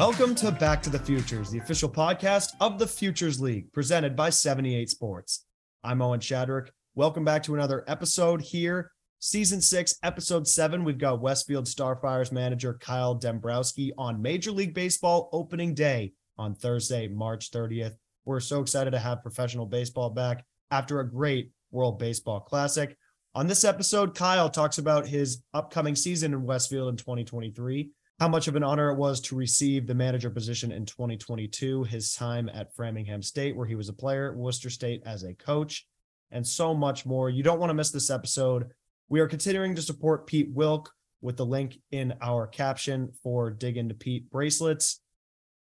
Welcome 0.00 0.34
to 0.36 0.50
Back 0.50 0.82
to 0.84 0.88
the 0.88 0.98
Futures, 0.98 1.50
the 1.50 1.58
official 1.58 1.86
podcast 1.86 2.54
of 2.58 2.78
the 2.78 2.86
Futures 2.86 3.38
League, 3.38 3.70
presented 3.70 4.16
by 4.16 4.30
78 4.30 4.88
Sports. 4.88 5.44
I'm 5.84 6.00
Owen 6.00 6.20
Shadrick. 6.20 6.70
Welcome 6.94 7.22
back 7.22 7.42
to 7.42 7.54
another 7.54 7.84
episode 7.86 8.40
here. 8.40 8.92
Season 9.18 9.60
six, 9.60 9.96
episode 10.02 10.48
seven. 10.48 10.84
We've 10.84 10.96
got 10.96 11.20
Westfield 11.20 11.66
Starfires 11.66 12.32
manager 12.32 12.78
Kyle 12.80 13.14
Dembrowski 13.14 13.90
on 13.98 14.22
Major 14.22 14.52
League 14.52 14.72
Baseball 14.72 15.28
opening 15.34 15.74
day 15.74 16.14
on 16.38 16.54
Thursday, 16.54 17.06
March 17.06 17.50
30th. 17.50 17.96
We're 18.24 18.40
so 18.40 18.62
excited 18.62 18.92
to 18.92 18.98
have 18.98 19.20
professional 19.20 19.66
baseball 19.66 20.08
back 20.08 20.46
after 20.70 21.00
a 21.00 21.10
great 21.10 21.50
World 21.72 21.98
Baseball 21.98 22.40
Classic. 22.40 22.96
On 23.34 23.46
this 23.46 23.64
episode, 23.64 24.14
Kyle 24.14 24.48
talks 24.48 24.78
about 24.78 25.06
his 25.06 25.42
upcoming 25.52 25.94
season 25.94 26.32
in 26.32 26.46
Westfield 26.46 26.88
in 26.88 26.96
2023, 26.96 27.90
how 28.20 28.28
much 28.28 28.48
of 28.48 28.54
an 28.54 28.62
honor 28.62 28.90
it 28.90 28.98
was 28.98 29.18
to 29.18 29.34
receive 29.34 29.86
the 29.86 29.94
manager 29.94 30.28
position 30.28 30.70
in 30.70 30.84
2022, 30.84 31.84
his 31.84 32.12
time 32.12 32.50
at 32.52 32.74
Framingham 32.76 33.22
State, 33.22 33.56
where 33.56 33.66
he 33.66 33.74
was 33.74 33.88
a 33.88 33.94
player, 33.94 34.36
Worcester 34.36 34.68
State 34.68 35.02
as 35.06 35.22
a 35.22 35.32
coach, 35.32 35.86
and 36.30 36.46
so 36.46 36.74
much 36.74 37.06
more. 37.06 37.30
You 37.30 37.42
don't 37.42 37.58
want 37.58 37.70
to 37.70 37.74
miss 37.74 37.90
this 37.90 38.10
episode. 38.10 38.68
We 39.08 39.20
are 39.20 39.26
continuing 39.26 39.74
to 39.74 39.80
support 39.80 40.26
Pete 40.26 40.50
Wilk 40.52 40.92
with 41.22 41.38
the 41.38 41.46
link 41.46 41.78
in 41.92 42.12
our 42.20 42.46
caption 42.46 43.10
for 43.22 43.50
Dig 43.50 43.78
In 43.78 43.88
For 43.88 43.94
Pete 43.94 44.30
bracelets. 44.30 45.00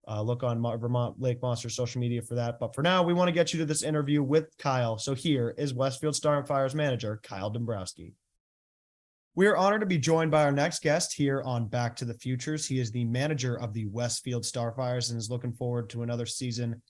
Uh, 0.06 0.22
look 0.22 0.44
on 0.44 0.62
Vermont 0.62 1.20
Lake 1.20 1.42
Monster 1.42 1.68
social 1.68 2.00
media 2.00 2.22
for 2.22 2.36
that. 2.36 2.60
But 2.60 2.76
for 2.76 2.82
now, 2.82 3.02
we 3.02 3.12
want 3.12 3.26
to 3.26 3.32
get 3.32 3.52
you 3.52 3.58
to 3.58 3.66
this 3.66 3.82
interview 3.82 4.22
with 4.22 4.56
Kyle. 4.56 4.98
So 4.98 5.14
here 5.14 5.52
is 5.58 5.74
Westfield 5.74 6.14
Starfires 6.14 6.76
manager 6.76 7.18
Kyle 7.24 7.52
Dembrowski. 7.52 8.12
We 9.36 9.46
are 9.48 9.56
honored 9.58 9.82
to 9.82 9.86
be 9.86 9.98
joined 9.98 10.30
by 10.30 10.44
our 10.44 10.50
next 10.50 10.80
guest 10.80 11.12
here 11.12 11.42
on 11.42 11.66
Back 11.66 11.94
to 11.96 12.06
the 12.06 12.14
Futures. 12.14 12.66
He 12.66 12.80
is 12.80 12.90
the 12.90 13.04
manager 13.04 13.60
of 13.60 13.74
the 13.74 13.84
Westfield 13.84 14.44
Starfires 14.44 15.10
and 15.10 15.18
is 15.18 15.28
looking 15.28 15.52
forward 15.52 15.90
to 15.90 16.02
another 16.02 16.24
season 16.24 16.80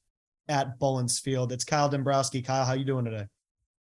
at 0.46 0.78
Bullens 0.78 1.20
Field. 1.20 1.50
It's 1.50 1.64
Kyle 1.64 1.90
Dembrowski. 1.90 2.46
Kyle, 2.46 2.64
how 2.64 2.74
you 2.74 2.84
doing 2.84 3.04
today? 3.04 3.24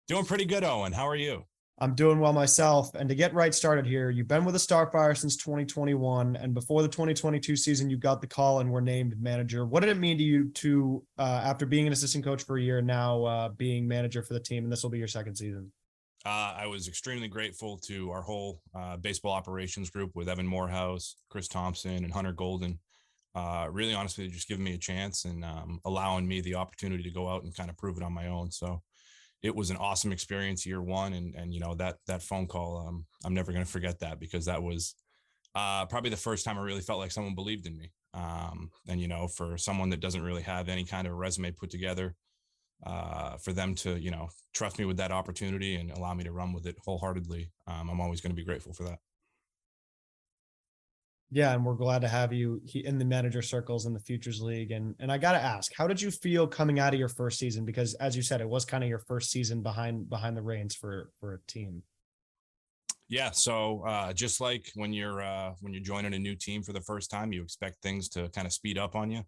Doing 0.08 0.24
pretty 0.24 0.46
good, 0.46 0.64
Owen. 0.64 0.94
How 0.94 1.06
are 1.06 1.16
you? 1.16 1.44
I'm 1.80 1.94
doing 1.94 2.18
well 2.18 2.32
myself. 2.32 2.94
And 2.94 3.10
to 3.10 3.14
get 3.14 3.34
right 3.34 3.54
started 3.54 3.84
here, 3.84 4.08
you've 4.08 4.26
been 4.26 4.46
with 4.46 4.54
the 4.54 4.58
Starfire 4.58 5.14
since 5.14 5.36
2021, 5.36 6.36
and 6.36 6.54
before 6.54 6.80
the 6.80 6.88
2022 6.88 7.56
season, 7.56 7.90
you 7.90 7.98
got 7.98 8.22
the 8.22 8.26
call 8.26 8.60
and 8.60 8.70
were 8.70 8.80
named 8.80 9.20
manager. 9.20 9.66
What 9.66 9.80
did 9.80 9.90
it 9.90 9.98
mean 9.98 10.16
to 10.16 10.24
you 10.24 10.48
to, 10.52 11.04
uh, 11.18 11.42
after 11.44 11.66
being 11.66 11.86
an 11.86 11.92
assistant 11.92 12.24
coach 12.24 12.44
for 12.44 12.56
a 12.56 12.62
year, 12.62 12.80
now 12.80 13.22
uh, 13.24 13.48
being 13.50 13.86
manager 13.86 14.22
for 14.22 14.32
the 14.32 14.40
team, 14.40 14.64
and 14.64 14.72
this 14.72 14.82
will 14.82 14.88
be 14.88 14.98
your 14.98 15.08
second 15.08 15.34
season? 15.34 15.70
Uh, 16.26 16.54
I 16.58 16.66
was 16.66 16.88
extremely 16.88 17.28
grateful 17.28 17.78
to 17.84 18.10
our 18.10 18.20
whole 18.20 18.60
uh, 18.74 18.96
baseball 18.96 19.30
operations 19.30 19.90
group 19.90 20.10
with 20.16 20.28
Evan 20.28 20.46
Morehouse, 20.46 21.14
Chris 21.30 21.46
Thompson, 21.46 22.02
and 22.02 22.12
Hunter 22.12 22.32
Golden. 22.32 22.80
Uh, 23.32 23.68
really, 23.70 23.94
honestly, 23.94 24.26
just 24.26 24.48
giving 24.48 24.64
me 24.64 24.74
a 24.74 24.78
chance 24.78 25.24
and 25.24 25.44
um, 25.44 25.78
allowing 25.84 26.26
me 26.26 26.40
the 26.40 26.56
opportunity 26.56 27.04
to 27.04 27.12
go 27.12 27.28
out 27.28 27.44
and 27.44 27.54
kind 27.54 27.70
of 27.70 27.76
prove 27.76 27.96
it 27.96 28.02
on 28.02 28.12
my 28.12 28.26
own. 28.26 28.50
So 28.50 28.82
it 29.42 29.54
was 29.54 29.70
an 29.70 29.76
awesome 29.76 30.10
experience 30.10 30.66
year 30.66 30.82
one 30.82 31.12
and 31.12 31.34
and 31.36 31.54
you 31.54 31.60
know 31.60 31.74
that 31.74 31.98
that 32.06 32.22
phone 32.22 32.46
call 32.46 32.86
um, 32.88 33.04
i'm 33.24 33.34
never 33.34 33.52
going 33.52 33.64
to 33.64 33.70
forget 33.70 33.98
that 34.00 34.18
because 34.18 34.46
that 34.46 34.62
was 34.62 34.94
uh, 35.54 35.86
probably 35.86 36.10
the 36.10 36.16
first 36.16 36.44
time 36.44 36.58
i 36.58 36.62
really 36.62 36.80
felt 36.80 36.98
like 36.98 37.10
someone 37.10 37.34
believed 37.34 37.66
in 37.66 37.76
me 37.76 37.90
um, 38.14 38.70
and 38.88 39.00
you 39.00 39.08
know 39.08 39.28
for 39.28 39.56
someone 39.56 39.90
that 39.90 40.00
doesn't 40.00 40.22
really 40.22 40.42
have 40.42 40.68
any 40.68 40.84
kind 40.84 41.06
of 41.06 41.14
resume 41.14 41.50
put 41.50 41.70
together 41.70 42.14
uh, 42.84 43.36
for 43.38 43.52
them 43.52 43.74
to 43.74 43.96
you 43.98 44.10
know 44.10 44.28
trust 44.54 44.78
me 44.78 44.84
with 44.84 44.96
that 44.96 45.12
opportunity 45.12 45.76
and 45.76 45.90
allow 45.90 46.14
me 46.14 46.24
to 46.24 46.32
run 46.32 46.52
with 46.52 46.66
it 46.66 46.76
wholeheartedly 46.84 47.50
um, 47.66 47.88
i'm 47.88 48.00
always 48.00 48.20
going 48.20 48.30
to 48.30 48.36
be 48.36 48.44
grateful 48.44 48.72
for 48.72 48.84
that 48.84 48.98
yeah, 51.30 51.54
and 51.54 51.64
we're 51.64 51.74
glad 51.74 52.02
to 52.02 52.08
have 52.08 52.32
you 52.32 52.62
in 52.72 52.98
the 52.98 53.04
manager 53.04 53.42
circles 53.42 53.84
in 53.86 53.92
the 53.92 54.00
Futures 54.00 54.40
League. 54.40 54.70
And 54.70 54.94
and 55.00 55.10
I 55.10 55.18
got 55.18 55.32
to 55.32 55.42
ask, 55.42 55.72
how 55.76 55.86
did 55.88 56.00
you 56.00 56.10
feel 56.10 56.46
coming 56.46 56.78
out 56.78 56.94
of 56.94 57.00
your 57.00 57.08
first 57.08 57.38
season? 57.38 57.64
Because 57.64 57.94
as 57.94 58.14
you 58.14 58.22
said, 58.22 58.40
it 58.40 58.48
was 58.48 58.64
kind 58.64 58.84
of 58.84 58.88
your 58.88 59.00
first 59.00 59.30
season 59.30 59.60
behind 59.62 60.08
behind 60.08 60.36
the 60.36 60.42
reins 60.42 60.76
for 60.76 61.10
for 61.18 61.34
a 61.34 61.38
team. 61.50 61.82
Yeah, 63.08 63.30
so 63.32 63.84
uh, 63.86 64.12
just 64.12 64.40
like 64.40 64.70
when 64.74 64.92
you're 64.92 65.20
uh, 65.20 65.54
when 65.60 65.72
you're 65.72 65.82
joining 65.82 66.14
a 66.14 66.18
new 66.18 66.36
team 66.36 66.62
for 66.62 66.72
the 66.72 66.80
first 66.80 67.10
time, 67.10 67.32
you 67.32 67.42
expect 67.42 67.82
things 67.82 68.08
to 68.10 68.28
kind 68.28 68.46
of 68.46 68.52
speed 68.52 68.78
up 68.78 68.94
on 68.94 69.10
you. 69.10 69.22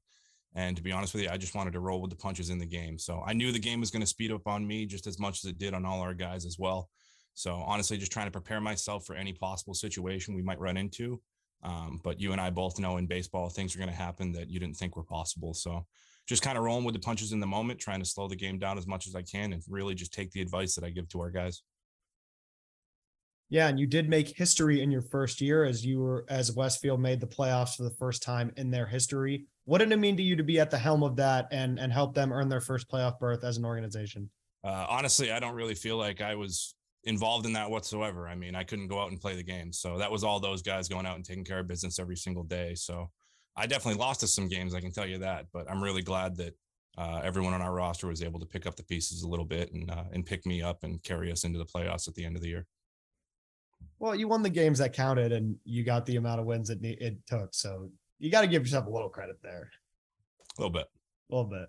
And 0.55 0.77
to 0.77 0.83
be 0.83 0.93
honest 0.93 1.15
with 1.15 1.23
you, 1.23 1.31
I 1.31 1.37
just 1.37 1.55
wanted 1.55 1.73
to 1.75 1.81
roll 1.81 2.01
with 2.01 2.11
the 2.11 2.17
punches 2.17 2.51
in 2.51 2.59
the 2.59 2.67
game. 2.67 2.99
So 2.99 3.23
I 3.27 3.33
knew 3.33 3.53
the 3.53 3.59
game 3.59 3.81
was 3.81 3.91
going 3.91 4.01
to 4.01 4.07
speed 4.07 4.33
up 4.33 4.47
on 4.47 4.67
me 4.67 4.87
just 4.87 5.07
as 5.07 5.19
much 5.19 5.45
as 5.45 5.51
it 5.51 5.59
did 5.59 5.75
on 5.75 5.85
all 5.85 6.01
our 6.01 6.15
guys 6.15 6.47
as 6.47 6.59
well. 6.59 6.89
So 7.35 7.55
honestly, 7.55 7.99
just 7.99 8.13
trying 8.13 8.27
to 8.27 8.33
prepare 8.33 8.61
myself 8.61 9.07
for 9.07 9.15
any 9.15 9.33
possible 9.33 9.75
situation 9.75 10.35
we 10.35 10.43
might 10.43 10.59
run 10.59 10.77
into 10.77 11.21
um, 11.63 12.01
but 12.05 12.21
you 12.21 12.33
and 12.33 12.41
I 12.41 12.51
both 12.51 12.79
know 12.79 12.97
in 12.97 13.07
baseball, 13.07 13.49
things 13.49 13.75
are 13.75 13.79
going 13.79 13.91
to 13.91 13.95
happen 13.95 14.33
that 14.33 14.49
you 14.49 14.61
didn't 14.61 14.77
think 14.77 14.97
were 14.97 15.03
possible. 15.03 15.55
So 15.55 15.87
just 16.27 16.43
kind 16.43 16.59
of 16.59 16.65
rolling 16.65 16.85
with 16.85 16.95
the 16.95 17.01
punches 17.01 17.33
in 17.33 17.41
the 17.41 17.47
moment, 17.47 17.81
trying 17.81 18.01
to 18.01 18.07
slow 18.07 18.29
the 18.29 18.37
game 18.37 18.59
down 18.59 18.79
as 18.79 18.87
much 18.87 19.07
as 19.07 19.15
I 19.15 19.23
can 19.23 19.53
and 19.53 19.63
really 19.69 19.95
just 19.95 20.13
take 20.13 20.31
the 20.31 20.43
advice 20.43 20.75
that 20.75 20.85
I 20.85 20.91
give 20.91 21.09
to 21.11 21.21
our 21.21 21.31
guys. 21.31 21.63
Yeah, 23.51 23.69
and 23.69 23.81
you 23.81 23.87
did 23.87 24.09
make 24.09 24.37
history 24.37 24.83
in 24.83 24.91
your 24.91 25.01
first 25.01 25.41
year 25.41 25.65
as 25.65 25.85
you 25.85 26.01
were 26.01 26.27
as 26.29 26.53
Westfield 26.53 27.01
made 27.01 27.21
the 27.21 27.27
playoffs 27.27 27.77
for 27.77 27.83
the 27.83 27.95
first 27.99 28.23
time 28.23 28.53
in 28.57 28.71
their 28.71 28.87
history. 28.87 29.47
What 29.65 29.79
did 29.79 29.91
it 29.91 29.99
mean 29.99 30.17
to 30.19 30.23
you 30.23 30.37
to 30.37 30.43
be 30.43 30.61
at 30.61 30.71
the 30.71 30.79
helm 30.79 31.03
of 31.03 31.17
that 31.17 31.49
and 31.51 31.79
and 31.79 31.93
help 31.93 32.15
them 32.15 32.33
earn 32.33 32.49
their 32.49 32.61
first 32.61 32.91
playoff 32.91 33.19
berth 33.19 33.45
as 33.45 33.57
an 33.57 33.65
organization? 33.65 34.29
Uh, 34.65 34.87
honestly, 34.89 35.33
I 35.33 35.41
don't 35.41 35.55
really 35.55 35.75
feel 35.75 35.97
like 35.97 36.21
I 36.21 36.35
was 36.35 36.75
involved 37.05 37.47
in 37.47 37.55
that 37.55 37.71
whatsoever. 37.71 38.29
I 38.29 38.35
mean, 38.35 38.55
I 38.55 38.65
couldn't 38.65 38.89
go 38.89 39.01
out 39.01 39.11
and 39.11 39.21
play 39.21 39.35
the 39.35 39.43
game. 39.43 39.73
So 39.73 39.99
that 39.99 40.11
was 40.11 40.25
all 40.25 40.41
those 40.41 40.63
guys 40.63 40.89
going 40.89 41.07
out 41.07 41.17
and 41.17 41.25
taking 41.25 41.45
care 41.45 41.61
of 41.61 41.67
business 41.67 41.99
every 41.99 42.17
single 42.17 42.45
day. 42.45 42.75
So 42.75 43.11
I 43.57 43.67
definitely 43.67 44.01
lost 44.01 44.21
to 44.21 44.29
some 44.29 44.49
games, 44.49 44.75
I 44.75 44.81
can 44.81 44.93
tell 44.93 45.07
you 45.07 45.19
that. 45.19 45.47
But 45.53 45.71
I'm 45.71 45.83
really 45.83 46.03
glad 46.03 46.37
that 46.37 46.55
uh, 46.99 47.21
everyone 47.23 47.55
on 47.55 47.63
our 47.63 47.73
roster 47.73 48.09
was 48.09 48.23
able 48.23 48.41
to 48.41 48.47
pick 48.47 48.67
up 48.67 48.77
the 48.77 48.83
pieces 48.83 49.23
a 49.23 49.29
little 49.29 49.45
bit 49.45 49.73
and 49.73 49.91
uh, 49.91 50.05
and 50.13 50.27
pick 50.27 50.45
me 50.45 50.61
up 50.63 50.83
and 50.83 51.03
carry 51.03 51.31
us 51.31 51.45
into 51.45 51.59
the 51.59 51.65
playoffs 51.65 52.09
at 52.09 52.15
the 52.15 52.25
end 52.25 52.37
of 52.37 52.43
the 52.43 52.49
year. 52.49 52.67
Well, 53.99 54.15
you 54.15 54.29
won 54.29 54.43
the 54.43 54.51
games 54.51 54.79
that 54.79 54.93
counted, 54.93 55.33
and 55.33 55.57
you 55.65 55.85
got 55.85 56.07
the 56.07 56.17
amount 56.17 56.41
of 56.41 56.47
wins 56.47 56.71
it 56.71 56.79
it 56.83 57.19
took. 57.27 57.53
So 57.53 57.91
you 58.19 58.31
got 58.31 58.43
to 58.43 58.47
give 58.47 58.63
yourself 58.63 58.87
a 58.87 58.91
little 58.91 59.09
credit 59.09 59.37
there. 59.43 59.71
A 60.57 60.61
little 60.61 60.73
bit. 60.73 60.87
A 61.31 61.35
little 61.35 61.51
bit. 61.51 61.69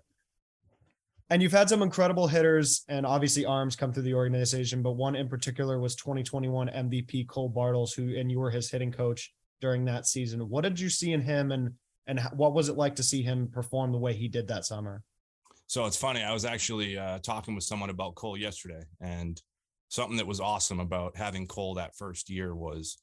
And 1.30 1.40
you've 1.40 1.52
had 1.52 1.68
some 1.68 1.82
incredible 1.82 2.26
hitters 2.26 2.84
and 2.88 3.06
obviously 3.06 3.46
arms 3.46 3.76
come 3.76 3.92
through 3.92 4.02
the 4.02 4.14
organization, 4.14 4.82
but 4.82 4.92
one 4.92 5.14
in 5.14 5.28
particular 5.28 5.78
was 5.78 5.94
2021 5.94 6.68
MVP 6.68 7.28
Cole 7.28 7.52
Bartles, 7.52 7.94
who 7.94 8.18
and 8.18 8.30
you 8.30 8.40
were 8.40 8.50
his 8.50 8.68
hitting 8.68 8.90
coach 8.90 9.32
during 9.60 9.84
that 9.84 10.06
season. 10.06 10.40
What 10.48 10.62
did 10.62 10.80
you 10.80 10.88
see 10.88 11.12
in 11.12 11.20
him, 11.20 11.52
and 11.52 11.70
and 12.08 12.20
what 12.34 12.52
was 12.52 12.68
it 12.68 12.76
like 12.76 12.96
to 12.96 13.04
see 13.04 13.22
him 13.22 13.48
perform 13.52 13.92
the 13.92 13.98
way 13.98 14.12
he 14.12 14.26
did 14.26 14.48
that 14.48 14.64
summer? 14.64 15.02
So 15.68 15.86
it's 15.86 15.96
funny. 15.96 16.22
I 16.22 16.32
was 16.32 16.44
actually 16.44 16.98
uh, 16.98 17.20
talking 17.20 17.54
with 17.54 17.62
someone 17.62 17.90
about 17.90 18.16
Cole 18.16 18.36
yesterday, 18.36 18.82
and 19.00 19.40
something 19.90 20.16
that 20.16 20.26
was 20.26 20.40
awesome 20.40 20.80
about 20.80 21.16
having 21.16 21.46
Cole 21.46 21.74
that 21.74 21.96
first 21.96 22.30
year 22.30 22.54
was 22.54 22.96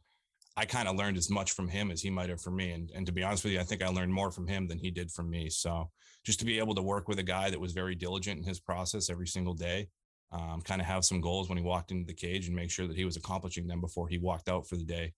I 0.55 0.65
kind 0.65 0.87
of 0.87 0.95
learned 0.95 1.17
as 1.17 1.29
much 1.29 1.51
from 1.51 1.67
him 1.67 1.91
as 1.91 2.01
he 2.01 2.09
might 2.09 2.29
have 2.29 2.41
from 2.41 2.55
me. 2.55 2.71
And, 2.71 2.89
and 2.95 3.05
to 3.05 3.11
be 3.11 3.23
honest 3.23 3.43
with 3.43 3.53
you, 3.53 3.59
I 3.59 3.63
think 3.63 3.83
I 3.83 3.89
learned 3.89 4.11
more 4.11 4.31
from 4.31 4.47
him 4.47 4.67
than 4.67 4.79
he 4.79 4.89
did 4.89 5.11
from 5.11 5.29
me. 5.29 5.49
So 5.49 5.91
just 6.25 6.39
to 6.39 6.45
be 6.45 6.57
able 6.57 6.73
to 6.75 6.81
work 6.81 7.07
with 7.07 7.19
a 7.19 7.23
guy 7.23 7.49
that 7.49 7.59
was 7.59 7.73
very 7.73 7.93
diligent 7.93 8.39
in 8.39 8.43
his 8.45 8.59
process 8.59 9.09
every 9.09 9.27
single 9.27 9.53
day, 9.53 9.89
um, 10.31 10.61
kind 10.61 10.81
of 10.81 10.87
have 10.87 11.05
some 11.05 11.21
goals 11.21 11.49
when 11.49 11.57
he 11.57 11.63
walked 11.63 11.91
into 11.91 12.07
the 12.07 12.13
cage 12.13 12.47
and 12.47 12.55
make 12.55 12.71
sure 12.71 12.87
that 12.87 12.97
he 12.97 13.05
was 13.05 13.17
accomplishing 13.17 13.67
them 13.67 13.81
before 13.81 14.07
he 14.07 14.17
walked 14.17 14.49
out 14.49 14.67
for 14.67 14.77
the 14.77 14.83
day. 14.83 15.13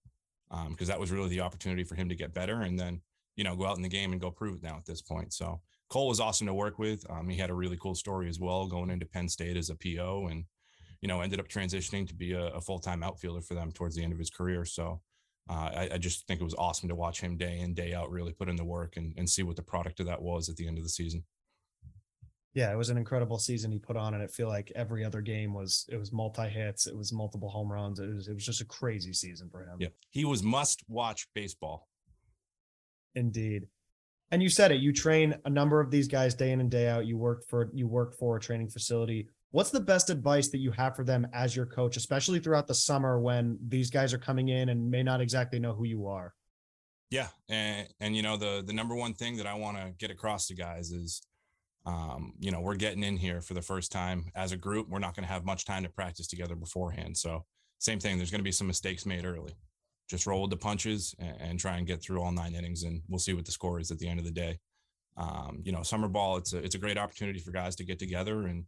Because 0.50 0.88
um, 0.88 0.92
that 0.92 1.00
was 1.00 1.12
really 1.12 1.28
the 1.28 1.40
opportunity 1.40 1.84
for 1.84 1.94
him 1.94 2.08
to 2.08 2.16
get 2.16 2.34
better 2.34 2.62
and 2.62 2.78
then, 2.78 3.00
you 3.36 3.44
know, 3.44 3.54
go 3.54 3.66
out 3.66 3.76
in 3.76 3.82
the 3.82 3.88
game 3.88 4.10
and 4.10 4.20
go 4.20 4.30
prove 4.30 4.56
it 4.56 4.62
now 4.62 4.76
at 4.76 4.84
this 4.84 5.00
point. 5.00 5.32
So 5.32 5.60
Cole 5.88 6.08
was 6.08 6.20
awesome 6.20 6.48
to 6.48 6.54
work 6.54 6.80
with. 6.80 7.08
Um, 7.08 7.28
he 7.28 7.38
had 7.38 7.50
a 7.50 7.54
really 7.54 7.78
cool 7.80 7.94
story 7.94 8.28
as 8.28 8.40
well, 8.40 8.66
going 8.66 8.90
into 8.90 9.06
Penn 9.06 9.28
State 9.28 9.56
as 9.56 9.70
a 9.70 9.76
PO 9.76 10.26
and, 10.30 10.44
you 11.00 11.08
know, 11.08 11.20
ended 11.20 11.40
up 11.40 11.48
transitioning 11.48 12.06
to 12.08 12.14
be 12.14 12.32
a, 12.32 12.46
a 12.48 12.60
full 12.60 12.78
time 12.78 13.02
outfielder 13.02 13.40
for 13.40 13.54
them 13.54 13.72
towards 13.72 13.94
the 13.94 14.04
end 14.04 14.12
of 14.12 14.18
his 14.18 14.30
career. 14.30 14.64
So 14.64 15.00
uh, 15.48 15.70
I, 15.74 15.88
I, 15.94 15.98
just 15.98 16.26
think 16.26 16.40
it 16.40 16.44
was 16.44 16.54
awesome 16.54 16.88
to 16.88 16.94
watch 16.94 17.20
him 17.20 17.36
day 17.36 17.58
in 17.58 17.74
day 17.74 17.92
out 17.92 18.10
really 18.10 18.32
put 18.32 18.48
in 18.48 18.56
the 18.56 18.64
work 18.64 18.96
and, 18.96 19.14
and 19.16 19.28
see 19.28 19.42
what 19.42 19.56
the 19.56 19.62
product 19.62 19.98
of 19.98 20.06
that 20.06 20.22
was 20.22 20.48
at 20.48 20.56
the 20.56 20.66
end 20.66 20.78
of 20.78 20.84
the 20.84 20.90
season. 20.90 21.24
Yeah 22.54 22.72
it 22.72 22.76
was 22.76 22.90
an 22.90 22.96
incredible 22.96 23.38
season 23.38 23.72
he 23.72 23.78
put 23.78 23.96
on 23.96 24.14
and 24.14 24.22
it 24.22 24.30
feel 24.30 24.48
like 24.48 24.72
every 24.74 25.04
other 25.04 25.20
game 25.20 25.54
was 25.54 25.86
it 25.88 25.96
was 25.96 26.12
multi 26.12 26.48
hits 26.48 26.86
it 26.86 26.96
was 26.96 27.12
multiple 27.12 27.48
home 27.48 27.70
runs 27.70 28.00
it 28.00 28.12
was 28.12 28.26
it 28.26 28.34
was 28.34 28.44
just 28.44 28.60
a 28.60 28.64
crazy 28.64 29.12
season 29.12 29.48
for 29.50 29.60
him. 29.60 29.76
Yeah 29.78 29.88
he 30.10 30.24
was 30.24 30.42
must 30.42 30.82
watch 30.88 31.26
baseball. 31.34 31.88
Indeed. 33.14 33.66
And 34.30 34.42
you 34.42 34.48
said 34.48 34.72
it 34.72 34.80
you 34.80 34.92
train 34.92 35.36
a 35.44 35.50
number 35.50 35.80
of 35.80 35.90
these 35.90 36.06
guys 36.06 36.34
day 36.34 36.52
in 36.52 36.60
and 36.60 36.70
day 36.70 36.88
out. 36.88 37.06
You 37.06 37.16
worked 37.16 37.48
for 37.48 37.70
you 37.72 37.88
work 37.88 38.14
for 38.16 38.36
a 38.36 38.40
training 38.40 38.68
facility 38.68 39.28
What's 39.52 39.70
the 39.70 39.80
best 39.80 40.10
advice 40.10 40.48
that 40.48 40.58
you 40.58 40.70
have 40.72 40.94
for 40.94 41.04
them 41.04 41.26
as 41.32 41.56
your 41.56 41.66
coach, 41.66 41.96
especially 41.96 42.38
throughout 42.38 42.68
the 42.68 42.74
summer 42.74 43.18
when 43.18 43.58
these 43.66 43.90
guys 43.90 44.14
are 44.14 44.18
coming 44.18 44.48
in 44.48 44.68
and 44.68 44.90
may 44.90 45.02
not 45.02 45.20
exactly 45.20 45.58
know 45.58 45.72
who 45.72 45.84
you 45.84 46.06
are? 46.06 46.34
Yeah, 47.10 47.26
and 47.48 47.88
and 47.98 48.14
you 48.14 48.22
know 48.22 48.36
the 48.36 48.62
the 48.64 48.72
number 48.72 48.94
one 48.94 49.14
thing 49.14 49.36
that 49.38 49.46
I 49.46 49.54
want 49.54 49.76
to 49.76 49.92
get 49.98 50.12
across 50.12 50.46
to 50.46 50.54
guys 50.54 50.92
is, 50.92 51.20
um, 51.84 52.34
you 52.38 52.52
know, 52.52 52.60
we're 52.60 52.76
getting 52.76 53.02
in 53.02 53.16
here 53.16 53.40
for 53.40 53.54
the 53.54 53.62
first 53.62 53.90
time 53.90 54.30
as 54.36 54.52
a 54.52 54.56
group. 54.56 54.88
We're 54.88 55.00
not 55.00 55.16
going 55.16 55.26
to 55.26 55.32
have 55.32 55.44
much 55.44 55.64
time 55.64 55.82
to 55.82 55.88
practice 55.88 56.28
together 56.28 56.54
beforehand. 56.54 57.16
So 57.16 57.44
same 57.80 57.98
thing. 57.98 58.16
There's 58.16 58.30
going 58.30 58.40
to 58.40 58.44
be 58.44 58.52
some 58.52 58.68
mistakes 58.68 59.04
made 59.04 59.24
early. 59.24 59.54
just 60.08 60.26
roll 60.26 60.42
with 60.42 60.50
the 60.50 60.56
punches 60.56 61.14
and, 61.18 61.36
and, 61.40 61.58
try 61.58 61.78
and 61.78 61.86
get 61.86 62.00
through 62.00 62.22
all 62.22 62.30
nine 62.30 62.54
innings, 62.54 62.84
and 62.84 63.02
we'll 63.08 63.18
see 63.18 63.34
what 63.34 63.44
the 63.44 63.52
score 63.52 63.80
is 63.80 63.90
at 63.90 63.98
the 63.98 64.08
end 64.08 64.20
of 64.20 64.24
the 64.24 64.30
day. 64.30 64.60
Um, 65.16 65.62
you 65.64 65.72
know, 65.72 65.82
summer 65.82 66.06
ball 66.06 66.36
it's 66.36 66.52
a 66.52 66.58
it's 66.58 66.76
a 66.76 66.78
great 66.78 66.96
opportunity 66.96 67.40
for 67.40 67.50
guys 67.50 67.74
to 67.76 67.84
get 67.84 67.98
together 67.98 68.46
and 68.46 68.64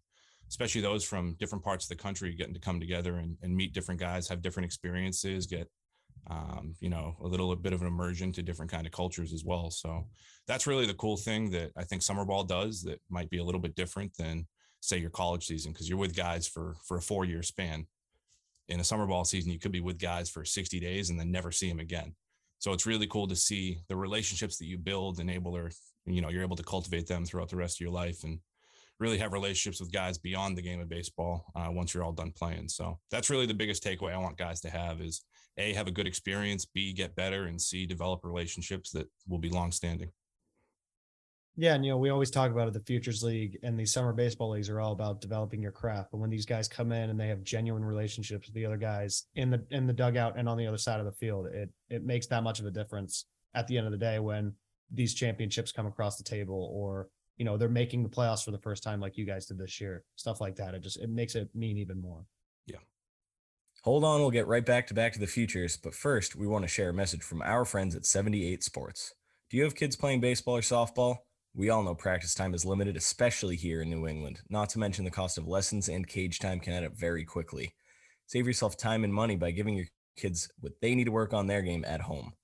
especially 0.53 0.83
those 0.83 1.03
from 1.03 1.35
different 1.41 1.65
parts 1.65 1.87
of 1.87 1.89
the 1.89 2.03
country 2.03 2.35
getting 2.35 2.53
to 2.53 2.61
come 2.61 2.79
together 2.79 3.17
and, 3.17 3.39
and 3.41 3.57
meet 3.57 3.73
different 3.73 3.99
guys, 3.99 4.29
have 4.29 4.43
different 4.43 4.67
experiences, 4.67 5.47
get 5.47 5.67
um, 6.31 6.75
you 6.79 6.91
know 6.91 7.17
a 7.23 7.27
little 7.27 7.57
bit 7.57 7.73
of 7.73 7.81
an 7.81 7.87
immersion 7.87 8.31
to 8.33 8.43
different 8.43 8.71
kind 8.71 8.87
of 8.87 8.93
cultures 8.93 9.33
as 9.33 9.47
well. 9.47 9.71
So 9.71 10.05
that's 10.47 10.67
really 10.67 10.85
the 10.85 10.93
cool 10.93 11.17
thing 11.17 11.51
that 11.53 11.71
I 11.75 11.85
think 11.85 12.03
summer 12.03 12.27
ball 12.27 12.45
does 12.45 12.83
that 12.83 13.01
might 13.09 13.31
be 13.31 13.39
a 13.39 13.45
little 13.45 13.63
bit 13.63 13.75
different 13.75 14.15
than 14.19 14.47
say 14.81 14.99
your 14.99 15.09
college 15.09 15.47
season 15.47 15.73
because 15.73 15.89
you're 15.89 15.97
with 15.97 16.15
guys 16.15 16.47
for 16.47 16.77
for 16.87 16.99
a 16.99 17.03
four 17.03 17.25
year 17.25 17.43
span. 17.43 17.87
In 18.69 18.79
a 18.79 18.85
summer 18.85 19.07
ball 19.07 19.25
season, 19.25 19.53
you 19.53 19.59
could 19.59 19.73
be 19.73 19.81
with 19.81 19.99
guys 19.99 20.29
for 20.29 20.45
60 20.45 20.79
days 20.81 21.09
and 21.09 21.19
then 21.19 21.33
never 21.33 21.51
see 21.51 21.69
them 21.69 21.81
again. 21.81 22.15
So 22.59 22.75
it's 22.75 22.87
really 22.87 23.07
cool 23.07 23.27
to 23.27 23.37
see 23.37 23.81
the 23.89 23.97
relationships 23.97 24.59
that 24.59 24.67
you 24.67 24.77
build 24.77 25.19
and 25.19 25.31
able 25.31 25.53
to, 25.55 25.71
you 26.05 26.21
know, 26.21 26.29
you're 26.29 26.43
able 26.43 26.57
to 26.57 26.63
cultivate 26.63 27.07
them 27.07 27.25
throughout 27.25 27.49
the 27.49 27.57
rest 27.57 27.79
of 27.79 27.81
your 27.81 27.91
life 27.91 28.23
and 28.23 28.39
really 29.03 29.19
have 29.19 29.33
relationships 29.33 29.81
with 29.81 29.93
guys 29.93 30.17
beyond 30.17 30.57
the 30.57 30.63
game 30.63 30.81
of 30.81 30.89
baseball 30.89 31.45
uh, 31.55 31.69
once 31.71 31.93
you're 31.93 32.05
all 32.05 32.13
done 32.13 32.33
playing. 32.33 32.69
So 32.69 32.99
that's 33.11 33.29
really 33.29 33.47
the 33.47 33.53
biggest 33.53 33.85
takeaway 33.85 34.15
I 34.15 34.19
want 34.19 34.39
guys 34.39 34.61
to 34.63 34.71
have 34.71 35.01
is 35.01 35.25
a 35.59 35.75
have 35.75 35.89
a 35.89 35.91
good 35.91 36.07
experience, 36.07 36.65
b 36.65 36.93
get 36.93 37.15
better, 37.15 37.45
and 37.45 37.61
c 37.61 37.85
develop 37.85 38.25
relationships 38.25 38.91
that 38.93 39.09
will 39.29 39.39
be 39.39 39.51
long 39.51 39.73
standing. 39.73 40.11
Yeah, 41.55 41.75
and 41.75 41.85
you 41.85 41.91
know, 41.91 41.99
we 41.99 42.09
always 42.09 42.31
talk 42.31 42.51
about 42.51 42.69
it. 42.69 42.73
The 42.73 42.81
Futures 42.81 43.23
League 43.23 43.59
and 43.63 43.79
these 43.79 43.93
summer 43.93 44.15
baseball 44.15 44.51
leagues 44.51 44.71
are 44.71 44.81
all 44.81 44.93
about 44.93 45.21
developing 45.21 45.61
your 45.61 45.73
craft. 45.73 46.11
But 46.11 46.19
when 46.19 46.31
these 46.31 46.47
guys 46.47 46.67
come 46.67 46.93
in 46.93 47.11
and 47.11 47.21
they 47.21 47.29
have 47.29 47.43
genuine 47.43 47.85
relationships 47.85 48.49
with 48.49 48.55
the 48.55 48.65
other 48.65 48.79
guys 48.79 49.27
in 49.35 49.51
the 49.51 49.63
in 49.71 49.87
the 49.87 49.93
dugout 49.93 50.39
and 50.39 50.49
on 50.49 50.57
the 50.57 50.67
other 50.67 50.79
side 50.79 51.01
of 51.01 51.07
the 51.07 51.13
field, 51.13 51.47
it 51.47 51.69
it 51.91 52.05
makes 52.05 52.27
that 52.29 52.43
much 52.43 52.61
of 52.61 52.67
a 52.67 52.71
difference 52.71 53.27
at 53.55 53.67
the 53.67 53.77
end 53.77 53.87
of 53.87 53.93
the 53.93 53.99
day 53.99 54.19
when 54.19 54.55
these 54.91 55.13
championships 55.13 55.73
come 55.73 55.87
across 55.87 56.17
the 56.17 56.25
table 56.25 56.71
or 56.73 57.09
you 57.43 57.45
know 57.45 57.57
they're 57.57 57.69
making 57.69 58.05
the 58.05 58.09
playoffs 58.09 58.45
for 58.45 58.53
the 58.53 58.59
first 58.59 58.85
time 58.85 59.01
like 59.01 59.19
you 59.19 59.25
guys 59.25 59.47
did 59.47 59.59
this 59.59 59.81
year. 59.81 60.05
Stuff 60.15 60.41
like 60.41 60.55
that. 60.55 60.75
It 60.77 60.83
just 60.85 60.97
it 60.99 61.11
makes 61.11 61.35
it 61.35 61.51
mean 61.57 61.77
even 61.77 62.01
more. 62.01 62.25
Yeah. 62.67 62.77
Hold 63.83 64.05
on, 64.05 64.21
we'll 64.21 64.31
get 64.31 64.47
right 64.47 64.65
back 64.65 64.87
to 64.87 64.95
Back 64.95 65.13
to 65.15 65.19
the 65.19 65.27
Futures, 65.27 65.77
but 65.77 65.93
first 65.93 66.37
we 66.37 66.47
want 66.47 66.63
to 66.63 66.69
share 66.69 66.91
a 66.91 66.95
message 66.95 67.23
from 67.23 67.43
our 67.43 67.65
friends 67.65 67.97
at 67.97 68.07
78 68.07 68.63
Sports. 68.63 69.13
Do 69.51 69.57
you 69.57 69.65
have 69.65 69.75
kids 69.75 69.97
playing 69.97 70.21
baseball 70.21 70.57
or 70.57 70.61
softball? 70.61 71.17
We 71.53 71.69
all 71.69 71.83
know 71.83 71.97
practice 71.97 72.33
time 72.33 72.55
is 72.55 72.65
limited, 72.65 72.97
especially 72.97 73.57
here 73.57 73.83
in 73.83 73.91
New 73.91 74.07
England, 74.07 74.43
not 74.49 74.69
to 74.71 74.79
mention 74.79 75.05
the 75.05 75.11
cost 75.11 75.37
of 75.37 75.49
lessons 75.49 75.89
and 75.89 76.07
cage 76.07 76.39
time 76.39 76.61
can 76.61 76.75
add 76.75 76.85
up 76.85 76.97
very 76.97 77.25
quickly. 77.25 77.75
Save 78.29 78.47
yourself 78.47 78.77
time 78.77 79.03
and 79.03 79.13
money 79.13 79.35
by 79.35 79.51
giving 79.51 79.75
your 79.75 79.87
kids 80.17 80.49
what 80.61 80.75
they 80.81 80.95
need 80.95 81.07
to 81.07 81.11
work 81.11 81.35
on 81.35 81.49
their 81.49 81.63
game 81.63 81.85
at 81.89 82.03
home. 82.03 82.35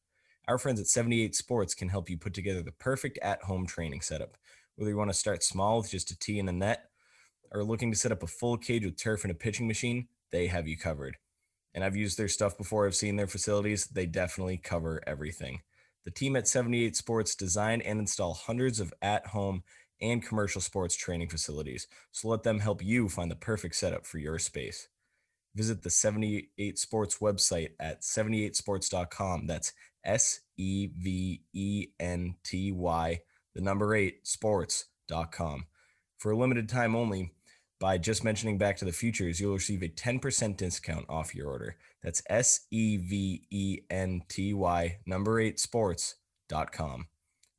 Our 0.48 0.58
friends 0.58 0.80
at 0.80 0.88
78 0.88 1.36
Sports 1.36 1.74
can 1.74 1.88
help 1.88 2.10
you 2.10 2.18
put 2.18 2.34
together 2.34 2.64
the 2.64 2.72
perfect 2.72 3.16
at 3.22 3.44
home 3.44 3.64
training 3.64 4.00
setup. 4.00 4.36
Whether 4.78 4.92
you 4.92 4.96
want 4.96 5.10
to 5.10 5.14
start 5.14 5.42
small 5.42 5.78
with 5.78 5.90
just 5.90 6.12
a 6.12 6.18
tee 6.20 6.38
and 6.38 6.48
a 6.48 6.52
net, 6.52 6.84
or 7.50 7.64
looking 7.64 7.90
to 7.90 7.98
set 7.98 8.12
up 8.12 8.22
a 8.22 8.28
full 8.28 8.56
cage 8.56 8.84
with 8.84 8.96
turf 8.96 9.24
and 9.24 9.32
a 9.32 9.34
pitching 9.34 9.66
machine, 9.66 10.06
they 10.30 10.46
have 10.46 10.68
you 10.68 10.78
covered. 10.78 11.16
And 11.74 11.82
I've 11.82 11.96
used 11.96 12.16
their 12.16 12.28
stuff 12.28 12.56
before, 12.56 12.86
I've 12.86 12.94
seen 12.94 13.16
their 13.16 13.26
facilities. 13.26 13.88
They 13.88 14.06
definitely 14.06 14.56
cover 14.56 15.02
everything. 15.04 15.62
The 16.04 16.12
team 16.12 16.36
at 16.36 16.46
78 16.46 16.94
Sports 16.94 17.34
design 17.34 17.80
and 17.80 17.98
install 17.98 18.34
hundreds 18.34 18.78
of 18.78 18.94
at 19.02 19.26
home 19.26 19.64
and 20.00 20.24
commercial 20.24 20.60
sports 20.60 20.94
training 20.94 21.28
facilities. 21.28 21.88
So 22.12 22.28
let 22.28 22.44
them 22.44 22.60
help 22.60 22.80
you 22.80 23.08
find 23.08 23.32
the 23.32 23.36
perfect 23.36 23.74
setup 23.74 24.06
for 24.06 24.18
your 24.18 24.38
space. 24.38 24.86
Visit 25.56 25.82
the 25.82 25.90
78 25.90 26.78
Sports 26.78 27.18
website 27.18 27.70
at 27.80 28.02
78sports.com. 28.02 29.48
That's 29.48 29.72
S 30.04 30.38
E 30.56 30.88
V 30.96 31.42
E 31.52 31.88
N 31.98 32.36
T 32.44 32.70
Y, 32.70 33.20
the 33.54 33.60
number 33.60 33.94
eight 33.94 34.26
sports.com. 34.26 35.66
For 36.18 36.32
a 36.32 36.36
limited 36.36 36.68
time 36.68 36.96
only, 36.96 37.32
by 37.80 37.96
just 37.96 38.24
mentioning 38.24 38.58
Back 38.58 38.76
to 38.78 38.84
the 38.84 38.92
Futures, 38.92 39.40
you'll 39.40 39.54
receive 39.54 39.82
a 39.82 39.88
10% 39.88 40.56
discount 40.56 41.06
off 41.08 41.34
your 41.34 41.48
order. 41.48 41.76
That's 42.02 42.22
S 42.28 42.66
E 42.70 42.96
V 42.96 43.46
E 43.50 43.78
N 43.90 44.22
T 44.28 44.52
Y, 44.52 44.98
number 45.06 45.40
eight 45.40 45.60
sports.com. 45.60 47.06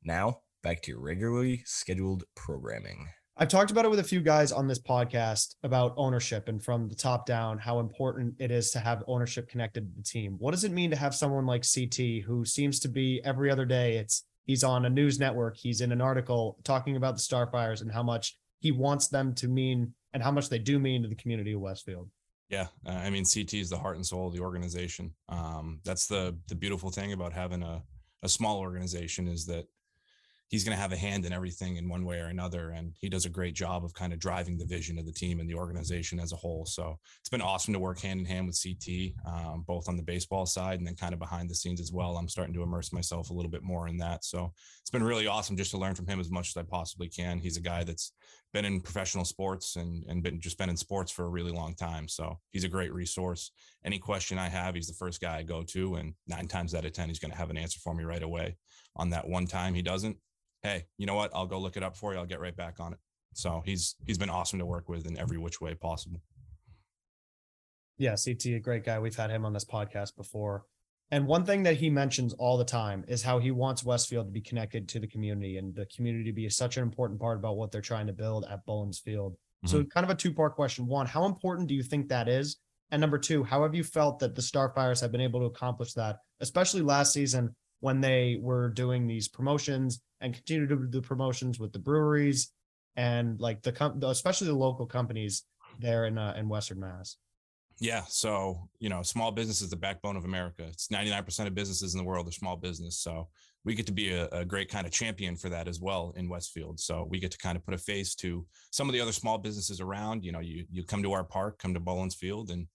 Now, 0.02 0.40
back 0.62 0.82
to 0.82 0.92
your 0.92 1.00
regularly 1.00 1.62
scheduled 1.64 2.24
programming. 2.34 3.08
I've 3.36 3.48
talked 3.48 3.70
about 3.70 3.86
it 3.86 3.90
with 3.90 4.00
a 4.00 4.04
few 4.04 4.20
guys 4.20 4.52
on 4.52 4.68
this 4.68 4.78
podcast 4.78 5.54
about 5.62 5.94
ownership 5.96 6.48
and 6.48 6.62
from 6.62 6.88
the 6.88 6.94
top 6.94 7.24
down, 7.24 7.56
how 7.56 7.80
important 7.80 8.34
it 8.38 8.50
is 8.50 8.70
to 8.72 8.78
have 8.78 9.02
ownership 9.06 9.48
connected 9.48 9.88
to 9.88 9.96
the 9.96 10.02
team. 10.02 10.36
What 10.38 10.50
does 10.50 10.64
it 10.64 10.72
mean 10.72 10.90
to 10.90 10.96
have 10.96 11.14
someone 11.14 11.46
like 11.46 11.64
CT 11.64 12.24
who 12.26 12.44
seems 12.44 12.80
to 12.80 12.88
be 12.88 13.22
every 13.24 13.50
other 13.50 13.64
day? 13.64 13.96
It's 13.96 14.24
he's 14.50 14.64
on 14.64 14.84
a 14.84 14.90
news 14.90 15.20
network, 15.20 15.56
he's 15.56 15.80
in 15.80 15.92
an 15.92 16.00
article 16.00 16.58
talking 16.64 16.96
about 16.96 17.14
the 17.14 17.22
Starfires 17.22 17.82
and 17.82 17.92
how 17.92 18.02
much 18.02 18.36
he 18.58 18.72
wants 18.72 19.06
them 19.06 19.32
to 19.36 19.46
mean 19.46 19.94
and 20.12 20.20
how 20.20 20.32
much 20.32 20.48
they 20.48 20.58
do 20.58 20.80
mean 20.80 21.02
to 21.02 21.08
the 21.08 21.14
community 21.14 21.52
of 21.52 21.60
Westfield. 21.60 22.10
Yeah, 22.48 22.66
uh, 22.84 22.90
I 22.90 23.10
mean 23.10 23.24
CT 23.24 23.54
is 23.54 23.70
the 23.70 23.78
heart 23.78 23.94
and 23.94 24.04
soul 24.04 24.26
of 24.26 24.34
the 24.34 24.40
organization. 24.40 25.14
Um, 25.28 25.78
that's 25.84 26.08
the 26.08 26.36
the 26.48 26.56
beautiful 26.56 26.90
thing 26.90 27.12
about 27.12 27.32
having 27.32 27.62
a 27.62 27.80
a 28.24 28.28
small 28.28 28.58
organization 28.58 29.28
is 29.28 29.46
that 29.46 29.66
he's 30.50 30.64
going 30.64 30.76
to 30.76 30.80
have 30.80 30.92
a 30.92 30.96
hand 30.96 31.24
in 31.24 31.32
everything 31.32 31.76
in 31.76 31.88
one 31.88 32.04
way 32.04 32.18
or 32.18 32.26
another. 32.26 32.70
And 32.70 32.92
he 32.98 33.08
does 33.08 33.24
a 33.24 33.30
great 33.30 33.54
job 33.54 33.84
of 33.84 33.94
kind 33.94 34.12
of 34.12 34.18
driving 34.18 34.58
the 34.58 34.66
vision 34.66 34.98
of 34.98 35.06
the 35.06 35.12
team 35.12 35.38
and 35.38 35.48
the 35.48 35.54
organization 35.54 36.18
as 36.18 36.32
a 36.32 36.36
whole. 36.36 36.66
So 36.66 36.98
it's 37.20 37.28
been 37.28 37.40
awesome 37.40 37.72
to 37.72 37.78
work 37.78 38.00
hand 38.00 38.18
in 38.18 38.26
hand 38.26 38.48
with 38.48 38.60
CT, 38.60 39.12
um, 39.24 39.64
both 39.64 39.88
on 39.88 39.96
the 39.96 40.02
baseball 40.02 40.46
side 40.46 40.78
and 40.78 40.86
then 40.86 40.96
kind 40.96 41.12
of 41.12 41.20
behind 41.20 41.48
the 41.48 41.54
scenes 41.54 41.80
as 41.80 41.92
well. 41.92 42.16
I'm 42.16 42.28
starting 42.28 42.52
to 42.54 42.64
immerse 42.64 42.92
myself 42.92 43.30
a 43.30 43.32
little 43.32 43.50
bit 43.50 43.62
more 43.62 43.86
in 43.86 43.96
that. 43.98 44.24
So 44.24 44.52
it's 44.80 44.90
been 44.90 45.04
really 45.04 45.28
awesome 45.28 45.56
just 45.56 45.70
to 45.70 45.78
learn 45.78 45.94
from 45.94 46.08
him 46.08 46.18
as 46.18 46.32
much 46.32 46.48
as 46.48 46.56
I 46.56 46.64
possibly 46.64 47.08
can. 47.08 47.38
He's 47.38 47.56
a 47.56 47.62
guy 47.62 47.84
that's 47.84 48.12
been 48.52 48.64
in 48.64 48.80
professional 48.80 49.24
sports 49.24 49.76
and, 49.76 50.04
and 50.08 50.20
been 50.20 50.40
just 50.40 50.58
been 50.58 50.68
in 50.68 50.76
sports 50.76 51.12
for 51.12 51.26
a 51.26 51.30
really 51.30 51.52
long 51.52 51.74
time. 51.74 52.08
So 52.08 52.40
he's 52.50 52.64
a 52.64 52.68
great 52.68 52.92
resource. 52.92 53.52
Any 53.84 54.00
question 54.00 54.36
I 54.36 54.48
have, 54.48 54.74
he's 54.74 54.88
the 54.88 54.94
first 54.94 55.20
guy 55.20 55.38
I 55.38 55.42
go 55.44 55.62
to. 55.68 55.94
And 55.94 56.14
nine 56.26 56.48
times 56.48 56.74
out 56.74 56.84
of 56.84 56.92
10, 56.92 57.08
he's 57.08 57.20
going 57.20 57.30
to 57.30 57.38
have 57.38 57.50
an 57.50 57.56
answer 57.56 57.78
for 57.78 57.94
me 57.94 58.02
right 58.02 58.24
away. 58.24 58.56
On 58.96 59.10
that 59.10 59.28
one 59.28 59.46
time 59.46 59.74
he 59.74 59.82
doesn't, 59.82 60.16
hey, 60.62 60.86
you 60.98 61.06
know 61.06 61.14
what? 61.14 61.30
I'll 61.34 61.46
go 61.46 61.58
look 61.58 61.76
it 61.76 61.82
up 61.82 61.96
for 61.96 62.12
you. 62.12 62.18
I'll 62.18 62.26
get 62.26 62.40
right 62.40 62.56
back 62.56 62.80
on 62.80 62.92
it. 62.92 62.98
So 63.34 63.62
he's 63.64 63.96
he's 64.06 64.18
been 64.18 64.30
awesome 64.30 64.58
to 64.58 64.66
work 64.66 64.88
with 64.88 65.06
in 65.06 65.18
every 65.18 65.38
which 65.38 65.60
way 65.60 65.74
possible. 65.74 66.20
Yeah, 67.98 68.16
CT, 68.16 68.46
a 68.46 68.58
great 68.58 68.84
guy. 68.84 68.98
We've 68.98 69.16
had 69.16 69.30
him 69.30 69.44
on 69.44 69.52
this 69.52 69.64
podcast 69.64 70.16
before. 70.16 70.64
And 71.10 71.26
one 71.26 71.44
thing 71.44 71.64
that 71.64 71.76
he 71.76 71.90
mentions 71.90 72.32
all 72.34 72.56
the 72.56 72.64
time 72.64 73.04
is 73.08 73.22
how 73.22 73.38
he 73.40 73.50
wants 73.50 73.84
Westfield 73.84 74.26
to 74.26 74.32
be 74.32 74.40
connected 74.40 74.88
to 74.90 75.00
the 75.00 75.08
community 75.08 75.58
and 75.58 75.74
the 75.74 75.86
community 75.86 76.24
to 76.24 76.32
be 76.32 76.48
such 76.48 76.76
an 76.76 76.84
important 76.84 77.20
part 77.20 77.36
about 77.36 77.56
what 77.56 77.72
they're 77.72 77.80
trying 77.80 78.06
to 78.06 78.12
build 78.12 78.46
at 78.48 78.64
Bullens 78.64 79.00
Field. 79.00 79.32
Mm-hmm. 79.32 79.68
So, 79.68 79.84
kind 79.84 80.04
of 80.04 80.10
a 80.10 80.14
two 80.14 80.32
part 80.32 80.54
question. 80.54 80.86
One, 80.86 81.06
how 81.06 81.24
important 81.24 81.68
do 81.68 81.74
you 81.74 81.82
think 81.82 82.08
that 82.08 82.28
is? 82.28 82.56
And 82.92 83.00
number 83.00 83.18
two, 83.18 83.44
how 83.44 83.62
have 83.62 83.74
you 83.74 83.84
felt 83.84 84.18
that 84.20 84.34
the 84.34 84.42
Starfires 84.42 85.00
have 85.00 85.12
been 85.12 85.20
able 85.20 85.40
to 85.40 85.46
accomplish 85.46 85.92
that, 85.94 86.18
especially 86.40 86.82
last 86.82 87.12
season 87.12 87.54
when 87.80 88.00
they 88.00 88.38
were 88.40 88.68
doing 88.70 89.06
these 89.06 89.28
promotions 89.28 90.00
and 90.20 90.34
continue 90.34 90.66
to 90.66 90.76
do 90.76 90.86
the 90.86 91.02
promotions 91.02 91.58
with 91.58 91.72
the 91.72 91.78
breweries 91.78 92.52
and 92.96 93.40
like 93.40 93.62
the 93.62 93.72
com- 93.72 94.02
especially 94.04 94.46
the 94.46 94.54
local 94.54 94.86
companies 94.86 95.44
there 95.78 96.06
in 96.06 96.18
uh, 96.18 96.34
in 96.36 96.48
Western 96.48 96.80
Mass. 96.80 97.16
Yeah, 97.80 98.02
so 98.08 98.68
you 98.78 98.90
know, 98.90 99.02
small 99.02 99.30
business 99.32 99.62
is 99.62 99.70
the 99.70 99.76
backbone 99.76 100.16
of 100.16 100.26
America. 100.26 100.64
It's 100.68 100.88
99% 100.88 101.46
of 101.46 101.54
businesses 101.54 101.94
in 101.94 101.98
the 101.98 102.04
world 102.04 102.28
are 102.28 102.32
small 102.32 102.56
business. 102.56 102.98
So 102.98 103.28
we 103.64 103.74
get 103.74 103.86
to 103.86 103.92
be 103.92 104.12
a, 104.12 104.28
a, 104.28 104.44
great 104.44 104.70
kind 104.70 104.86
of 104.86 104.92
champion 104.92 105.36
for 105.36 105.48
that 105.48 105.68
as 105.68 105.80
well 105.80 106.12
in 106.16 106.28
Westfield. 106.28 106.80
So 106.80 107.06
we 107.08 107.18
get 107.18 107.30
to 107.30 107.38
kind 107.38 107.56
of 107.56 107.64
put 107.64 107.74
a 107.74 107.78
face 107.78 108.14
to 108.16 108.46
some 108.70 108.88
of 108.88 108.92
the 108.92 109.00
other 109.00 109.12
small 109.12 109.38
businesses 109.38 109.80
around. 109.80 110.24
You 110.24 110.32
know, 110.32 110.40
you 110.40 110.66
you 110.70 110.84
come 110.84 111.02
to 111.02 111.12
our 111.12 111.24
park, 111.24 111.58
come 111.58 111.72
to 111.72 111.80
Bullens 111.80 112.14
Field, 112.14 112.50
and 112.50 112.66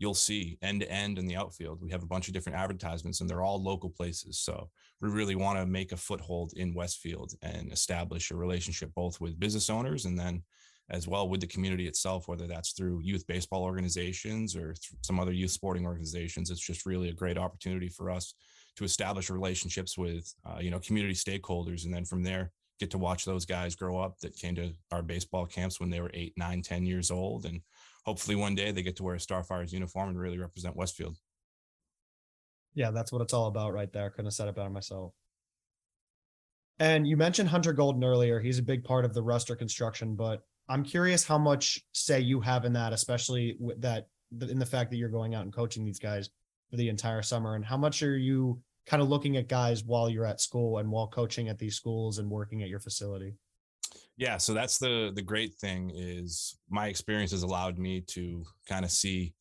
you'll 0.00 0.14
see 0.14 0.58
end 0.62 0.80
to 0.80 0.90
end 0.90 1.18
in 1.18 1.26
the 1.26 1.36
outfield. 1.36 1.80
We 1.80 1.90
have 1.90 2.02
a 2.02 2.06
bunch 2.06 2.26
of 2.26 2.32
different 2.32 2.58
advertisements 2.58 3.20
and 3.20 3.28
they're 3.28 3.42
all 3.42 3.62
local 3.62 3.90
places. 3.90 4.38
So 4.38 4.70
we 5.02 5.10
really 5.10 5.34
want 5.34 5.58
to 5.58 5.66
make 5.66 5.92
a 5.92 5.96
foothold 5.96 6.54
in 6.56 6.72
Westfield 6.72 7.34
and 7.42 7.70
establish 7.70 8.30
a 8.30 8.36
relationship 8.36 8.90
both 8.94 9.20
with 9.20 9.38
business 9.38 9.68
owners 9.68 10.06
and 10.06 10.18
then 10.18 10.42
as 10.88 11.06
well 11.06 11.28
with 11.28 11.42
the 11.42 11.46
community 11.46 11.86
itself, 11.86 12.28
whether 12.28 12.46
that's 12.46 12.72
through 12.72 13.02
youth 13.02 13.26
baseball 13.26 13.62
organizations 13.62 14.56
or 14.56 14.74
some 15.02 15.20
other 15.20 15.32
youth 15.32 15.50
sporting 15.50 15.84
organizations. 15.84 16.50
It's 16.50 16.66
just 16.66 16.86
really 16.86 17.10
a 17.10 17.14
great 17.14 17.36
opportunity 17.36 17.90
for 17.90 18.10
us 18.10 18.32
to 18.76 18.84
establish 18.84 19.28
relationships 19.28 19.98
with, 19.98 20.34
uh, 20.46 20.60
you 20.60 20.70
know, 20.70 20.80
community 20.80 21.14
stakeholders. 21.14 21.84
And 21.84 21.92
then 21.92 22.06
from 22.06 22.22
there, 22.22 22.52
get 22.80 22.90
to 22.92 22.98
watch 22.98 23.26
those 23.26 23.44
guys 23.44 23.76
grow 23.76 23.98
up 23.98 24.18
that 24.20 24.34
came 24.34 24.54
to 24.54 24.72
our 24.90 25.02
baseball 25.02 25.44
camps 25.44 25.78
when 25.78 25.90
they 25.90 26.00
were 26.00 26.10
eight, 26.14 26.32
nine, 26.38 26.62
ten 26.62 26.86
years 26.86 27.10
old 27.10 27.44
and 27.44 27.60
hopefully 28.04 28.36
one 28.36 28.54
day 28.54 28.70
they 28.72 28.82
get 28.82 28.96
to 28.96 29.02
wear 29.02 29.14
a 29.14 29.18
Starfires 29.18 29.72
uniform 29.72 30.08
and 30.10 30.18
really 30.18 30.38
represent 30.38 30.76
Westfield. 30.76 31.16
Yeah, 32.74 32.90
that's 32.90 33.12
what 33.12 33.22
it's 33.22 33.32
all 33.32 33.46
about 33.46 33.72
right 33.72 33.92
there. 33.92 34.10
Couldn't 34.10 34.26
have 34.26 34.34
said 34.34 34.48
it 34.48 34.54
better 34.54 34.70
myself. 34.70 35.12
And 36.78 37.06
you 37.06 37.16
mentioned 37.16 37.48
Hunter 37.48 37.72
Golden 37.72 38.02
earlier. 38.04 38.40
He's 38.40 38.58
a 38.58 38.62
big 38.62 38.84
part 38.84 39.04
of 39.04 39.12
the 39.12 39.22
roster 39.22 39.54
construction, 39.54 40.14
but 40.14 40.42
I'm 40.68 40.84
curious 40.84 41.24
how 41.24 41.36
much 41.36 41.80
say 41.92 42.20
you 42.20 42.40
have 42.40 42.64
in 42.64 42.72
that, 42.74 42.92
especially 42.92 43.56
with 43.58 43.82
that 43.82 44.06
in 44.48 44.58
the 44.58 44.66
fact 44.66 44.90
that 44.90 44.96
you're 44.96 45.08
going 45.08 45.34
out 45.34 45.42
and 45.42 45.52
coaching 45.52 45.84
these 45.84 45.98
guys. 45.98 46.30
for 46.70 46.76
the 46.76 46.88
entire 46.88 47.22
summer? 47.22 47.56
And 47.56 47.64
how 47.64 47.76
much 47.76 48.02
are 48.02 48.16
you 48.16 48.60
kind 48.86 49.02
of 49.02 49.08
looking 49.08 49.36
at 49.36 49.48
guys 49.48 49.84
while 49.84 50.08
you're 50.08 50.24
at 50.24 50.40
school 50.40 50.78
and 50.78 50.90
while 50.90 51.08
coaching 51.08 51.48
at 51.48 51.58
these 51.58 51.74
schools 51.74 52.18
and 52.18 52.30
working 52.30 52.62
at 52.62 52.68
your 52.68 52.80
facility? 52.80 53.34
Yeah, 54.20 54.36
so 54.36 54.52
that's 54.52 54.76
the 54.76 55.12
the 55.14 55.22
great 55.22 55.54
thing 55.54 55.90
is 55.94 56.54
my 56.68 56.88
experience 56.88 57.30
has 57.30 57.42
allowed 57.42 57.78
me 57.78 58.02
to 58.08 58.44
kind 58.68 58.84
of 58.84 58.90
see 58.90 59.32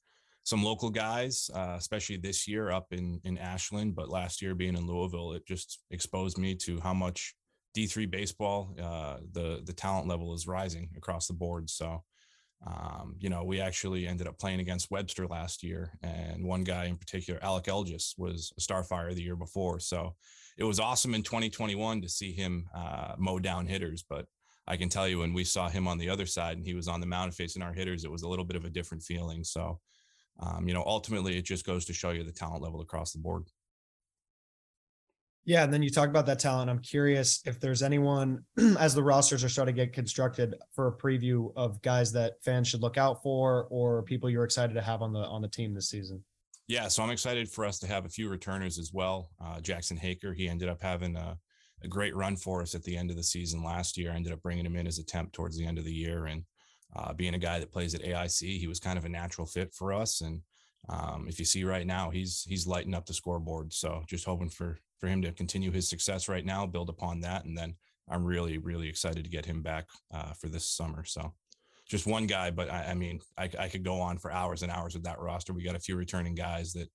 some 0.46 0.64
local 0.64 0.90
guys, 0.90 1.50
uh, 1.54 1.76
especially 1.78 2.16
this 2.16 2.48
year 2.48 2.72
up 2.72 2.88
in 2.94 3.20
in 3.26 3.38
Ashland, 3.38 3.94
but 3.94 4.08
last 4.08 4.42
year 4.42 4.56
being 4.56 4.78
in 4.78 4.88
Louisville, 4.88 5.34
it 5.34 5.46
just 5.46 5.80
exposed 5.92 6.38
me 6.38 6.56
to 6.56 6.80
how 6.80 6.94
much 6.94 7.36
D3 7.76 8.06
baseball, 8.06 8.74
uh, 8.82 9.18
the 9.34 9.62
the 9.66 9.74
talent 9.74 10.08
level 10.08 10.34
is 10.34 10.48
rising 10.48 10.90
across 10.96 11.28
the 11.28 11.34
board. 11.34 11.70
So, 11.70 12.06
um, 12.66 13.18
you 13.20 13.30
know, 13.30 13.44
we 13.44 13.60
actually 13.60 14.08
ended 14.08 14.28
up 14.28 14.40
playing 14.40 14.62
against 14.62 14.92
Webster 14.92 15.28
last 15.28 15.62
year, 15.62 15.92
and 16.04 16.46
one 16.46 16.64
guy 16.64 16.86
in 16.86 16.96
particular, 16.96 17.38
Alec 17.44 17.66
Elgis, 17.66 18.14
was 18.18 18.54
a 18.58 18.62
Starfire 18.62 19.14
the 19.14 19.24
year 19.24 19.36
before. 19.36 19.82
So, 19.82 20.16
it 20.58 20.64
was 20.64 20.80
awesome 20.80 21.16
in 21.16 21.24
2021 21.24 22.02
to 22.02 22.08
see 22.08 22.32
him 22.32 22.70
uh, 22.74 23.16
mow 23.18 23.40
down 23.40 23.68
hitters. 23.68 24.06
But 24.10 24.28
I 24.70 24.78
can 24.78 24.88
tell 24.88 25.08
you, 25.08 25.20
when 25.20 25.34
we 25.34 25.44
saw 25.44 25.68
him 25.68 25.88
on 25.88 25.98
the 25.98 26.10
other 26.10 26.28
side 26.28 26.56
and 26.56 26.66
he 26.66 26.76
was 26.76 26.88
on 26.88 27.02
the 27.02 27.08
mound 27.08 27.34
facing 27.34 27.64
our 27.64 27.74
hitters, 27.74 28.06
it 28.06 28.12
was 28.12 28.22
a 28.22 28.30
little 28.30 28.46
bit 28.46 28.56
of 28.56 28.66
a 28.66 28.70
different 28.70 29.04
feeling. 29.04 29.44
So, 29.44 29.80
um, 30.40 30.68
you 30.68 30.76
know, 30.76 30.84
ultimately, 30.86 31.38
it 31.38 31.46
just 31.46 31.66
goes 31.66 31.86
to 31.86 31.94
show 31.94 32.12
you 32.12 32.24
the 32.24 32.32
talent 32.32 32.62
level 32.62 32.80
across 32.80 33.12
the 33.12 33.20
board. 33.20 33.46
Yeah, 35.46 35.64
and 35.64 35.74
then 35.74 35.82
you 35.82 35.90
talk 35.90 36.10
about 36.10 36.28
that 36.28 36.38
talent. 36.38 36.70
I'm 36.70 36.80
curious 36.80 37.42
if 37.46 37.60
there's 37.60 37.82
anyone 37.82 38.44
as 38.80 38.94
the 38.94 39.02
rosters 39.02 39.44
are 39.44 39.50
starting 39.50 39.76
to 39.76 39.86
get 39.86 39.94
constructed 39.94 40.54
for 40.76 40.88
a 40.88 40.96
preview 40.96 41.52
of 41.56 41.82
guys 41.82 42.12
that 42.12 42.34
fans 42.44 42.68
should 42.68 42.84
look 42.84 43.00
out 43.00 43.24
for 43.24 43.66
or 43.72 44.04
people 44.04 44.30
you're 44.30 44.44
excited 44.44 44.76
to 44.76 44.82
have 44.82 45.02
on 45.02 45.12
the 45.12 45.22
on 45.22 45.42
the 45.42 45.48
team 45.48 45.74
this 45.74 45.90
season. 45.90 46.24
Yeah, 46.68 46.88
so 46.88 47.02
I'm 47.02 47.10
excited 47.10 47.50
for 47.50 47.66
us 47.66 47.80
to 47.80 47.88
have 47.88 48.06
a 48.06 48.10
few 48.10 48.30
returners 48.30 48.78
as 48.78 48.94
well. 48.94 49.32
Uh, 49.44 49.60
Jackson 49.60 49.98
Haker, 49.98 50.36
he 50.36 50.48
ended 50.48 50.70
up 50.70 50.84
having 50.84 51.16
a, 51.16 51.36
a, 51.84 51.88
great 51.88 52.16
run 52.16 52.36
for 52.36 52.62
us 52.62 52.76
at 52.76 52.84
the 52.84 52.98
end 52.98 53.10
of 53.10 53.18
the 53.18 53.24
season 53.24 53.64
last 53.64 53.98
year. 53.98 54.12
I 54.12 54.16
ended 54.16 54.34
up 54.34 54.42
bringing 54.42 54.66
him 54.66 54.76
in 54.76 54.88
as 54.88 55.00
a 55.00 55.04
temp 55.04 55.32
towards 55.32 55.58
the 55.58 55.66
end 55.66 55.78
of 55.78 55.86
the 55.86 55.94
year, 55.94 56.26
and 56.26 56.44
uh, 56.96 57.14
being 57.14 57.36
a 57.36 57.40
guy 57.40 57.60
that 57.60 57.72
plays 57.72 57.94
at 57.94 58.04
AIC, 58.04 58.60
he 58.60 58.68
was 58.68 58.80
kind 58.80 58.98
of 58.98 59.06
a 59.06 59.10
natural 59.10 59.46
fit 59.46 59.74
for 59.74 59.94
us. 59.94 60.22
And 60.22 60.42
um, 60.88 61.26
if 61.28 61.40
you 61.40 61.46
see 61.46 61.64
right 61.64 61.86
now, 61.86 62.10
he's 62.10 62.44
he's 62.48 62.68
lighting 62.68 62.94
up 62.94 63.06
the 63.06 63.14
scoreboard. 63.14 63.74
So 63.74 64.04
just 64.08 64.26
hoping 64.26 64.50
for 64.50 64.80
for 65.00 65.08
him 65.08 65.22
to 65.22 65.32
continue 65.32 65.72
his 65.72 65.88
success 65.88 66.28
right 66.28 66.46
now, 66.46 66.66
build 66.66 66.90
upon 66.90 67.22
that, 67.22 67.46
and 67.46 67.58
then 67.58 67.76
I'm 68.10 68.24
really 68.24 68.58
really 68.58 68.90
excited 68.90 69.24
to 69.24 69.30
get 69.30 69.46
him 69.46 69.62
back 69.62 69.88
uh, 70.14 70.34
for 70.34 70.48
this 70.48 70.66
summer. 70.66 71.04
So 71.04 71.34
just 71.88 72.06
one 72.06 72.28
guy, 72.28 72.52
but 72.52 72.72
I, 72.72 72.92
I 72.92 72.94
mean 72.94 73.20
I, 73.38 73.50
I, 73.60 73.68
could 73.68 73.84
go 73.84 74.00
on 74.00 74.20
for 74.20 74.32
hours 74.32 74.62
and 74.62 74.72
hours 74.72 74.94
with 74.94 75.04
that 75.04 75.20
roster. 75.20 75.54
We 75.54 75.64
got 75.64 75.76
a 75.76 75.80
few 75.80 75.96
returning 75.96 76.36
guys 76.36 76.72
that 76.74 76.88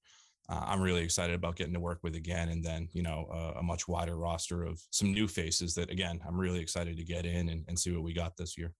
uh, 0.48 0.62
I'm 0.66 0.80
really 0.80 1.02
excited 1.02 1.34
about 1.34 1.56
getting 1.56 1.74
to 1.74 1.80
work 1.80 2.00
with 2.02 2.14
again, 2.16 2.48
and 2.50 2.64
then 2.64 2.88
you 2.92 3.02
know 3.02 3.54
a 3.56 3.62
much 3.62 3.88
wider 3.88 4.16
roster 4.16 4.64
of 4.64 4.80
some 4.90 5.12
new 5.12 5.26
faces 5.26 5.74
that 5.74 5.90
again 5.90 6.20
I'm 6.26 6.38
really 6.38 6.60
excited 6.60 6.96
to 6.96 7.04
get 7.04 7.26
in 7.26 7.48
and, 7.48 7.64
and 7.68 7.78
see 7.78 7.92
what 7.92 8.02
we 8.02 8.12
got 8.12 8.36
this 8.36 8.58
year 8.58 8.74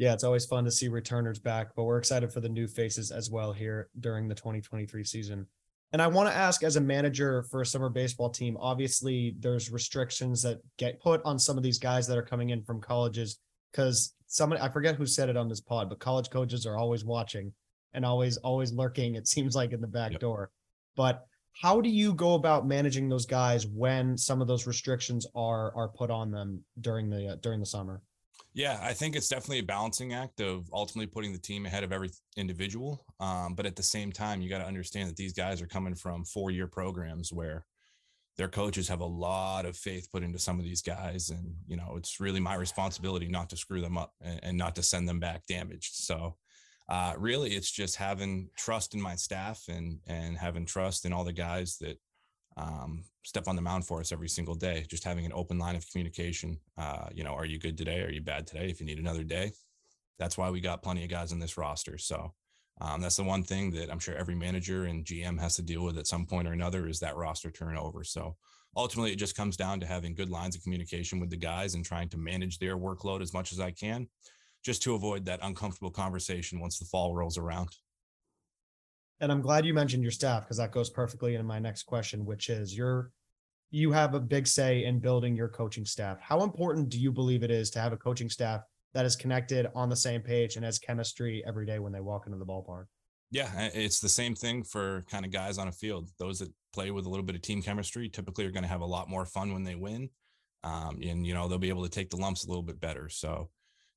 yeah, 0.00 0.14
it's 0.14 0.24
always 0.24 0.46
fun 0.46 0.64
to 0.64 0.70
see 0.70 0.88
returners 0.88 1.38
back, 1.38 1.74
but 1.76 1.84
we're 1.84 1.98
excited 1.98 2.32
for 2.32 2.40
the 2.40 2.48
new 2.48 2.66
faces 2.66 3.10
as 3.10 3.30
well 3.30 3.52
here 3.52 3.90
during 4.00 4.28
the 4.28 4.34
2023 4.34 5.04
season. 5.04 5.46
And 5.92 6.00
I 6.00 6.06
want 6.06 6.26
to 6.30 6.34
ask 6.34 6.62
as 6.62 6.76
a 6.76 6.80
manager 6.80 7.42
for 7.50 7.60
a 7.60 7.66
summer 7.66 7.90
baseball 7.90 8.30
team, 8.30 8.56
obviously 8.58 9.36
there's 9.38 9.70
restrictions 9.70 10.40
that 10.40 10.62
get 10.78 11.02
put 11.02 11.20
on 11.26 11.38
some 11.38 11.58
of 11.58 11.62
these 11.62 11.78
guys 11.78 12.06
that 12.06 12.16
are 12.16 12.22
coming 12.22 12.48
in 12.48 12.62
from 12.62 12.80
colleges 12.80 13.40
because 13.70 14.14
somebody 14.26 14.62
I 14.62 14.70
forget 14.70 14.94
who 14.94 15.04
said 15.04 15.28
it 15.28 15.36
on 15.36 15.50
this 15.50 15.60
pod, 15.60 15.90
but 15.90 15.98
college 15.98 16.30
coaches 16.30 16.64
are 16.64 16.78
always 16.78 17.04
watching 17.04 17.52
and 17.94 18.04
always 18.04 18.36
always 18.38 18.72
lurking 18.72 19.14
it 19.14 19.28
seems 19.28 19.54
like 19.54 19.72
in 19.72 19.80
the 19.80 19.86
back 19.86 20.12
yep. 20.12 20.20
door. 20.20 20.50
But 20.96 21.26
how 21.52 21.80
do 21.80 21.88
you 21.88 22.14
go 22.14 22.34
about 22.34 22.66
managing 22.66 23.08
those 23.08 23.26
guys 23.26 23.66
when 23.66 24.16
some 24.16 24.40
of 24.40 24.48
those 24.48 24.66
restrictions 24.66 25.26
are 25.34 25.74
are 25.74 25.88
put 25.88 26.10
on 26.10 26.30
them 26.30 26.64
during 26.80 27.10
the 27.10 27.32
uh, 27.32 27.36
during 27.36 27.60
the 27.60 27.66
summer? 27.66 28.02
Yeah, 28.52 28.80
I 28.82 28.94
think 28.94 29.14
it's 29.14 29.28
definitely 29.28 29.60
a 29.60 29.64
balancing 29.64 30.12
act 30.12 30.40
of 30.40 30.68
ultimately 30.72 31.06
putting 31.06 31.32
the 31.32 31.38
team 31.38 31.66
ahead 31.66 31.84
of 31.84 31.92
every 31.92 32.10
individual. 32.36 33.04
Um, 33.20 33.54
but 33.54 33.64
at 33.64 33.76
the 33.76 33.82
same 33.82 34.10
time, 34.10 34.40
you 34.40 34.50
got 34.50 34.58
to 34.58 34.66
understand 34.66 35.08
that 35.08 35.16
these 35.16 35.32
guys 35.32 35.62
are 35.62 35.68
coming 35.68 35.94
from 35.94 36.24
four 36.24 36.50
year 36.50 36.66
programs 36.66 37.32
where 37.32 37.64
their 38.36 38.48
coaches 38.48 38.88
have 38.88 39.00
a 39.00 39.06
lot 39.06 39.66
of 39.66 39.76
faith 39.76 40.08
put 40.10 40.22
into 40.22 40.38
some 40.38 40.58
of 40.58 40.64
these 40.64 40.82
guys. 40.82 41.30
And, 41.30 41.54
you 41.68 41.76
know, 41.76 41.94
it's 41.96 42.20
really 42.20 42.40
my 42.40 42.54
responsibility 42.54 43.28
not 43.28 43.50
to 43.50 43.56
screw 43.56 43.80
them 43.80 43.98
up 43.98 44.14
and, 44.20 44.40
and 44.42 44.58
not 44.58 44.74
to 44.76 44.82
send 44.82 45.08
them 45.08 45.20
back 45.20 45.46
damaged. 45.46 45.94
So, 45.94 46.36
uh, 46.90 47.14
really, 47.16 47.52
it's 47.52 47.70
just 47.70 47.96
having 47.96 48.50
trust 48.56 48.94
in 48.94 49.00
my 49.00 49.14
staff 49.14 49.64
and 49.68 50.00
and 50.06 50.36
having 50.36 50.66
trust 50.66 51.04
in 51.04 51.12
all 51.12 51.24
the 51.24 51.32
guys 51.32 51.78
that 51.78 51.98
um, 52.56 53.04
step 53.22 53.46
on 53.46 53.56
the 53.56 53.62
mound 53.62 53.86
for 53.86 54.00
us 54.00 54.10
every 54.10 54.28
single 54.28 54.56
day. 54.56 54.84
Just 54.88 55.04
having 55.04 55.24
an 55.24 55.32
open 55.32 55.58
line 55.58 55.76
of 55.76 55.88
communication. 55.90 56.58
Uh, 56.76 57.06
you 57.12 57.22
know, 57.22 57.34
are 57.34 57.46
you 57.46 57.58
good 57.58 57.78
today? 57.78 58.00
Are 58.02 58.10
you 58.10 58.20
bad 58.20 58.46
today? 58.46 58.68
If 58.68 58.80
you 58.80 58.86
need 58.86 58.98
another 58.98 59.22
day, 59.22 59.52
that's 60.18 60.36
why 60.36 60.50
we 60.50 60.60
got 60.60 60.82
plenty 60.82 61.04
of 61.04 61.10
guys 61.10 61.30
in 61.30 61.38
this 61.38 61.56
roster. 61.56 61.96
So 61.96 62.34
um, 62.80 63.00
that's 63.00 63.16
the 63.16 63.24
one 63.24 63.42
thing 63.44 63.70
that 63.72 63.90
I'm 63.90 63.98
sure 63.98 64.16
every 64.16 64.34
manager 64.34 64.84
and 64.84 65.04
GM 65.04 65.38
has 65.38 65.56
to 65.56 65.62
deal 65.62 65.84
with 65.84 65.96
at 65.96 66.06
some 66.08 66.26
point 66.26 66.48
or 66.48 66.52
another 66.52 66.88
is 66.88 66.98
that 67.00 67.16
roster 67.16 67.52
turnover. 67.52 68.02
So 68.02 68.36
ultimately, 68.76 69.12
it 69.12 69.16
just 69.16 69.36
comes 69.36 69.56
down 69.56 69.78
to 69.80 69.86
having 69.86 70.14
good 70.14 70.30
lines 70.30 70.56
of 70.56 70.62
communication 70.62 71.20
with 71.20 71.30
the 71.30 71.36
guys 71.36 71.74
and 71.74 71.84
trying 71.84 72.08
to 72.08 72.18
manage 72.18 72.58
their 72.58 72.76
workload 72.76 73.22
as 73.22 73.32
much 73.32 73.52
as 73.52 73.60
I 73.60 73.70
can, 73.70 74.08
just 74.64 74.82
to 74.82 74.94
avoid 74.94 75.24
that 75.24 75.40
uncomfortable 75.42 75.90
conversation 75.90 76.60
once 76.60 76.78
the 76.78 76.84
fall 76.84 77.14
rolls 77.14 77.38
around 77.38 77.68
and 79.20 79.30
I'm 79.30 79.42
glad 79.42 79.66
you 79.66 79.74
mentioned 79.74 80.02
your 80.02 80.12
staff 80.12 80.44
because 80.44 80.56
that 80.56 80.72
goes 80.72 80.90
perfectly 80.90 81.34
into 81.34 81.44
my 81.44 81.58
next 81.58 81.82
question, 81.84 82.24
which 82.24 82.48
is 82.48 82.76
your 82.76 83.12
you 83.70 83.92
have 83.92 84.14
a 84.14 84.20
big 84.20 84.48
say 84.48 84.84
in 84.84 84.98
building 84.98 85.36
your 85.36 85.48
coaching 85.48 85.84
staff. 85.84 86.18
How 86.20 86.42
important 86.42 86.88
do 86.88 86.98
you 86.98 87.12
believe 87.12 87.44
it 87.44 87.52
is 87.52 87.70
to 87.70 87.80
have 87.80 87.92
a 87.92 87.96
coaching 87.96 88.28
staff 88.28 88.62
that 88.94 89.04
is 89.04 89.14
connected 89.14 89.68
on 89.76 89.88
the 89.88 89.94
same 89.94 90.22
page 90.22 90.56
and 90.56 90.64
has 90.64 90.80
chemistry 90.80 91.44
every 91.46 91.66
day 91.66 91.78
when 91.78 91.92
they 91.92 92.00
walk 92.00 92.26
into 92.26 92.38
the 92.38 92.46
ballpark? 92.46 92.86
Yeah, 93.30 93.70
it's 93.72 94.00
the 94.00 94.08
same 94.08 94.34
thing 94.34 94.64
for 94.64 95.04
kind 95.08 95.24
of 95.24 95.30
guys 95.30 95.56
on 95.56 95.68
a 95.68 95.72
field. 95.72 96.08
Those 96.18 96.40
that 96.40 96.52
play 96.72 96.90
with 96.90 97.06
a 97.06 97.08
little 97.08 97.24
bit 97.24 97.36
of 97.36 97.42
team 97.42 97.62
chemistry 97.62 98.08
typically 98.08 98.44
are 98.44 98.50
going 98.50 98.64
to 98.64 98.68
have 98.68 98.80
a 98.80 98.86
lot 98.86 99.08
more 99.08 99.24
fun 99.24 99.52
when 99.52 99.62
they 99.62 99.76
win. 99.76 100.08
Um, 100.64 100.98
and 101.02 101.24
you 101.24 101.32
know 101.32 101.46
they'll 101.46 101.58
be 101.58 101.68
able 101.68 101.84
to 101.84 101.90
take 101.90 102.10
the 102.10 102.16
lumps 102.16 102.44
a 102.44 102.48
little 102.48 102.64
bit 102.64 102.80
better. 102.80 103.08
So 103.08 103.50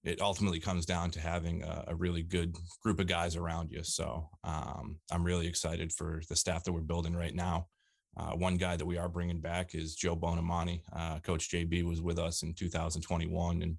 it 0.03 0.21
ultimately 0.21 0.59
comes 0.59 0.85
down 0.85 1.11
to 1.11 1.19
having 1.19 1.63
a, 1.63 1.85
a, 1.87 1.95
really 1.95 2.23
good 2.23 2.53
group 2.81 2.99
of 2.99 3.07
guys 3.07 3.37
around 3.37 3.71
you. 3.71 3.83
So 3.83 4.29
um, 4.43 4.97
I'm 5.11 5.23
really 5.23 5.47
excited 5.47 5.93
for 5.93 6.21
the 6.27 6.35
staff 6.35 6.65
that 6.65 6.73
we're 6.73 6.81
building 6.81 7.15
right 7.15 7.33
now. 7.33 7.67
Uh, 8.15 8.31
one 8.31 8.57
guy 8.57 8.75
that 8.75 8.85
we 8.85 8.97
are 8.97 9.09
bringing 9.09 9.39
back 9.39 9.73
is 9.73 9.95
Joe 9.95 10.15
Bonamani. 10.15 10.81
Uh, 10.93 11.19
Coach 11.19 11.49
JB 11.49 11.83
was 11.83 12.01
with 12.01 12.19
us 12.19 12.43
in 12.43 12.53
2021, 12.53 13.61
and 13.61 13.77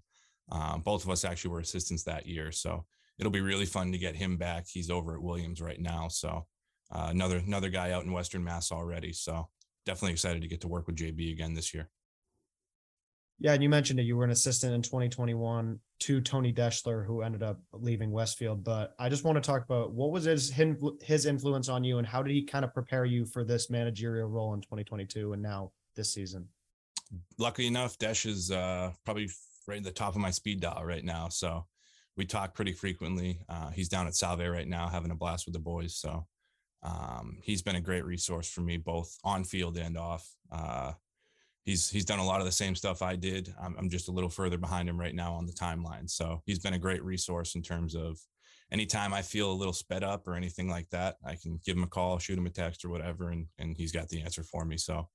um, 0.51 0.81
both 0.81 1.05
of 1.05 1.11
us 1.11 1.25
actually 1.25 1.51
were 1.51 1.61
assistants 1.61 2.03
that 2.05 2.27
year. 2.27 2.51
So 2.51 2.85
it'll 3.19 3.31
be 3.31 3.41
really 3.41 3.67
fun 3.67 3.93
to 3.93 3.99
get 3.99 4.17
him 4.17 4.37
back. 4.37 4.67
He's 4.69 4.91
over 4.91 5.15
at 5.15 5.23
Williams 5.23 5.61
right 5.61 5.81
now. 5.81 6.09
So 6.09 6.47
uh, 6.91 7.09
another 7.11 7.39
another 7.39 7.69
guy 7.69 7.93
out 7.93 8.05
in 8.05 8.13
Western 8.13 8.43
Mass 8.43 8.73
already. 8.73 9.13
So 9.13 9.49
definitely 9.87 10.13
excited 10.13 10.43
to 10.43 10.49
get 10.49 10.63
to 10.63 10.69
work 10.69 10.87
with 10.87 10.97
JB 10.97 11.33
again 11.33 11.55
this 11.55 11.73
year. 11.73 11.91
Yeah, 13.41 13.53
and 13.53 13.63
you 13.63 13.69
mentioned 13.69 13.99
it. 13.99 14.05
You 14.05 14.17
were 14.17 14.25
an 14.25 14.31
assistant 14.31 14.75
in 14.75 14.83
2021 14.83 15.79
to 16.01 16.21
Tony 16.21 16.53
Deschler, 16.53 17.05
who 17.05 17.23
ended 17.23 17.43
up 17.43 17.61
leaving 17.73 18.11
Westfield. 18.11 18.63
But 18.63 18.95
I 18.99 19.09
just 19.09 19.25
want 19.25 19.37
to 19.37 19.41
talk 19.41 19.65
about 19.65 19.93
what 19.93 20.13
was 20.13 20.25
his 20.25 20.53
his 21.03 21.27
influence 21.27 21.69
on 21.69 21.83
you, 21.83 21.99
and 21.99 22.07
how 22.07 22.23
did 22.23 22.33
he 22.33 22.45
kind 22.45 22.65
of 22.65 22.73
prepare 22.73 23.05
you 23.05 23.27
for 23.27 23.45
this 23.45 23.71
managerial 23.71 24.29
role 24.29 24.55
in 24.55 24.61
2022 24.61 25.33
and 25.33 25.43
now 25.43 25.73
this 25.97 26.15
season? 26.15 26.49
Luckily 27.39 27.67
enough, 27.67 27.99
Desh 27.99 28.25
is 28.25 28.51
uh, 28.51 28.93
probably 29.05 29.29
right 29.67 29.79
at 29.79 29.85
the 29.85 29.91
top 29.91 30.15
of 30.15 30.21
my 30.21 30.31
speed 30.31 30.61
dial 30.61 30.85
right 30.85 31.05
now. 31.05 31.29
So 31.29 31.67
we 32.17 32.25
talk 32.25 32.55
pretty 32.55 32.73
frequently. 32.73 33.41
Uh, 33.49 33.71
he's 33.71 33.89
down 33.89 34.07
at 34.07 34.15
Salve 34.15 34.41
right 34.41 34.69
now, 34.69 34.89
having 34.89 35.11
a 35.11 35.17
blast 35.17 35.47
with 35.47 35.55
the 35.55 35.61
boys. 35.61 35.97
So 35.97 36.27
um, 36.83 37.39
he's 37.43 37.63
been 37.63 37.77
a 37.77 37.81
great 37.81 38.05
resource 38.05 38.49
for 38.49 38.61
me, 38.61 38.77
both 38.77 39.17
on 39.25 39.45
field 39.45 39.77
and 39.77 39.97
off. 39.97 40.29
Uh, 40.53 40.93
he's 41.65 41.91
he's 41.91 42.05
done 42.05 42.19
a 42.19 42.25
lot 42.25 42.41
of 42.41 42.47
the 42.47 42.53
same 42.53 42.75
stuff 42.75 43.03
I 43.03 43.17
did. 43.17 43.53
I'm, 43.61 43.75
I'm, 43.79 43.91
just 43.91 44.09
a 44.09 44.13
little 44.13 44.31
further 44.31 44.59
behind 44.59 44.89
him 44.89 44.99
right 44.99 45.15
now 45.15 45.35
on 45.35 45.47
the 45.47 45.53
timeline. 45.53 46.09
So 46.09 46.43
he's 46.47 46.59
been 46.59 46.75
a 46.75 46.79
great 46.79 47.03
resource 47.03 47.55
in 47.55 47.63
terms 47.63 47.95
of 47.95 48.19
anytime 48.71 49.13
I 49.13 49.23
feel 49.23 49.51
a 49.51 49.53
little 49.53 49.73
sped 49.73 50.05
up 50.05 50.27
or 50.29 50.35
anything 50.35 50.69
like 50.69 50.89
that, 50.91 51.17
I 51.25 51.37
can 51.37 51.59
give 51.65 51.77
him 51.77 51.85
a 51.85 51.89
call, 51.89 52.19
shoot 52.19 52.39
him 52.39 52.47
a 52.47 52.51
text 52.51 52.85
or 52.85 52.91
whatever, 52.91 53.31
and 53.31 53.47
and 53.59 53.77
he's 53.77 53.93
got 53.93 54.09
the 54.09 54.23
answer 54.23 54.43
for 54.43 54.65
me. 54.65 54.77
So 54.77 55.09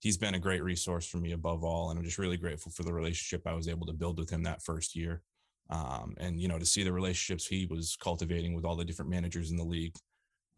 he's 0.00 0.18
been 0.18 0.34
a 0.34 0.40
great 0.40 0.62
resource 0.62 1.06
for 1.06 1.18
me 1.18 1.32
above 1.32 1.64
all, 1.64 1.90
and 1.90 1.98
I'm 1.98 2.04
just 2.04 2.18
really 2.18 2.36
grateful 2.36 2.72
for 2.72 2.82
the 2.82 2.92
relationship 2.92 3.46
I 3.46 3.54
was 3.54 3.68
able 3.68 3.86
to 3.86 3.92
build 3.92 4.18
with 4.18 4.30
him 4.30 4.42
that 4.44 4.62
first 4.62 4.94
year. 4.94 5.22
Um, 5.70 6.14
and 6.18 6.38
you 6.38 6.46
know 6.46 6.58
to 6.58 6.66
see 6.66 6.84
the 6.84 6.92
relationships 6.92 7.46
he 7.46 7.64
was 7.64 7.96
cultivating 7.96 8.52
with 8.54 8.66
all 8.66 8.76
the 8.76 8.84
different 8.84 9.10
managers 9.10 9.50
in 9.50 9.56
the 9.56 9.64
league 9.64 9.96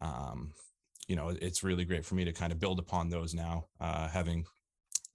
um, 0.01 0.51
you 1.07 1.15
know 1.15 1.29
it's 1.29 1.63
really 1.63 1.85
great 1.85 2.05
for 2.05 2.15
me 2.15 2.25
to 2.25 2.33
kind 2.33 2.51
of 2.51 2.59
build 2.59 2.77
upon 2.77 3.07
those 3.07 3.33
now 3.33 3.67
uh, 3.79 4.09
having 4.09 4.43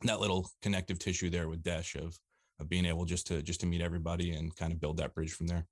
that 0.08 0.20
little 0.20 0.48
connective 0.62 0.98
tissue 0.98 1.30
there 1.30 1.48
with 1.48 1.62
Desh 1.62 1.94
of 1.94 2.18
of 2.60 2.68
being 2.68 2.86
able 2.86 3.04
just 3.04 3.26
to 3.28 3.42
just 3.42 3.60
to 3.60 3.66
meet 3.66 3.80
everybody 3.80 4.32
and 4.32 4.54
kind 4.56 4.72
of 4.72 4.80
build 4.80 4.96
that 4.98 5.14
bridge 5.14 5.32
from 5.32 5.46
there. 5.46 5.66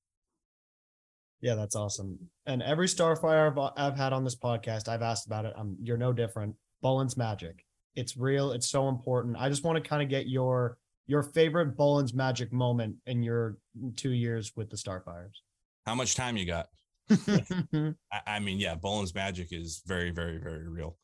Yeah, 1.41 1.55
that's 1.55 1.77
awesome. 1.77 2.19
And 2.45 2.63
every 2.63 2.87
Starfire 2.87 3.51
I've, 3.51 3.73
I've 3.77 3.97
had 3.97 4.13
on 4.13 4.25
this 4.25 4.37
podcast, 4.37 4.89
I've 4.89 5.03
asked 5.03 5.27
about 5.27 5.47
it. 5.47 5.55
I'm 5.57 5.77
you're 5.83 5.97
no 5.97 6.13
different. 6.13 6.55
Bullen's 6.83 7.17
magic. 7.17 7.65
It's 7.95 8.17
real. 8.17 8.53
It's 8.53 8.71
so 8.71 8.89
important. 8.89 9.37
I 9.39 9.49
just 9.49 9.65
want 9.65 9.83
to 9.83 9.89
kind 9.89 10.03
of 10.03 10.09
get 10.09 10.29
your 10.29 10.77
your 11.07 11.23
favorite 11.23 11.77
Bullen's 11.77 12.15
magic 12.15 12.53
moment 12.53 12.97
in 13.07 13.23
your 13.23 13.57
two 13.97 14.11
years 14.11 14.53
with 14.55 14.71
the 14.71 14.77
Starfires. 14.77 15.39
How 15.87 15.95
much 15.95 16.15
time 16.15 16.37
you 16.37 16.47
got? 16.47 16.69
I, 17.11 17.95
I 18.27 18.39
mean, 18.39 18.59
yeah, 18.59 18.75
Bullen's 18.75 19.15
magic 19.15 19.49
is 19.51 19.83
very, 19.87 20.11
very, 20.11 20.39
very 20.39 20.69
real. 20.69 20.97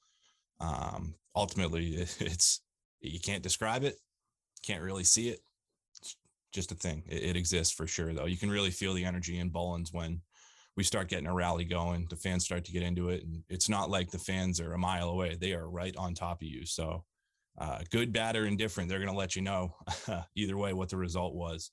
Um, 0.60 1.14
ultimately, 1.34 1.94
it's 2.20 2.60
you 3.00 3.20
can't 3.20 3.42
describe 3.42 3.84
it, 3.84 3.96
can't 4.62 4.82
really 4.82 5.04
see 5.04 5.28
it. 5.28 5.40
It's 6.00 6.16
just 6.52 6.72
a 6.72 6.74
thing. 6.74 7.02
It, 7.08 7.22
it 7.22 7.36
exists 7.36 7.74
for 7.74 7.86
sure, 7.86 8.12
though. 8.12 8.26
You 8.26 8.36
can 8.36 8.50
really 8.50 8.70
feel 8.70 8.94
the 8.94 9.04
energy 9.04 9.38
in 9.38 9.50
Bullens 9.50 9.92
when 9.92 10.20
we 10.76 10.82
start 10.82 11.08
getting 11.08 11.26
a 11.26 11.34
rally 11.34 11.64
going. 11.64 12.06
The 12.10 12.16
fans 12.16 12.44
start 12.44 12.64
to 12.66 12.72
get 12.72 12.82
into 12.82 13.08
it, 13.08 13.24
and 13.24 13.42
it's 13.48 13.68
not 13.68 13.90
like 13.90 14.10
the 14.10 14.18
fans 14.18 14.60
are 14.60 14.74
a 14.74 14.78
mile 14.78 15.08
away; 15.08 15.36
they 15.40 15.52
are 15.52 15.68
right 15.68 15.96
on 15.96 16.14
top 16.14 16.42
of 16.42 16.48
you. 16.48 16.66
So, 16.66 17.04
uh, 17.58 17.80
good, 17.90 18.12
bad, 18.12 18.36
or 18.36 18.46
indifferent, 18.46 18.88
they're 18.88 18.98
going 18.98 19.10
to 19.10 19.18
let 19.18 19.36
you 19.36 19.42
know 19.42 19.74
either 20.34 20.56
way 20.56 20.72
what 20.72 20.90
the 20.90 20.96
result 20.96 21.34
was. 21.34 21.70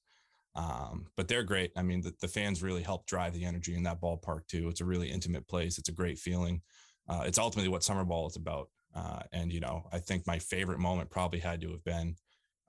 Um, 0.56 1.08
but 1.18 1.27
they're 1.27 1.44
great. 1.44 1.72
I 1.75 1.82
mean, 1.82 2.01
the, 2.01 2.13
the, 2.22 2.27
fans 2.27 2.62
really 2.62 2.84
help 2.84 3.08
drive 3.08 3.34
the 3.34 3.44
energy 3.44 3.75
in 3.75 3.82
that 3.84 4.00
ballpark 4.00 4.46
too. 4.48 4.70
It's 4.70 4.82
a 4.82 4.86
really 4.86 5.10
intimate 5.10 5.48
place. 5.48 5.80
It's 5.80 5.89
a 5.89 5.94
great 5.94 6.20
feeling. 6.20 6.62
Uh, 7.10 7.24
it's 7.25 7.39
ultimately 7.39 7.70
what 7.70 7.84
summer 7.84 8.06
ball 8.06 8.27
is 8.27 8.36
about. 8.36 8.70
Uh, 8.96 9.22
and 9.32 9.52
you 9.52 9.60
know, 9.60 9.88
I 9.92 10.00
think 10.00 10.28
my 10.28 10.40
favorite 10.40 10.80
moment 10.80 11.10
probably 11.10 11.40
had 11.40 11.62
to 11.62 11.72
have 11.72 11.84
been 11.84 12.16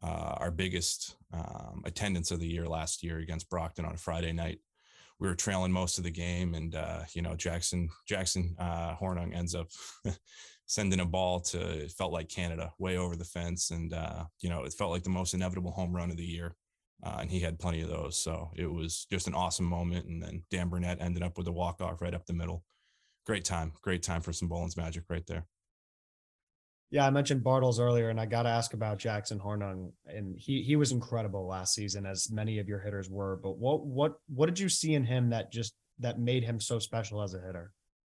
uh, 0.02 0.36
our 0.38 0.50
biggest 0.50 1.16
um, 1.32 1.82
attendance 1.84 2.30
of 2.30 2.40
the 2.40 2.46
year 2.46 2.68
last 2.68 3.02
year 3.02 3.18
against 3.18 3.50
Brockton 3.50 3.84
on 3.84 3.94
a 3.94 3.98
Friday 3.98 4.32
night. 4.32 4.58
We 5.20 5.28
were 5.28 5.34
trailing 5.34 5.72
most 5.72 5.98
of 5.98 6.04
the 6.04 6.10
game, 6.10 6.54
and 6.54 6.74
uh, 6.74 7.00
you 7.14 7.22
know, 7.22 7.34
Jackson 7.34 7.88
Jackson 8.06 8.56
uh, 8.58 8.96
Hornung 8.96 9.34
ends 9.34 9.54
up 9.54 9.68
sending 10.66 11.00
a 11.00 11.04
ball 11.04 11.40
to 11.40 11.60
it 11.84 11.92
felt 11.92 12.12
like 12.12 12.28
Canada 12.28 12.72
way 12.78 12.96
over 12.96 13.16
the 13.16 13.24
fence, 13.24 13.70
and 13.70 13.92
uh, 13.92 14.24
you 14.40 14.50
know, 14.50 14.64
it 14.64 14.72
felt 14.72 14.90
like 14.90 15.04
the 15.04 15.10
most 15.10 15.34
inevitable 15.34 15.72
home 15.72 15.94
run 15.94 16.10
of 16.10 16.16
the 16.16 16.24
year. 16.24 16.56
Uh, 17.02 17.18
and 17.20 17.30
he 17.30 17.40
had 17.40 17.58
plenty 17.58 17.82
of 17.82 17.88
those. 17.88 18.16
So 18.16 18.50
it 18.56 18.66
was 18.66 19.06
just 19.10 19.26
an 19.26 19.34
awesome 19.34 19.66
moment. 19.66 20.06
And 20.06 20.22
then 20.22 20.42
Dan 20.50 20.70
Burnett 20.70 21.02
ended 21.02 21.22
up 21.22 21.36
with 21.36 21.46
a 21.48 21.52
walk 21.52 21.82
off 21.82 22.00
right 22.00 22.14
up 22.14 22.24
the 22.24 22.32
middle. 22.32 22.64
Great 23.26 23.44
time, 23.44 23.72
great 23.82 24.02
time 24.02 24.22
for 24.22 24.32
some 24.32 24.48
Bullen's 24.48 24.76
magic 24.76 25.04
right 25.10 25.26
there. 25.26 25.44
Yeah, 26.94 27.08
I 27.08 27.10
mentioned 27.10 27.42
Bartles 27.42 27.80
earlier, 27.80 28.10
and 28.10 28.20
I 28.20 28.26
got 28.26 28.44
to 28.44 28.50
ask 28.50 28.72
about 28.72 28.98
Jackson 28.98 29.40
Hornung, 29.40 29.90
and 30.06 30.38
he 30.38 30.62
he 30.62 30.76
was 30.76 30.92
incredible 30.92 31.44
last 31.44 31.74
season, 31.74 32.06
as 32.06 32.30
many 32.30 32.60
of 32.60 32.68
your 32.68 32.78
hitters 32.78 33.10
were. 33.10 33.34
But 33.42 33.58
what 33.58 33.84
what 33.84 34.12
what 34.28 34.46
did 34.46 34.60
you 34.60 34.68
see 34.68 34.94
in 34.94 35.02
him 35.02 35.30
that 35.30 35.50
just 35.50 35.74
that 35.98 36.20
made 36.20 36.44
him 36.44 36.60
so 36.60 36.78
special 36.78 37.20
as 37.20 37.34
a 37.34 37.40
hitter? 37.40 37.72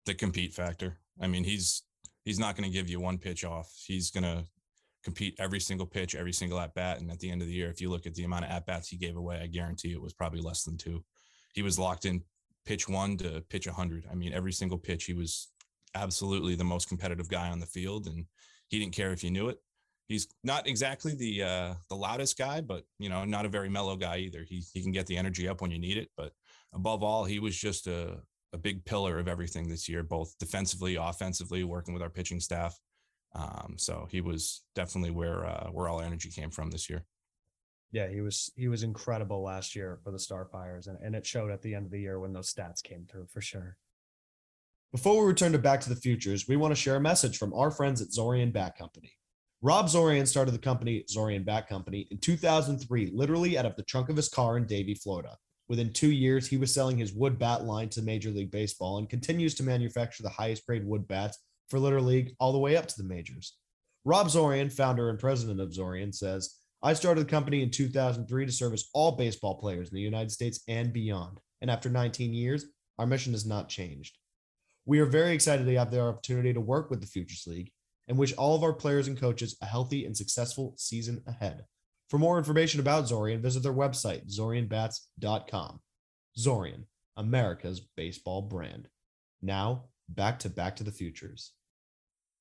The 0.06 0.14
compete 0.14 0.54
factor. 0.54 0.96
I 1.20 1.26
mean, 1.26 1.42
he's 1.42 1.82
he's 2.24 2.38
not 2.38 2.56
going 2.56 2.70
to 2.70 2.72
give 2.72 2.88
you 2.88 3.00
one 3.00 3.18
pitch 3.18 3.44
off. 3.44 3.68
He's 3.84 4.12
going 4.12 4.22
to 4.22 4.44
compete 5.02 5.34
every 5.40 5.58
single 5.58 5.86
pitch, 5.86 6.14
every 6.14 6.32
single 6.32 6.60
at 6.60 6.72
bat. 6.72 7.00
And 7.00 7.10
at 7.10 7.18
the 7.18 7.32
end 7.32 7.42
of 7.42 7.48
the 7.48 7.54
year, 7.54 7.70
if 7.70 7.80
you 7.80 7.90
look 7.90 8.06
at 8.06 8.14
the 8.14 8.22
amount 8.22 8.44
of 8.44 8.52
at 8.52 8.64
bats 8.64 8.90
he 8.90 8.96
gave 8.96 9.16
away, 9.16 9.40
I 9.42 9.48
guarantee 9.48 9.90
it 9.90 10.00
was 10.00 10.12
probably 10.12 10.40
less 10.40 10.62
than 10.62 10.76
two. 10.76 11.02
He 11.52 11.62
was 11.62 11.80
locked 11.80 12.04
in 12.04 12.22
pitch 12.64 12.88
one 12.88 13.16
to 13.16 13.42
pitch 13.50 13.66
100. 13.66 14.06
I 14.08 14.14
mean, 14.14 14.32
every 14.32 14.52
single 14.52 14.78
pitch, 14.78 15.06
he 15.06 15.14
was 15.14 15.48
absolutely 15.96 16.54
the 16.54 16.62
most 16.62 16.86
competitive 16.86 17.28
guy 17.28 17.48
on 17.48 17.58
the 17.58 17.66
field. 17.66 18.06
And 18.06 18.26
he 18.68 18.78
didn't 18.78 18.94
care 18.94 19.12
if 19.12 19.24
you 19.24 19.30
knew 19.30 19.48
it. 19.48 19.58
He's 20.08 20.26
not 20.42 20.66
exactly 20.66 21.14
the 21.14 21.42
uh, 21.42 21.74
the 21.90 21.96
loudest 21.96 22.38
guy, 22.38 22.60
but 22.60 22.84
you 22.98 23.08
know, 23.10 23.24
not 23.24 23.44
a 23.44 23.50
very 23.50 23.68
mellow 23.68 23.96
guy 23.96 24.18
either. 24.18 24.42
He 24.42 24.64
he 24.72 24.82
can 24.82 24.92
get 24.92 25.06
the 25.06 25.16
energy 25.16 25.48
up 25.48 25.60
when 25.60 25.70
you 25.70 25.78
need 25.78 25.98
it, 25.98 26.08
but 26.16 26.32
above 26.72 27.02
all, 27.02 27.24
he 27.24 27.38
was 27.38 27.56
just 27.56 27.86
a 27.86 28.18
a 28.52 28.58
big 28.58 28.84
pillar 28.84 29.18
of 29.18 29.28
everything 29.28 29.68
this 29.68 29.88
year, 29.88 30.02
both 30.02 30.34
defensively, 30.38 30.96
offensively, 30.96 31.64
working 31.64 31.92
with 31.92 32.02
our 32.02 32.08
pitching 32.10 32.40
staff. 32.40 32.78
Um, 33.34 33.74
so 33.76 34.08
he 34.10 34.22
was 34.22 34.62
definitely 34.74 35.10
where 35.10 35.44
uh, 35.44 35.68
where 35.68 35.88
all 35.88 36.00
energy 36.00 36.30
came 36.30 36.50
from 36.50 36.70
this 36.70 36.88
year. 36.88 37.04
Yeah, 37.92 38.08
he 38.08 38.20
was 38.20 38.50
he 38.56 38.68
was 38.68 38.82
incredible 38.82 39.42
last 39.42 39.76
year 39.76 39.98
for 40.02 40.10
the 40.10 40.18
Starfires, 40.18 40.88
and, 40.88 40.98
and 41.02 41.14
it 41.14 41.26
showed 41.26 41.50
at 41.50 41.62
the 41.62 41.74
end 41.74 41.86
of 41.86 41.92
the 41.92 42.00
year 42.00 42.18
when 42.20 42.32
those 42.32 42.52
stats 42.52 42.82
came 42.82 43.06
through 43.06 43.26
for 43.26 43.40
sure. 43.40 43.76
Before 44.90 45.20
we 45.20 45.28
return 45.28 45.52
to 45.52 45.58
Back 45.58 45.82
to 45.82 45.90
the 45.90 46.00
Futures, 46.00 46.48
we 46.48 46.56
want 46.56 46.74
to 46.74 46.80
share 46.80 46.96
a 46.96 47.00
message 47.00 47.36
from 47.36 47.52
our 47.52 47.70
friends 47.70 48.00
at 48.00 48.08
Zorian 48.08 48.54
Bat 48.54 48.78
Company. 48.78 49.12
Rob 49.60 49.84
Zorian 49.84 50.26
started 50.26 50.52
the 50.52 50.58
company, 50.58 51.04
Zorian 51.14 51.44
Bat 51.44 51.68
Company, 51.68 52.08
in 52.10 52.16
2003, 52.16 53.10
literally 53.12 53.58
out 53.58 53.66
of 53.66 53.76
the 53.76 53.82
trunk 53.82 54.08
of 54.08 54.16
his 54.16 54.30
car 54.30 54.56
in 54.56 54.64
Davie, 54.64 54.94
Florida. 54.94 55.36
Within 55.68 55.92
two 55.92 56.10
years, 56.10 56.46
he 56.46 56.56
was 56.56 56.72
selling 56.72 56.96
his 56.96 57.12
wood 57.12 57.38
bat 57.38 57.64
line 57.64 57.90
to 57.90 58.00
Major 58.00 58.30
League 58.30 58.50
Baseball 58.50 58.96
and 58.96 59.10
continues 59.10 59.54
to 59.56 59.62
manufacture 59.62 60.22
the 60.22 60.30
highest 60.30 60.64
grade 60.64 60.86
wood 60.86 61.06
bats 61.06 61.36
for 61.68 61.78
Little 61.78 62.00
League 62.00 62.34
all 62.40 62.52
the 62.52 62.58
way 62.58 62.74
up 62.74 62.86
to 62.86 62.96
the 62.96 63.06
majors. 63.06 63.58
Rob 64.06 64.28
Zorian, 64.28 64.72
founder 64.72 65.10
and 65.10 65.18
president 65.18 65.60
of 65.60 65.68
Zorian, 65.68 66.14
says, 66.14 66.54
I 66.82 66.94
started 66.94 67.26
the 67.26 67.30
company 67.30 67.62
in 67.62 67.70
2003 67.70 68.46
to 68.46 68.52
service 68.52 68.88
all 68.94 69.12
baseball 69.12 69.58
players 69.58 69.90
in 69.90 69.96
the 69.96 70.00
United 70.00 70.30
States 70.30 70.62
and 70.66 70.94
beyond. 70.94 71.40
And 71.60 71.70
after 71.70 71.90
19 71.90 72.32
years, 72.32 72.64
our 72.98 73.06
mission 73.06 73.34
has 73.34 73.44
not 73.44 73.68
changed. 73.68 74.17
We 74.88 75.00
are 75.00 75.04
very 75.04 75.34
excited 75.34 75.66
to 75.66 75.74
have 75.74 75.90
the 75.90 76.00
opportunity 76.00 76.54
to 76.54 76.62
work 76.62 76.88
with 76.88 77.02
the 77.02 77.06
Futures 77.06 77.44
League 77.46 77.70
and 78.08 78.16
wish 78.16 78.32
all 78.32 78.56
of 78.56 78.62
our 78.62 78.72
players 78.72 79.06
and 79.06 79.20
coaches 79.20 79.54
a 79.60 79.66
healthy 79.66 80.06
and 80.06 80.16
successful 80.16 80.72
season 80.78 81.22
ahead. 81.26 81.66
For 82.08 82.16
more 82.16 82.38
information 82.38 82.80
about 82.80 83.04
Zorian, 83.04 83.42
visit 83.42 83.62
their 83.62 83.74
website, 83.74 84.34
zorianbats.com. 84.34 85.80
Zorian, 86.38 86.84
America's 87.18 87.82
baseball 87.98 88.40
brand. 88.40 88.88
Now, 89.42 89.84
back 90.08 90.38
to 90.38 90.48
Back 90.48 90.76
to 90.76 90.84
the 90.84 90.90
Futures. 90.90 91.52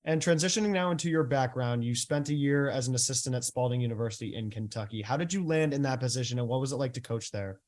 And 0.06 0.22
transitioning 0.22 0.70
now 0.70 0.92
into 0.92 1.10
your 1.10 1.26
background, 1.26 1.84
you 1.84 1.96
spent 1.96 2.30
a 2.30 2.34
year 2.34 2.70
as 2.70 2.88
an 2.88 2.96
assistant 2.96 3.36
at 3.36 3.44
Spalding 3.44 3.82
University 3.82 4.36
in 4.36 4.50
Kentucky. 4.52 5.02
How 5.02 5.18
did 5.18 5.34
you 5.34 5.46
land 5.46 5.74
in 5.74 5.82
that 5.82 6.00
position 6.00 6.40
and 6.40 6.48
what 6.48 6.62
was 6.62 6.72
it 6.72 6.78
like 6.78 6.94
to 6.94 7.02
coach 7.02 7.30
there? 7.30 7.60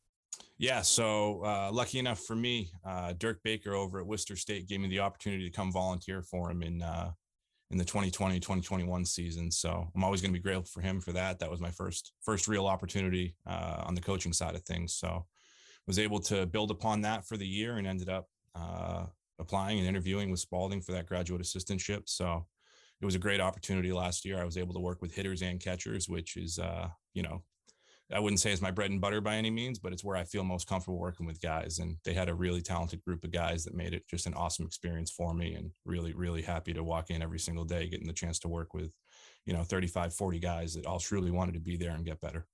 Yeah, 0.57 0.81
so 0.81 1.43
uh, 1.45 1.69
lucky 1.71 1.99
enough 1.99 2.19
for 2.19 2.35
me, 2.35 2.71
uh, 2.85 3.13
Dirk 3.17 3.41
Baker 3.43 3.73
over 3.73 3.99
at 3.99 4.05
Worcester 4.05 4.35
State 4.35 4.67
gave 4.67 4.81
me 4.81 4.89
the 4.89 4.99
opportunity 4.99 5.49
to 5.49 5.55
come 5.55 5.71
volunteer 5.71 6.21
for 6.21 6.51
him 6.51 6.61
in 6.63 6.81
uh, 6.81 7.11
in 7.71 7.77
the 7.77 7.85
2020 7.85 8.39
2021 8.39 9.05
season. 9.05 9.51
So 9.51 9.87
I'm 9.95 10.03
always 10.03 10.21
going 10.21 10.33
to 10.33 10.39
be 10.39 10.43
grateful 10.43 10.65
for 10.65 10.81
him 10.81 10.99
for 10.99 11.13
that. 11.13 11.39
That 11.39 11.49
was 11.49 11.61
my 11.61 11.71
first 11.71 12.11
first 12.23 12.47
real 12.47 12.67
opportunity 12.67 13.35
uh, 13.47 13.83
on 13.85 13.95
the 13.95 14.01
coaching 14.01 14.33
side 14.33 14.55
of 14.55 14.63
things. 14.63 14.95
So 14.95 15.25
was 15.89 15.97
able 15.97 16.19
to 16.19 16.45
build 16.45 16.69
upon 16.69 17.01
that 17.01 17.25
for 17.25 17.35
the 17.35 17.47
year 17.47 17.77
and 17.77 17.87
ended 17.87 18.09
up 18.09 18.27
uh, 18.53 19.05
applying 19.39 19.79
and 19.79 19.87
interviewing 19.87 20.29
with 20.29 20.39
Spalding 20.39 20.81
for 20.81 20.91
that 20.91 21.07
graduate 21.07 21.41
assistantship. 21.41 22.03
So 22.05 22.45
it 23.01 23.05
was 23.05 23.15
a 23.15 23.19
great 23.19 23.41
opportunity 23.41 23.91
last 23.91 24.23
year. 24.23 24.39
I 24.39 24.43
was 24.43 24.55
able 24.55 24.75
to 24.75 24.79
work 24.79 25.01
with 25.01 25.15
hitters 25.15 25.41
and 25.41 25.59
catchers, 25.59 26.07
which 26.07 26.37
is, 26.37 26.59
uh, 26.59 26.89
you 27.15 27.23
know, 27.23 27.41
I 28.11 28.19
wouldn't 28.19 28.39
say 28.39 28.51
it's 28.51 28.61
my 28.61 28.71
bread 28.71 28.89
and 28.89 28.99
butter 28.99 29.21
by 29.21 29.35
any 29.35 29.51
means, 29.51 29.77
but 29.77 29.93
it's 29.93 30.03
where 30.03 30.17
I 30.17 30.23
feel 30.23 30.43
most 30.43 30.67
comfortable 30.67 30.97
working 30.97 31.27
with 31.27 31.41
guys. 31.41 31.77
And 31.77 31.97
they 32.03 32.13
had 32.13 32.27
a 32.27 32.33
really 32.33 32.61
talented 32.61 33.03
group 33.03 33.23
of 33.23 33.31
guys 33.31 33.63
that 33.63 33.75
made 33.75 33.93
it 33.93 34.07
just 34.09 34.25
an 34.25 34.33
awesome 34.33 34.65
experience 34.65 35.11
for 35.11 35.33
me 35.33 35.53
and 35.53 35.69
really, 35.85 36.13
really 36.13 36.41
happy 36.41 36.73
to 36.73 36.83
walk 36.83 37.11
in 37.11 37.21
every 37.21 37.37
single 37.37 37.65
day, 37.65 37.87
getting 37.87 38.07
the 38.07 38.13
chance 38.13 38.39
to 38.39 38.47
work 38.47 38.73
with, 38.73 38.91
you 39.45 39.53
know, 39.53 39.63
35, 39.63 40.13
40 40.13 40.39
guys 40.39 40.73
that 40.73 40.87
all 40.87 40.99
truly 40.99 41.29
wanted 41.29 41.53
to 41.53 41.59
be 41.59 41.77
there 41.77 41.91
and 41.91 42.05
get 42.05 42.19
better. 42.19 42.47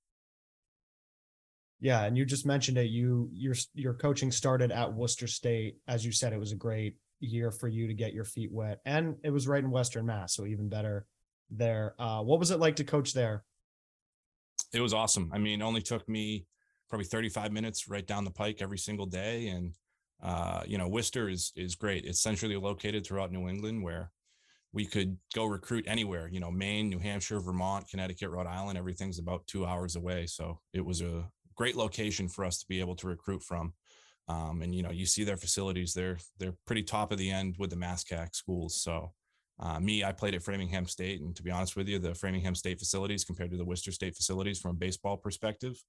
Yeah, 1.80 2.04
and 2.04 2.16
you 2.16 2.24
just 2.24 2.46
mentioned 2.46 2.78
it. 2.78 2.88
You 2.88 3.28
your 3.32 3.54
your 3.74 3.94
coaching 3.94 4.32
started 4.32 4.72
at 4.72 4.94
Worcester 4.94 5.26
State. 5.26 5.76
As 5.86 6.06
you 6.06 6.12
said, 6.12 6.32
it 6.32 6.40
was 6.40 6.52
a 6.52 6.56
great 6.56 6.96
year 7.20 7.50
for 7.50 7.68
you 7.68 7.86
to 7.86 7.94
get 7.94 8.14
your 8.14 8.24
feet 8.24 8.50
wet, 8.50 8.80
and 8.86 9.16
it 9.22 9.30
was 9.30 9.46
right 9.46 9.62
in 9.62 9.70
Western 9.70 10.06
Mass, 10.06 10.34
so 10.34 10.46
even 10.46 10.70
better 10.70 11.06
there. 11.50 11.94
Uh, 11.98 12.22
what 12.22 12.38
was 12.38 12.50
it 12.50 12.60
like 12.60 12.76
to 12.76 12.84
coach 12.84 13.12
there? 13.12 13.44
It 14.76 14.82
was 14.82 14.92
awesome. 14.92 15.30
I 15.32 15.38
mean, 15.38 15.62
only 15.62 15.80
took 15.80 16.06
me 16.06 16.44
probably 16.90 17.06
35 17.06 17.50
minutes 17.50 17.88
right 17.88 18.06
down 18.06 18.24
the 18.24 18.30
pike 18.30 18.58
every 18.60 18.76
single 18.76 19.06
day, 19.06 19.48
and 19.48 19.72
uh, 20.22 20.62
you 20.66 20.76
know, 20.76 20.86
Worcester 20.86 21.30
is 21.30 21.52
is 21.56 21.74
great. 21.74 22.04
It's 22.04 22.20
centrally 22.20 22.56
located 22.56 23.06
throughout 23.06 23.32
New 23.32 23.48
England, 23.48 23.82
where 23.82 24.10
we 24.74 24.84
could 24.84 25.16
go 25.34 25.46
recruit 25.46 25.86
anywhere. 25.88 26.28
You 26.28 26.40
know, 26.40 26.50
Maine, 26.50 26.90
New 26.90 26.98
Hampshire, 26.98 27.40
Vermont, 27.40 27.88
Connecticut, 27.88 28.28
Rhode 28.28 28.46
Island. 28.46 28.76
Everything's 28.76 29.18
about 29.18 29.46
two 29.46 29.64
hours 29.64 29.96
away, 29.96 30.26
so 30.26 30.60
it 30.74 30.84
was 30.84 31.00
a 31.00 31.26
great 31.54 31.74
location 31.74 32.28
for 32.28 32.44
us 32.44 32.58
to 32.58 32.66
be 32.68 32.80
able 32.80 32.96
to 32.96 33.08
recruit 33.08 33.42
from. 33.42 33.72
Um, 34.28 34.60
and 34.60 34.74
you 34.74 34.82
know, 34.82 34.90
you 34.90 35.06
see 35.06 35.24
their 35.24 35.38
facilities; 35.38 35.94
they're 35.94 36.18
they're 36.38 36.56
pretty 36.66 36.82
top 36.82 37.12
of 37.12 37.18
the 37.18 37.30
end 37.30 37.56
with 37.58 37.70
the 37.70 37.76
MASCAC 37.76 38.34
schools. 38.34 38.82
So, 38.82 39.12
uh, 39.58 39.80
me, 39.80 40.04
I 40.04 40.12
played 40.12 40.34
at 40.34 40.42
Framingham 40.42 40.86
State, 40.86 41.20
and 41.20 41.34
to 41.34 41.42
be 41.42 41.50
honest 41.50 41.76
with 41.76 41.88
you, 41.88 41.98
the 41.98 42.14
Framingham 42.14 42.54
State 42.54 42.78
facilities 42.78 43.24
compared 43.24 43.50
to 43.50 43.56
the 43.56 43.64
Worcester 43.64 43.92
State 43.92 44.14
facilities, 44.14 44.60
from 44.60 44.72
a 44.72 44.74
baseball 44.74 45.16
perspective, 45.16 45.82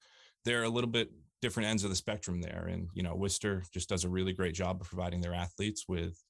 they're 0.45 0.63
a 0.63 0.69
little 0.69 0.89
bit 0.89 1.11
different 1.41 1.67
ends 1.67 1.83
of 1.83 1.89
the 1.89 1.95
spectrum 1.95 2.41
there. 2.41 2.69
And 2.71 2.87
you 2.93 3.03
know, 3.03 3.15
Worcester 3.15 3.63
just 3.73 3.89
does 3.89 4.05
a 4.05 4.09
really 4.09 4.33
great 4.33 4.55
job 4.55 4.79
of 4.79 4.87
providing 4.87 5.19
their 5.19 5.33
athletes 5.33 5.85
with 5.87 6.23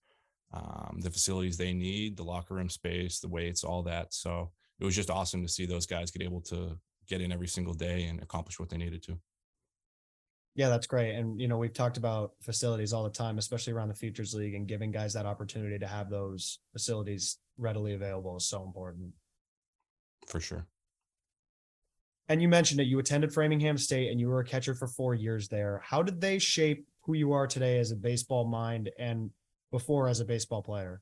um, 0.53 0.99
the 1.01 1.11
facilities 1.11 1.57
they 1.57 1.73
need, 1.73 2.17
the 2.17 2.23
locker 2.23 2.55
room 2.55 2.69
space, 2.69 3.19
the 3.19 3.27
weights, 3.27 3.63
all 3.63 3.83
that. 3.83 4.13
So 4.13 4.51
it 4.79 4.85
was 4.85 4.95
just 4.95 5.09
awesome 5.11 5.43
to 5.43 5.51
see 5.51 5.65
those 5.65 5.85
guys 5.85 6.11
get 6.11 6.23
able 6.23 6.41
to 6.41 6.77
get 7.07 7.21
in 7.21 7.31
every 7.31 7.47
single 7.47 7.73
day 7.73 8.05
and 8.05 8.21
accomplish 8.21 8.59
what 8.59 8.69
they 8.69 8.77
needed 8.77 9.03
to. 9.03 9.19
Yeah, 10.57 10.69
that's 10.69 10.87
great. 10.87 11.13
And 11.13 11.39
you 11.39 11.47
know, 11.47 11.59
we've 11.59 11.71
talked 11.71 11.97
about 11.97 12.31
facilities 12.41 12.91
all 12.91 13.03
the 13.03 13.11
time, 13.11 13.37
especially 13.37 13.73
around 13.73 13.89
the 13.89 13.93
Futures 13.93 14.33
League, 14.33 14.55
and 14.55 14.67
giving 14.67 14.91
guys 14.91 15.13
that 15.13 15.27
opportunity 15.27 15.77
to 15.77 15.85
have 15.85 16.09
those 16.09 16.59
facilities 16.73 17.37
readily 17.59 17.93
available 17.93 18.35
is 18.35 18.45
so 18.45 18.63
important. 18.63 19.13
For 20.25 20.39
sure. 20.39 20.65
And 22.27 22.41
you 22.41 22.49
mentioned 22.49 22.81
it, 22.81 22.87
you 22.87 22.97
attended 22.97 23.31
Framingham 23.31 23.77
State 23.77 24.09
and 24.09 24.19
you 24.19 24.29
were 24.29 24.39
a 24.39 24.43
catcher 24.43 24.73
for 24.73 24.87
four 24.87 25.13
years 25.13 25.47
there. 25.47 25.79
How 25.85 26.01
did 26.01 26.19
they 26.19 26.39
shape 26.39 26.87
who 27.01 27.13
you 27.13 27.33
are 27.33 27.45
today 27.45 27.77
as 27.77 27.91
a 27.91 27.95
baseball 27.95 28.43
mind 28.43 28.89
and 28.97 29.29
before 29.71 30.09
as 30.09 30.21
a 30.21 30.25
baseball 30.25 30.63
player? 30.63 31.01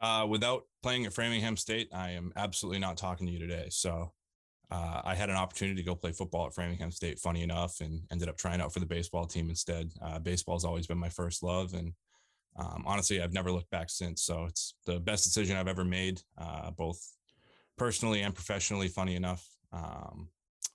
Uh, 0.00 0.26
without 0.28 0.62
playing 0.80 1.06
at 1.06 1.12
Framingham 1.12 1.56
State, 1.56 1.88
I 1.92 2.12
am 2.12 2.32
absolutely 2.36 2.78
not 2.78 2.96
talking 2.96 3.26
to 3.26 3.32
you 3.32 3.40
today. 3.40 3.66
So 3.70 4.12
uh, 4.70 5.02
I 5.04 5.14
had 5.14 5.30
an 5.30 5.36
opportunity 5.36 5.82
to 5.82 5.86
go 5.86 5.94
play 5.94 6.12
football 6.12 6.46
at 6.46 6.54
Framingham 6.54 6.90
State, 6.90 7.18
funny 7.18 7.42
enough, 7.42 7.80
and 7.80 8.02
ended 8.10 8.28
up 8.28 8.36
trying 8.36 8.60
out 8.60 8.72
for 8.72 8.80
the 8.80 8.86
baseball 8.86 9.26
team 9.26 9.50
instead. 9.50 9.92
Uh, 10.02 10.18
baseball 10.18 10.56
has 10.56 10.64
always 10.64 10.86
been 10.86 10.98
my 10.98 11.08
first 11.08 11.42
love. 11.42 11.74
And 11.74 11.92
um, 12.56 12.84
honestly, 12.86 13.20
I've 13.20 13.32
never 13.32 13.52
looked 13.52 13.70
back 13.70 13.90
since. 13.90 14.22
So 14.22 14.44
it's 14.44 14.74
the 14.86 14.98
best 15.00 15.24
decision 15.24 15.56
I've 15.56 15.68
ever 15.68 15.84
made, 15.84 16.22
uh, 16.38 16.70
both 16.70 17.00
personally 17.76 18.22
and 18.22 18.34
professionally, 18.34 18.88
funny 18.88 19.16
enough. 19.16 19.46
Um, 19.72 20.28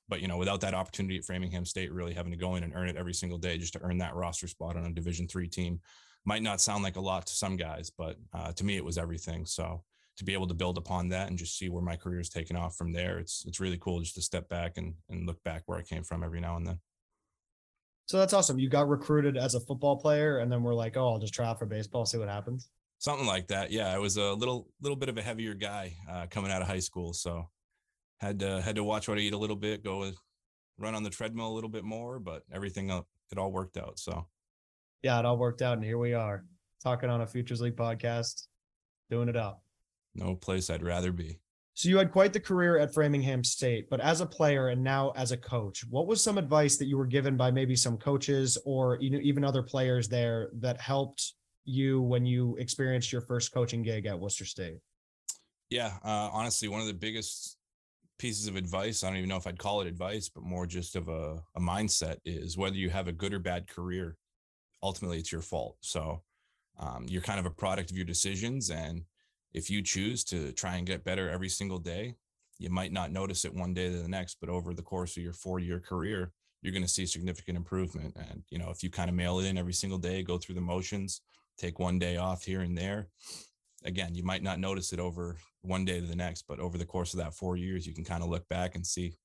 but 0.08 0.22
you 0.22 0.28
know, 0.28 0.38
without 0.38 0.62
that 0.62 0.74
opportunity 0.74 1.18
at 1.18 1.26
Framingham 1.26 1.66
State, 1.66 1.92
really 1.92 2.14
having 2.14 2.32
to 2.32 2.38
go 2.38 2.56
in 2.56 2.64
and 2.64 2.74
earn 2.76 2.90
it 2.90 2.96
every 2.96 3.14
single 3.14 3.38
day 3.38 3.58
just 3.58 3.74
to 3.74 3.82
earn 3.82 3.98
that 4.00 4.16
roster 4.16 4.48
spot 4.48 4.76
on 4.76 4.86
a 4.86 4.92
Division 4.92 5.28
three 5.28 5.48
team 5.48 5.80
might 6.26 6.44
not 6.44 6.62
sound 6.62 6.84
like 6.84 6.96
a 6.96 7.02
lot 7.02 7.26
to 7.26 7.34
some 7.34 7.56
guys, 7.56 7.90
but 7.90 8.18
uh, 8.34 8.52
to 8.52 8.66
me, 8.66 8.76
it 8.76 8.84
was 8.84 8.98
everything. 8.98 9.46
So 9.46 9.84
to 10.20 10.26
be 10.26 10.34
able 10.34 10.48
to 10.48 10.54
build 10.54 10.78
upon 10.78 11.08
that 11.10 11.30
and 11.30 11.38
just 11.38 11.58
see 11.58 11.70
where 11.70 11.82
my 11.82 11.96
career 11.96 12.20
is 12.20 12.30
taken 12.30 12.58
off 12.58 12.76
from 12.76 12.92
there, 12.92 13.20
it's 13.20 13.46
it's 13.48 13.62
really 13.62 13.78
cool 13.78 14.02
just 14.02 14.16
to 14.16 14.22
step 14.22 14.50
back 14.50 14.78
and 14.78 14.94
and 15.10 15.26
look 15.26 15.42
back 15.44 15.64
where 15.66 15.80
I 15.80 15.82
came 15.82 16.04
from 16.04 16.24
every 16.24 16.42
now 16.42 16.58
and 16.58 16.68
then. 16.68 16.80
So 18.06 18.18
that's 18.18 18.34
awesome. 18.34 18.60
You 18.60 18.70
got 18.70 18.90
recruited 18.90 19.38
as 19.38 19.56
a 19.56 19.62
football 19.62 19.96
player, 19.96 20.40
and 20.40 20.52
then 20.52 20.62
we're 20.62 20.74
like, 20.74 20.98
oh, 20.98 21.08
I'll 21.08 21.20
just 21.20 21.34
try 21.34 21.48
out 21.48 21.58
for 21.58 21.66
baseball, 21.66 22.06
see 22.06 22.18
what 22.18 22.28
happens. 22.28 22.70
Something 22.98 23.28
like 23.28 23.48
that. 23.48 23.72
Yeah, 23.72 23.94
I 23.94 23.98
was 23.98 24.18
a 24.18 24.34
little 24.34 24.68
little 24.82 24.98
bit 24.98 25.08
of 25.08 25.18
a 25.18 25.22
heavier 25.22 25.54
guy 25.54 25.96
uh, 26.12 26.28
coming 26.30 26.52
out 26.52 26.62
of 26.62 26.68
high 26.68 26.80
school, 26.80 27.14
so 27.14 27.50
had 28.20 28.40
to 28.40 28.62
had 28.62 28.76
to 28.76 28.84
watch 28.84 29.08
what 29.08 29.18
I 29.18 29.22
eat 29.22 29.34
a 29.34 29.38
little 29.38 29.56
bit, 29.56 29.84
go 29.86 30.12
run 30.78 30.96
on 30.96 31.04
the 31.04 31.10
treadmill 31.10 31.48
a 31.48 31.56
little 31.56 31.70
bit 31.70 31.86
more, 31.86 32.20
but 32.20 32.44
everything 32.52 32.90
it 32.90 33.38
all 33.38 33.52
worked 33.52 33.78
out. 33.78 34.00
So 34.00 34.28
yeah, 35.02 35.18
it 35.18 35.26
all 35.26 35.38
worked 35.38 35.62
out, 35.62 35.78
and 35.78 35.84
here 35.84 35.98
we 35.98 36.14
are 36.14 36.44
talking 36.84 37.10
on 37.10 37.22
a 37.22 37.28
Futures 37.28 37.62
League 37.62 37.78
podcast, 37.78 38.48
doing 39.10 39.30
it 39.30 39.38
up. 39.38 39.64
No 40.20 40.36
place 40.36 40.70
I'd 40.70 40.84
rather 40.84 41.12
be. 41.12 41.40
So 41.74 41.88
you 41.88 41.98
had 41.98 42.12
quite 42.12 42.34
the 42.34 42.42
career 42.42 42.78
at 42.78 42.94
Framingham 42.94 43.42
State, 43.42 43.90
but 43.90 44.02
as 44.02 44.20
a 44.20 44.26
player 44.26 44.68
and 44.68 44.84
now 44.84 45.14
as 45.16 45.32
a 45.32 45.38
coach, 45.38 45.86
what 45.90 46.08
was 46.08 46.22
some 46.22 46.38
advice 46.38 46.76
that 46.76 46.88
you 46.88 46.98
were 46.98 47.06
given 47.06 47.38
by 47.38 47.52
maybe 47.52 47.76
some 47.76 47.98
coaches 47.98 48.58
or 48.66 48.98
even 48.98 49.46
other 49.46 49.64
players 49.64 50.10
there 50.10 50.50
that 50.60 50.82
helped 50.82 51.36
you 51.64 52.02
when 52.02 52.26
you 52.26 52.58
experienced 52.58 53.14
your 53.14 53.22
first 53.22 53.54
coaching 53.54 53.82
gig 53.82 54.08
at 54.08 54.20
Worcester 54.20 54.44
State? 54.44 54.80
Yeah, 55.70 55.94
uh, 56.04 56.30
honestly, 56.34 56.68
one 56.68 56.82
of 56.82 56.88
the 56.88 56.94
biggest 56.94 57.58
pieces 58.18 58.48
of 58.48 58.58
advice, 58.58 59.02
I 59.02 59.08
don't 59.08 59.18
even 59.18 59.30
know 59.30 59.38
if 59.38 59.48
I'd 59.48 59.58
call 59.58 59.80
it 59.80 59.88
advice, 59.88 60.28
but 60.28 60.44
more 60.44 60.66
just 60.66 60.98
of 60.98 61.08
a, 61.08 61.42
a 61.56 61.62
mindset 61.62 62.18
is 62.26 62.58
whether 62.58 62.76
you 62.76 62.90
have 62.90 63.08
a 63.08 63.14
good 63.14 63.34
or 63.34 63.40
bad 63.40 63.70
career, 63.70 64.18
ultimately 64.84 65.20
it's 65.20 65.32
your 65.32 65.42
fault. 65.42 65.78
So 65.80 66.24
um, 66.78 67.06
you're 67.08 67.22
kind 67.22 67.40
of 67.40 67.46
a 67.46 67.52
product 67.52 67.90
of 67.92 67.96
your 67.96 68.06
decisions. 68.06 68.70
And 68.70 69.04
if 69.54 69.70
you 69.70 69.82
choose 69.82 70.24
to 70.26 70.52
try 70.52 70.76
and 70.76 70.88
get 70.88 71.04
better 71.04 71.30
every 71.30 71.50
single 71.50 71.80
day, 71.80 72.16
you 72.58 72.70
might 72.70 72.92
not 72.92 73.12
notice 73.12 73.46
it 73.46 73.54
one 73.54 73.74
day 73.74 73.90
to 73.90 73.98
the 73.98 74.08
next, 74.08 74.38
but 74.40 74.50
over 74.50 74.74
the 74.74 74.82
course 74.82 75.16
of 75.16 75.24
your 75.24 75.34
four 75.34 75.60
year 75.60 75.80
career, 75.80 76.32
you're 76.62 76.74
going 76.74 76.84
to 76.84 76.90
see 76.90 77.06
significant 77.06 77.58
improvement. 77.58 78.16
And, 78.18 78.44
you 78.50 78.60
know, 78.60 78.70
if 78.70 78.84
you 78.84 78.90
kind 78.90 79.10
of 79.10 79.16
mail 79.16 79.40
it 79.40 79.46
in 79.46 79.58
every 79.58 79.74
single 79.74 79.98
day, 79.98 80.24
go 80.24 80.38
through 80.38 80.56
the 80.56 80.62
motions, 80.62 81.22
take 81.58 81.80
one 81.80 82.00
day 82.00 82.18
off 82.18 82.44
here 82.44 82.62
and 82.62 82.78
there, 82.78 83.08
again, 83.86 84.14
you 84.14 84.24
might 84.24 84.44
not 84.44 84.60
notice 84.60 84.92
it 84.92 85.00
over 85.00 85.38
one 85.62 85.86
day 85.86 86.02
to 86.02 86.06
the 86.06 86.16
next, 86.16 86.46
but 86.48 86.60
over 86.60 86.78
the 86.78 86.86
course 86.86 87.14
of 87.14 87.20
that 87.20 87.34
four 87.34 87.56
years, 87.56 87.88
you 87.88 87.94
can 87.94 88.04
kind 88.04 88.24
of 88.24 88.30
look 88.30 88.48
back 88.50 88.76
and 88.76 88.86
see, 88.86 89.16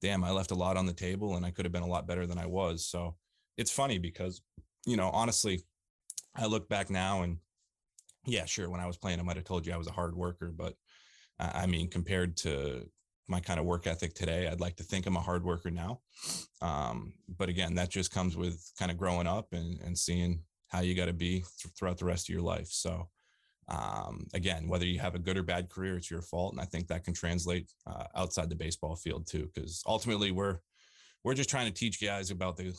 damn, 0.00 0.24
I 0.24 0.30
left 0.30 0.52
a 0.52 0.56
lot 0.56 0.76
on 0.76 0.86
the 0.86 0.92
table 0.92 1.36
and 1.36 1.44
I 1.44 1.50
could 1.50 1.64
have 1.64 1.72
been 1.72 1.82
a 1.82 1.88
lot 1.88 2.06
better 2.06 2.26
than 2.26 2.38
I 2.38 2.46
was. 2.46 2.86
So 2.86 3.16
it's 3.56 3.72
funny 3.72 3.98
because, 3.98 4.42
you 4.86 4.96
know, 4.96 5.10
honestly, 5.10 5.62
I 6.36 6.46
look 6.46 6.68
back 6.68 6.88
now 6.90 7.22
and 7.22 7.38
yeah, 8.26 8.44
sure, 8.44 8.68
when 8.68 8.80
I 8.80 8.86
was 8.86 8.96
playing, 8.96 9.20
I 9.20 9.22
might 9.22 9.36
have 9.36 9.44
told 9.44 9.66
you 9.66 9.72
I 9.72 9.78
was 9.78 9.86
a 9.86 9.92
hard 9.92 10.14
worker, 10.14 10.52
but 10.54 10.74
I 11.38 11.66
mean, 11.66 11.90
compared 11.90 12.36
to 12.38 12.88
my 13.28 13.40
kind 13.40 13.58
of 13.58 13.66
work 13.66 13.86
ethic 13.86 14.14
today, 14.14 14.48
I'd 14.48 14.60
like 14.60 14.76
to 14.76 14.84
think 14.84 15.06
I'm 15.06 15.16
a 15.16 15.20
hard 15.20 15.44
worker 15.44 15.70
now. 15.70 16.00
Um, 16.62 17.12
but 17.28 17.48
again, 17.48 17.74
that 17.74 17.90
just 17.90 18.12
comes 18.12 18.36
with 18.36 18.72
kind 18.78 18.90
of 18.90 18.96
growing 18.96 19.26
up 19.26 19.52
and, 19.52 19.80
and 19.80 19.98
seeing 19.98 20.42
how 20.68 20.80
you 20.80 20.94
got 20.94 21.06
to 21.06 21.12
be 21.12 21.40
th- 21.40 21.74
throughout 21.76 21.98
the 21.98 22.04
rest 22.04 22.28
of 22.28 22.32
your 22.32 22.42
life. 22.42 22.68
So, 22.68 23.08
um, 23.68 24.26
again, 24.32 24.68
whether 24.68 24.86
you 24.86 25.00
have 25.00 25.14
a 25.14 25.20
good 25.20 25.36
or 25.36 25.42
bad 25.42 25.68
career, 25.68 25.96
it's 25.96 26.10
your 26.10 26.22
fault, 26.22 26.52
and 26.52 26.60
I 26.60 26.64
think 26.64 26.86
that 26.86 27.04
can 27.04 27.14
translate 27.14 27.68
uh, 27.86 28.04
outside 28.14 28.48
the 28.48 28.56
baseball 28.56 28.94
field 28.94 29.26
too. 29.26 29.50
Because 29.52 29.82
ultimately, 29.86 30.30
we're 30.30 30.58
we're 31.24 31.34
just 31.34 31.50
trying 31.50 31.66
to 31.66 31.74
teach 31.74 32.00
guys 32.00 32.30
about 32.30 32.56
the 32.56 32.74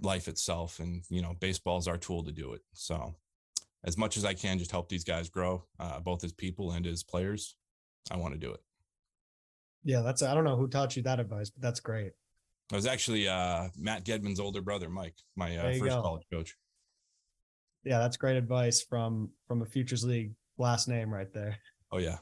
life 0.00 0.28
itself, 0.28 0.78
and 0.78 1.02
you 1.10 1.22
know, 1.22 1.34
baseball 1.40 1.78
is 1.78 1.88
our 1.88 1.98
tool 1.98 2.22
to 2.22 2.32
do 2.32 2.52
it. 2.52 2.60
So, 2.72 3.16
as 3.84 3.96
much 3.96 4.16
as 4.16 4.24
I 4.24 4.34
can, 4.34 4.58
just 4.58 4.70
help 4.70 4.88
these 4.88 5.04
guys 5.04 5.28
grow, 5.28 5.64
uh, 5.80 6.00
both 6.00 6.24
as 6.24 6.32
people 6.32 6.72
and 6.72 6.86
as 6.86 7.02
players. 7.02 7.56
I 8.10 8.16
want 8.16 8.34
to 8.34 8.40
do 8.40 8.52
it. 8.52 8.60
Yeah, 9.84 10.02
that's 10.02 10.22
I 10.22 10.34
don't 10.34 10.44
know 10.44 10.56
who 10.56 10.68
taught 10.68 10.96
you 10.96 11.02
that 11.02 11.20
advice, 11.20 11.50
but 11.50 11.62
that's 11.62 11.80
great. 11.80 12.12
It 12.70 12.74
was 12.74 12.86
actually 12.86 13.28
uh, 13.28 13.68
Matt 13.76 14.04
Gedman's 14.04 14.40
older 14.40 14.62
brother, 14.62 14.88
Mike, 14.88 15.16
my 15.36 15.56
uh, 15.56 15.72
first 15.72 15.82
go. 15.82 16.02
college 16.02 16.24
coach 16.32 16.56
yeah, 17.84 17.98
that's 17.98 18.16
great 18.16 18.36
advice 18.36 18.82
from 18.82 19.30
from 19.46 19.62
a 19.62 19.66
futures 19.66 20.04
league 20.04 20.32
last 20.58 20.88
name 20.88 21.12
right 21.12 21.32
there. 21.32 21.58
Oh 21.90 21.98
yeah. 21.98 22.18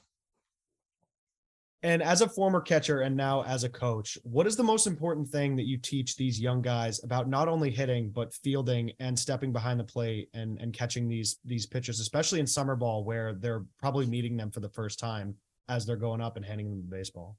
And 1.83 2.03
as 2.03 2.21
a 2.21 2.29
former 2.29 2.61
catcher 2.61 3.01
and 3.01 3.17
now 3.17 3.43
as 3.45 3.65
a 3.65 3.69
coach, 3.69 4.19
what 4.23 4.47
is 4.47 4.55
the 4.55 4.63
most 4.63 4.87
important 4.87 5.29
thing 5.29 5.57
that 5.57 5.67
you 5.67 5.79
teach 5.79 6.17
these 6.17 6.39
young 6.39 6.61
guys 6.61 7.03
about 7.03 7.29
not 7.29 7.49
only 7.49 7.71
hitting 7.71 8.11
but 8.11 8.35
fielding 8.35 8.93
and 9.01 9.19
stepping 9.19 9.53
behind 9.53 9.81
the 9.81 9.85
plate 9.85 10.29
and 10.35 10.61
and 10.61 10.75
catching 10.75 11.09
these 11.09 11.39
these 11.45 11.67
pitches, 11.67 12.01
especially 12.01 12.41
in 12.41 12.47
summer 12.47 12.77
ball 12.77 13.05
where 13.05 13.35
they're 13.35 13.65
probably 13.79 14.07
meeting 14.07 14.37
them 14.37 14.51
for 14.51 14.61
the 14.61 14.69
first 14.69 14.99
time 14.99 15.35
as 15.69 15.87
they're 15.87 15.97
going 15.97 16.21
up 16.21 16.37
and 16.37 16.45
handing 16.45 16.69
them 16.69 16.83
the 16.83 16.97
baseball? 16.97 17.37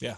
Yeah. 0.00 0.16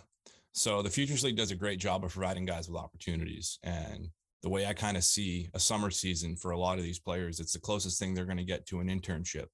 So 0.53 0.81
the 0.81 0.89
Futures 0.89 1.23
League 1.23 1.37
does 1.37 1.51
a 1.51 1.57
great 1.57 1.79
job 1.79 2.03
of 2.03 2.13
providing 2.13 2.47
guys 2.47 2.69
with 2.69 2.81
opportunities 2.81 3.59
and 3.63 4.09
the 4.43 4.51
way 4.51 4.65
I 4.65 4.75
kind 4.75 4.97
of 4.97 5.03
see 5.03 5.49
a 5.55 5.59
summer 5.59 5.91
season 5.91 6.37
for 6.37 6.53
a 6.53 6.59
lot 6.59 6.79
of 6.79 6.85
these 6.85 7.01
players, 7.01 7.41
it's 7.41 7.53
the 7.53 7.59
closest 7.59 7.99
thing 7.99 8.15
they're 8.15 8.25
going 8.25 8.37
to 8.37 8.45
get 8.45 8.65
to 8.67 8.79
an 8.79 8.87
internship 8.87 9.47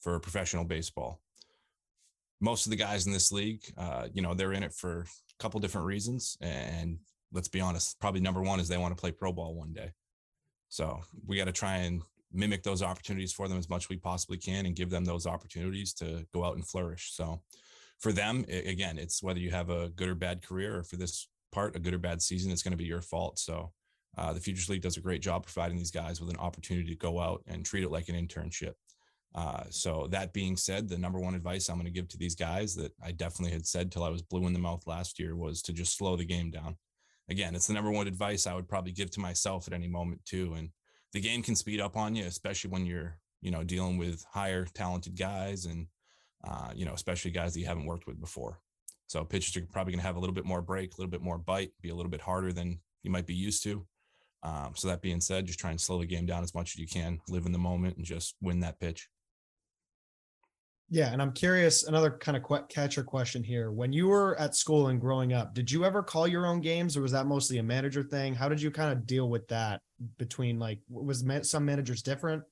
for 0.00 0.20
professional 0.20 0.64
baseball. 0.64 1.22
Most 2.40 2.66
of 2.66 2.70
the 2.70 2.76
guys 2.76 3.06
in 3.06 3.12
this 3.12 3.32
league, 3.32 3.62
uh, 3.78 4.08
you 4.12 4.22
know, 4.22 4.34
they're 4.34 4.52
in 4.52 4.62
it 4.62 4.74
for 4.74 5.00
a 5.00 5.42
couple 5.42 5.60
different 5.60 5.86
reasons. 5.86 6.36
And 6.40 6.98
let's 7.32 7.48
be 7.48 7.60
honest, 7.60 7.98
probably 8.00 8.20
number 8.20 8.42
one 8.42 8.60
is 8.60 8.68
they 8.68 8.76
want 8.76 8.96
to 8.96 9.00
play 9.00 9.10
pro 9.10 9.32
ball 9.32 9.54
one 9.54 9.72
day. 9.72 9.92
So 10.68 11.00
we 11.26 11.36
got 11.36 11.46
to 11.46 11.52
try 11.52 11.76
and 11.76 12.02
mimic 12.32 12.62
those 12.62 12.82
opportunities 12.82 13.32
for 13.32 13.48
them 13.48 13.58
as 13.58 13.68
much 13.68 13.84
as 13.84 13.88
we 13.88 13.96
possibly 13.96 14.36
can 14.36 14.66
and 14.66 14.76
give 14.76 14.90
them 14.90 15.04
those 15.04 15.26
opportunities 15.26 15.92
to 15.94 16.26
go 16.34 16.44
out 16.44 16.56
and 16.56 16.66
flourish. 16.66 17.12
So 17.12 17.40
for 17.98 18.12
them, 18.12 18.44
again, 18.48 18.98
it's 18.98 19.22
whether 19.22 19.38
you 19.38 19.50
have 19.50 19.70
a 19.70 19.88
good 19.90 20.08
or 20.08 20.14
bad 20.14 20.42
career 20.42 20.78
or 20.78 20.82
for 20.82 20.96
this 20.96 21.28
part, 21.52 21.76
a 21.76 21.78
good 21.78 21.94
or 21.94 21.98
bad 21.98 22.20
season, 22.20 22.52
it's 22.52 22.62
going 22.62 22.72
to 22.72 22.76
be 22.76 22.84
your 22.84 23.00
fault. 23.00 23.38
So 23.38 23.72
uh, 24.18 24.32
the 24.32 24.40
Futures 24.40 24.68
League 24.68 24.82
does 24.82 24.96
a 24.96 25.00
great 25.00 25.22
job 25.22 25.44
providing 25.44 25.78
these 25.78 25.90
guys 25.90 26.20
with 26.20 26.30
an 26.30 26.38
opportunity 26.38 26.88
to 26.88 26.96
go 26.96 27.20
out 27.20 27.42
and 27.46 27.64
treat 27.64 27.84
it 27.84 27.90
like 27.90 28.08
an 28.08 28.14
internship. 28.16 28.74
Uh, 29.34 29.64
so 29.68 30.06
that 30.10 30.32
being 30.32 30.56
said, 30.56 30.88
the 30.88 30.96
number 30.96 31.20
one 31.20 31.34
advice 31.34 31.68
I'm 31.68 31.76
going 31.76 31.84
to 31.84 31.90
give 31.90 32.08
to 32.08 32.18
these 32.18 32.34
guys 32.34 32.74
that 32.76 32.92
I 33.02 33.12
definitely 33.12 33.52
had 33.52 33.66
said 33.66 33.92
till 33.92 34.04
I 34.04 34.08
was 34.08 34.22
blue 34.22 34.46
in 34.46 34.54
the 34.54 34.58
mouth 34.58 34.86
last 34.86 35.18
year 35.18 35.36
was 35.36 35.60
to 35.62 35.72
just 35.72 35.96
slow 35.96 36.16
the 36.16 36.24
game 36.24 36.50
down. 36.50 36.76
Again, 37.28 37.54
it's 37.54 37.66
the 37.66 37.74
number 37.74 37.90
one 37.90 38.06
advice 38.06 38.46
I 38.46 38.54
would 38.54 38.68
probably 38.68 38.92
give 38.92 39.10
to 39.10 39.20
myself 39.20 39.66
at 39.66 39.74
any 39.74 39.88
moment 39.88 40.24
too. 40.24 40.54
And 40.54 40.70
the 41.12 41.20
game 41.20 41.42
can 41.42 41.56
speed 41.56 41.80
up 41.80 41.96
on 41.96 42.14
you, 42.14 42.24
especially 42.24 42.70
when 42.70 42.86
you're, 42.86 43.18
you 43.42 43.50
know, 43.50 43.62
dealing 43.62 43.98
with 43.98 44.24
higher 44.30 44.64
talented 44.64 45.18
guys 45.18 45.66
and, 45.66 45.88
uh, 46.46 46.70
you 46.74 46.86
know, 46.86 46.94
especially 46.94 47.30
guys 47.30 47.52
that 47.52 47.60
you 47.60 47.66
haven't 47.66 47.86
worked 47.86 48.06
with 48.06 48.20
before. 48.20 48.60
So 49.08 49.24
pitchers 49.24 49.56
are 49.56 49.66
probably 49.66 49.92
going 49.92 50.00
to 50.00 50.06
have 50.06 50.16
a 50.16 50.20
little 50.20 50.34
bit 50.34 50.44
more 50.44 50.62
break, 50.62 50.92
a 50.92 50.96
little 50.96 51.10
bit 51.10 51.22
more 51.22 51.38
bite, 51.38 51.72
be 51.80 51.90
a 51.90 51.94
little 51.94 52.10
bit 52.10 52.20
harder 52.20 52.52
than 52.52 52.80
you 53.02 53.10
might 53.10 53.26
be 53.26 53.34
used 53.34 53.62
to. 53.64 53.86
Um, 54.42 54.72
so 54.74 54.88
that 54.88 55.02
being 55.02 55.20
said, 55.20 55.46
just 55.46 55.58
try 55.58 55.70
and 55.70 55.80
slow 55.80 55.98
the 55.98 56.06
game 56.06 56.26
down 56.26 56.42
as 56.42 56.54
much 56.54 56.74
as 56.74 56.78
you 56.78 56.86
can, 56.86 57.20
live 57.28 57.46
in 57.46 57.52
the 57.52 57.58
moment, 57.58 57.96
and 57.96 58.04
just 58.04 58.36
win 58.40 58.60
that 58.60 58.78
pitch. 58.80 59.08
Yeah, 60.88 61.12
and 61.12 61.20
I'm 61.20 61.32
curious. 61.32 61.84
Another 61.84 62.10
kind 62.10 62.36
of 62.36 62.44
qu- 62.44 62.66
catcher 62.68 63.02
question 63.02 63.42
here: 63.42 63.72
When 63.72 63.92
you 63.92 64.08
were 64.08 64.38
at 64.38 64.54
school 64.54 64.88
and 64.88 65.00
growing 65.00 65.32
up, 65.32 65.54
did 65.54 65.70
you 65.70 65.84
ever 65.84 66.02
call 66.02 66.28
your 66.28 66.46
own 66.46 66.60
games, 66.60 66.96
or 66.96 67.02
was 67.02 67.12
that 67.12 67.26
mostly 67.26 67.58
a 67.58 67.62
manager 67.62 68.04
thing? 68.04 68.34
How 68.34 68.48
did 68.48 68.62
you 68.62 68.70
kind 68.70 68.92
of 68.92 69.06
deal 69.06 69.28
with 69.28 69.48
that? 69.48 69.80
Between 70.18 70.58
like, 70.58 70.78
was 70.88 71.24
some 71.42 71.64
managers 71.64 72.02
different? 72.02 72.44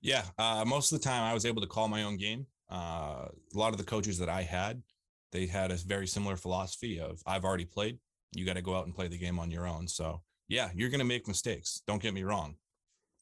Yeah, 0.00 0.24
uh, 0.38 0.64
most 0.66 0.90
of 0.90 1.00
the 1.00 1.04
time 1.04 1.22
I 1.22 1.34
was 1.34 1.46
able 1.46 1.62
to 1.62 1.68
call 1.68 1.86
my 1.86 2.02
own 2.02 2.16
game. 2.16 2.46
Uh, 2.70 3.28
a 3.28 3.58
lot 3.58 3.72
of 3.72 3.78
the 3.78 3.84
coaches 3.84 4.18
that 4.18 4.28
I 4.28 4.42
had, 4.42 4.82
they 5.30 5.46
had 5.46 5.70
a 5.70 5.76
very 5.76 6.06
similar 6.06 6.36
philosophy 6.36 6.98
of 6.98 7.22
I've 7.26 7.44
already 7.44 7.66
played. 7.66 7.98
You 8.34 8.44
got 8.44 8.56
to 8.56 8.62
go 8.62 8.74
out 8.74 8.86
and 8.86 8.94
play 8.94 9.08
the 9.08 9.18
game 9.18 9.38
on 9.38 9.50
your 9.50 9.66
own. 9.68 9.86
So 9.86 10.22
yeah, 10.48 10.70
you're 10.74 10.88
going 10.88 10.98
to 10.98 11.04
make 11.04 11.28
mistakes. 11.28 11.82
Don't 11.86 12.02
get 12.02 12.14
me 12.14 12.24
wrong. 12.24 12.56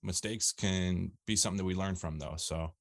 Mistakes 0.03 0.53
can 0.53 1.13
be 1.27 1.37
something 1.37 1.59
that 1.59 1.65
we 1.65 1.75
learn 1.75 1.97
from, 1.97 2.19
though. 2.19 2.37
So 2.39 2.73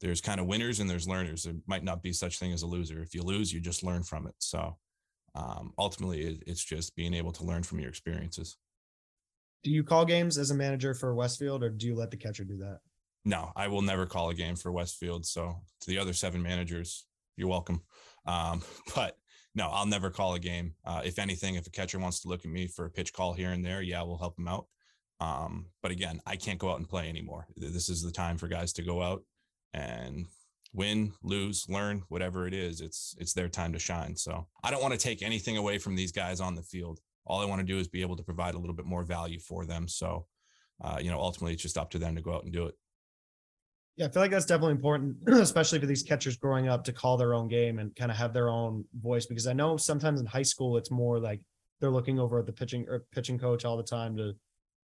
there's 0.00 0.20
kind 0.20 0.40
of 0.40 0.46
winners 0.46 0.80
and 0.80 0.88
there's 0.88 1.08
learners. 1.08 1.44
There 1.44 1.54
might 1.66 1.84
not 1.84 2.02
be 2.02 2.12
such 2.12 2.38
thing 2.38 2.52
as 2.52 2.62
a 2.62 2.66
loser. 2.66 3.02
If 3.02 3.14
you 3.14 3.22
lose, 3.22 3.52
you 3.52 3.60
just 3.60 3.82
learn 3.82 4.02
from 4.02 4.26
it. 4.26 4.34
So 4.38 4.76
um, 5.34 5.72
ultimately, 5.78 6.22
it, 6.22 6.42
it's 6.46 6.64
just 6.64 6.94
being 6.96 7.14
able 7.14 7.32
to 7.32 7.44
learn 7.44 7.62
from 7.62 7.80
your 7.80 7.88
experiences. 7.88 8.56
Do 9.64 9.70
you 9.70 9.82
call 9.82 10.04
games 10.04 10.38
as 10.38 10.50
a 10.50 10.54
manager 10.54 10.94
for 10.94 11.14
Westfield, 11.14 11.64
or 11.64 11.68
do 11.68 11.86
you 11.86 11.96
let 11.96 12.10
the 12.10 12.16
catcher 12.16 12.44
do 12.44 12.58
that? 12.58 12.78
No, 13.24 13.50
I 13.56 13.68
will 13.68 13.82
never 13.82 14.06
call 14.06 14.30
a 14.30 14.34
game 14.34 14.54
for 14.56 14.70
Westfield. 14.70 15.26
So 15.26 15.56
to 15.80 15.90
the 15.90 15.98
other 15.98 16.12
seven 16.12 16.42
managers, 16.42 17.06
you're 17.36 17.48
welcome. 17.48 17.82
Um, 18.24 18.62
but 18.94 19.16
no, 19.54 19.68
I'll 19.68 19.86
never 19.86 20.10
call 20.10 20.34
a 20.34 20.38
game. 20.38 20.74
Uh, 20.84 21.02
if 21.04 21.18
anything, 21.18 21.56
if 21.56 21.66
a 21.66 21.70
catcher 21.70 21.98
wants 21.98 22.20
to 22.20 22.28
look 22.28 22.44
at 22.44 22.50
me 22.50 22.68
for 22.68 22.84
a 22.84 22.90
pitch 22.90 23.12
call 23.12 23.32
here 23.32 23.50
and 23.50 23.64
there, 23.64 23.82
yeah, 23.82 24.02
we'll 24.02 24.18
help 24.18 24.36
them 24.36 24.46
out. 24.46 24.66
Um, 25.20 25.66
but 25.82 25.90
again, 25.90 26.20
I 26.24 26.36
can't 26.36 26.60
go 26.60 26.70
out 26.70 26.78
and 26.78 26.88
play 26.88 27.08
anymore. 27.08 27.46
This 27.56 27.88
is 27.88 28.02
the 28.02 28.12
time 28.12 28.38
for 28.38 28.46
guys 28.46 28.72
to 28.74 28.82
go 28.82 29.02
out 29.02 29.24
and 29.74 30.26
win, 30.72 31.12
lose, 31.22 31.66
learn, 31.68 32.02
whatever 32.08 32.46
it 32.46 32.54
is. 32.54 32.80
It's 32.80 33.14
it's 33.18 33.32
their 33.32 33.48
time 33.48 33.72
to 33.72 33.78
shine. 33.78 34.16
So 34.16 34.46
I 34.62 34.70
don't 34.70 34.82
want 34.82 34.94
to 34.94 35.00
take 35.00 35.22
anything 35.22 35.56
away 35.56 35.78
from 35.78 35.96
these 35.96 36.12
guys 36.12 36.40
on 36.40 36.54
the 36.54 36.62
field. 36.62 37.00
All 37.26 37.40
I 37.40 37.44
want 37.44 37.60
to 37.60 37.66
do 37.66 37.78
is 37.78 37.88
be 37.88 38.02
able 38.02 38.16
to 38.16 38.22
provide 38.22 38.54
a 38.54 38.58
little 38.58 38.74
bit 38.74 38.86
more 38.86 39.04
value 39.04 39.38
for 39.38 39.66
them. 39.66 39.86
So, 39.86 40.26
uh, 40.82 40.98
you 41.00 41.10
know, 41.10 41.18
ultimately, 41.18 41.52
it's 41.52 41.62
just 41.62 41.78
up 41.78 41.90
to 41.90 41.98
them 41.98 42.16
to 42.16 42.22
go 42.22 42.34
out 42.34 42.44
and 42.44 42.52
do 42.52 42.66
it. 42.66 42.74
Yeah, 43.96 44.06
I 44.06 44.08
feel 44.10 44.22
like 44.22 44.30
that's 44.30 44.46
definitely 44.46 44.74
important, 44.74 45.16
especially 45.26 45.80
for 45.80 45.86
these 45.86 46.04
catchers 46.04 46.36
growing 46.36 46.68
up 46.68 46.84
to 46.84 46.92
call 46.92 47.16
their 47.16 47.34
own 47.34 47.48
game 47.48 47.80
and 47.80 47.94
kind 47.96 48.10
of 48.10 48.16
have 48.16 48.32
their 48.32 48.48
own 48.48 48.84
voice. 48.98 49.26
Because 49.26 49.46
I 49.46 49.52
know 49.52 49.76
sometimes 49.76 50.20
in 50.20 50.26
high 50.26 50.42
school 50.42 50.76
it's 50.76 50.90
more 50.90 51.18
like 51.18 51.40
they're 51.80 51.90
looking 51.90 52.18
over 52.18 52.38
at 52.38 52.46
the 52.46 52.52
pitching 52.52 52.86
or 52.88 53.04
pitching 53.12 53.38
coach 53.38 53.64
all 53.64 53.76
the 53.76 53.82
time 53.82 54.16
to 54.16 54.32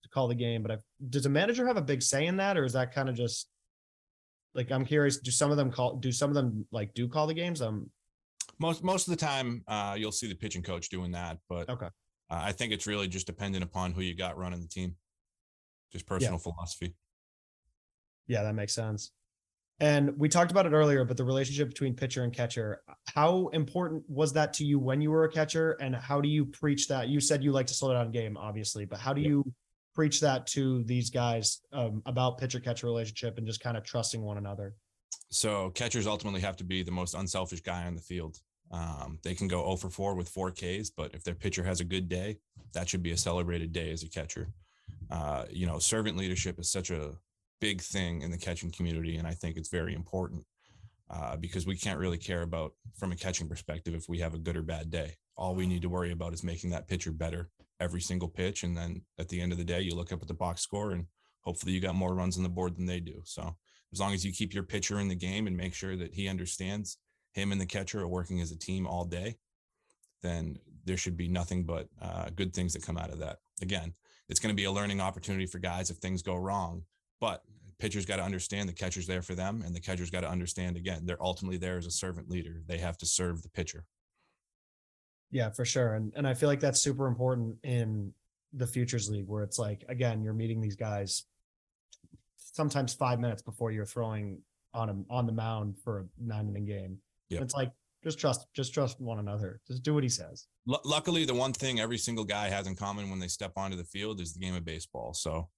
to 0.03 0.09
call 0.09 0.29
the 0.29 0.35
game. 0.35 0.63
But 0.63 0.73
I, 0.73 0.79
does 1.11 1.27
a 1.27 1.31
manager 1.31 1.67
have 1.67 1.77
a 1.77 1.83
big 1.83 2.03
say 2.03 2.27
in 2.27 2.39
that, 2.39 2.57
or 2.57 2.65
is 2.65 2.73
that 2.73 2.93
kind 2.93 3.09
of 3.09 3.15
just 3.15 3.49
like 4.55 4.71
I'm 4.71 4.85
curious? 4.85 5.19
Do 5.19 5.31
some 5.31 5.51
of 5.51 5.57
them 5.57 5.71
call? 5.71 5.97
Do 5.97 6.13
some 6.13 6.31
of 6.31 6.35
them 6.35 6.67
like 6.73 6.95
do 6.95 7.09
call 7.09 7.27
the 7.27 7.35
games? 7.35 7.63
Um, 7.63 7.91
most 8.59 8.85
most 8.85 9.09
of 9.09 9.13
the 9.13 9.25
time, 9.25 9.63
uh, 9.67 9.97
you'll 9.99 10.13
see 10.13 10.29
the 10.29 10.35
pitching 10.35 10.63
coach 10.63 10.89
doing 10.89 11.13
that. 11.13 11.39
But 11.49 11.69
okay, 11.69 11.87
uh, 11.87 11.89
I 12.31 12.53
think 12.53 12.73
it's 12.73 12.87
really 12.87 13.09
just 13.09 13.27
dependent 13.27 13.65
upon 13.65 13.93
who 13.93 14.03
you 14.03 14.17
got 14.17 14.37
running 14.37 14.61
the 14.61 14.69
team. 14.69 14.97
Just 15.93 16.07
personal 16.07 16.35
yeah. 16.35 16.39
philosophy. 16.39 16.95
Yeah, 18.27 18.43
that 18.45 18.55
makes 18.55 18.75
sense. 18.75 19.13
And 19.81 20.17
we 20.17 20.29
talked 20.29 20.53
about 20.53 20.65
it 20.65 20.73
earlier, 20.73 21.05
but 21.05 21.17
the 21.17 21.25
relationship 21.25 21.69
between 21.69 21.95
pitcher 21.95 22.23
and 22.23 22.33
catcher, 22.33 22.83
how 23.15 23.49
important 23.49 24.05
was 24.09 24.33
that 24.35 24.53
to 24.55 24.65
you 24.65 24.79
when 24.79 25.01
you 25.01 25.11
were 25.11 25.25
a 25.25 25.29
catcher? 25.29 25.73
And 25.81 25.97
how 25.97 26.21
do 26.21 26.29
you 26.29 26.45
preach 26.45 26.87
that? 26.89 27.09
You 27.09 27.19
said 27.19 27.43
you 27.43 27.51
like 27.51 27.67
to 27.67 27.75
slow 27.75 27.93
down 27.93 28.13
game, 28.13 28.37
obviously, 28.37 28.85
but 28.85 29.01
how 29.01 29.13
do 29.13 29.21
you 29.21 29.45
preach 29.95 30.21
that 30.21 30.47
to 30.49 30.83
these 30.85 31.11
guys 31.11 31.61
um, 31.73 32.03
about 32.07 32.39
pitcher 32.39 32.61
catcher 32.61 32.87
relationship 32.87 33.39
and 33.39 33.47
just 33.47 33.61
kind 33.61 33.77
of 33.77 33.85
trusting 33.85 34.23
one 34.23 34.39
another? 34.39 34.75
So 35.31 35.71
catchers 35.71 36.07
ultimately 36.07 36.41
have 36.41 36.57
to 36.57 36.65
be 36.65 36.83
the 36.83 36.91
most 36.91 37.15
unselfish 37.15 37.61
guy 37.61 37.85
on 37.85 37.95
the 37.95 38.01
field. 38.01 38.39
Um, 38.71 39.19
they 39.23 39.35
can 39.35 39.49
go 39.49 39.63
0 39.63 39.77
for 39.77 39.91
4 39.91 40.15
with 40.15 40.29
four 40.29 40.51
Ks, 40.51 40.91
but 40.91 41.15
if 41.15 41.25
their 41.25 41.35
pitcher 41.35 41.63
has 41.63 41.81
a 41.81 41.85
good 41.85 42.09
day, 42.09 42.39
that 42.73 42.89
should 42.89 43.03
be 43.03 43.13
a 43.13 43.17
celebrated 43.17 43.73
day 43.73 43.91
as 43.93 44.03
a 44.03 44.09
catcher. 44.09 44.49
Uh, 45.11 45.45
you 45.51 45.67
know, 45.67 45.79
servant 45.79 46.17
leadership 46.17 46.59
is 46.59 46.71
such 46.71 46.91
a 46.91 47.13
big 47.61 47.83
thing 47.83 48.23
in 48.23 48.31
the 48.31 48.39
catching 48.39 48.71
community, 48.71 49.17
and 49.17 49.29
I 49.29 49.35
think 49.35 49.57
it's 49.57 49.69
very 49.69 49.95
important 49.95 50.45
uh, 51.11 51.37
because 51.37 51.67
we 51.67 51.77
can't 51.77 51.99
really 51.99 52.17
care 52.17 52.43
about 52.43 52.73
from 52.97 53.13
a 53.13 53.17
catching 53.17 53.49
perspective 53.49 53.95
if 53.95 54.09
we 54.09 54.19
have 54.21 54.35
a 54.35 54.39
good 54.39 54.57
or 54.57 54.63
bad 54.63 54.91
day. 54.91 55.17
All 55.37 55.55
we 55.55 55.67
need 55.67 55.83
to 55.83 55.89
worry 55.89 56.13
about 56.13 56.33
is 56.33 56.43
making 56.43 56.71
that 56.71 56.89
pitcher 56.89 57.13
better 57.13 57.51
every 57.83 58.01
single 58.01 58.29
pitch, 58.29 58.63
and 58.63 58.77
then 58.77 59.03
at 59.19 59.29
the 59.29 59.41
end 59.41 59.53
of 59.53 59.59
the 59.59 59.65
day, 59.65 59.81
you 59.81 59.95
look 59.95 60.13
up 60.13 60.23
at 60.23 60.29
the 60.29 60.35
box 60.35 60.63
score 60.63 60.93
and 60.93 61.07
hopefully 61.41 61.73
you 61.73 61.81
got 61.81 61.95
more 61.95 62.15
runs 62.15 62.37
on 62.37 62.43
the 62.43 62.49
board 62.49 62.77
than 62.77 62.87
they 62.87 63.01
do. 63.01 63.21
So 63.25 63.57
as 63.93 64.01
long 64.01 64.15
as 64.15 64.25
you 64.25 64.33
keep 64.33 64.55
your 64.55 64.63
pitcher 64.63 65.01
in 65.01 65.09
the 65.09 65.15
game 65.15 65.47
and 65.47 65.57
make 65.57 65.75
sure 65.75 65.97
that 65.97 66.15
he 66.15 66.29
understands 66.29 66.99
him 67.33 67.53
and 67.53 67.61
the 67.61 67.67
catcher 67.67 68.01
are 68.01 68.09
working 68.09 68.41
as 68.41 68.53
a 68.53 68.59
team 68.59 68.87
all 68.87 69.05
day, 69.05 69.37
then 70.23 70.59
there 70.85 70.97
should 70.97 71.17
be 71.17 71.29
nothing 71.29 71.65
but 71.65 71.89
uh, 72.01 72.27
good 72.35 72.55
things 72.55 72.73
that 72.73 72.85
come 72.85 72.97
out 72.97 73.11
of 73.11 73.19
that. 73.19 73.39
Again, 73.61 73.95
it's 74.29 74.41
going 74.41 74.55
to 74.55 74.61
be 74.61 74.65
a 74.65 74.73
learning 74.73 75.01
opportunity 75.01 75.47
for 75.47 75.59
guys 75.59 75.91
if 75.91 75.97
things 75.99 76.23
go 76.23 76.37
wrong, 76.37 76.85
but 77.21 77.43
pitchers 77.79 78.07
got 78.07 78.17
to 78.17 78.23
understand 78.23 78.69
the 78.69 78.73
catcher's 78.73 79.07
there 79.07 79.23
for 79.23 79.35
them, 79.35 79.63
and 79.67 79.75
the 79.75 79.81
catcher's 79.81 80.11
got 80.11 80.21
to 80.21 80.31
understand 80.31 80.77
again 80.77 81.05
they're 81.05 81.23
ultimately 81.23 81.59
there 81.59 81.79
as 81.79 81.87
a 81.87 81.91
servant 81.91 82.31
leader. 82.31 82.63
They 82.67 82.79
have 82.79 82.97
to 82.99 83.07
serve 83.07 83.43
the 83.43 83.49
pitcher. 83.49 83.85
Yeah, 85.33 85.51
for 85.51 85.65
sure, 85.65 85.95
and 85.95 86.13
and 86.15 86.27
I 86.27 86.35
feel 86.35 86.49
like 86.49 86.61
that's 86.61 86.81
super 86.81 87.09
important 87.09 87.57
in 87.65 88.13
the 88.53 88.67
futures 88.67 89.11
league 89.11 89.27
where 89.27 89.43
it's 89.43 89.59
like 89.59 89.83
again 89.89 90.23
you're 90.23 90.35
meeting 90.35 90.61
these 90.61 90.77
guys 90.77 91.25
sometimes 92.37 92.93
five 92.93 93.19
minutes 93.19 93.43
before 93.43 93.73
you're 93.73 93.87
throwing 93.87 94.39
on 94.75 94.89
him 94.89 95.07
on 95.11 95.27
the 95.27 95.33
mound 95.33 95.79
for 95.83 96.01
a 96.01 96.05
nine 96.23 96.49
inning 96.49 96.67
game. 96.67 96.99
Yep. 97.31 97.43
It's 97.43 97.55
like 97.55 97.73
just 98.05 98.19
trust 98.19 98.47
just 98.55 98.75
trust 98.75 99.01
one 99.01 99.19
another. 99.19 99.61
Just 99.67 99.83
do 99.83 99.95
what 99.95 100.03
he 100.03 100.09
says. 100.09 100.47
L- 100.69 100.81
luckily, 100.85 101.25
the 101.25 101.35
one 101.35 101.53
thing 101.53 101.81
every 101.81 101.99
single 101.99 102.25
guy 102.25 102.49
has 102.49 102.67
in 102.67 102.77
common 102.77 103.11
when 103.11 103.19
they 103.19 103.29
step 103.29 103.53
onto 103.57 103.77
the 103.77 103.85
field 103.85 104.21
is 104.21 104.33
the 104.33 104.41
game 104.41 104.55
of 104.55 104.65
baseball. 104.65 105.15
So 105.15 105.49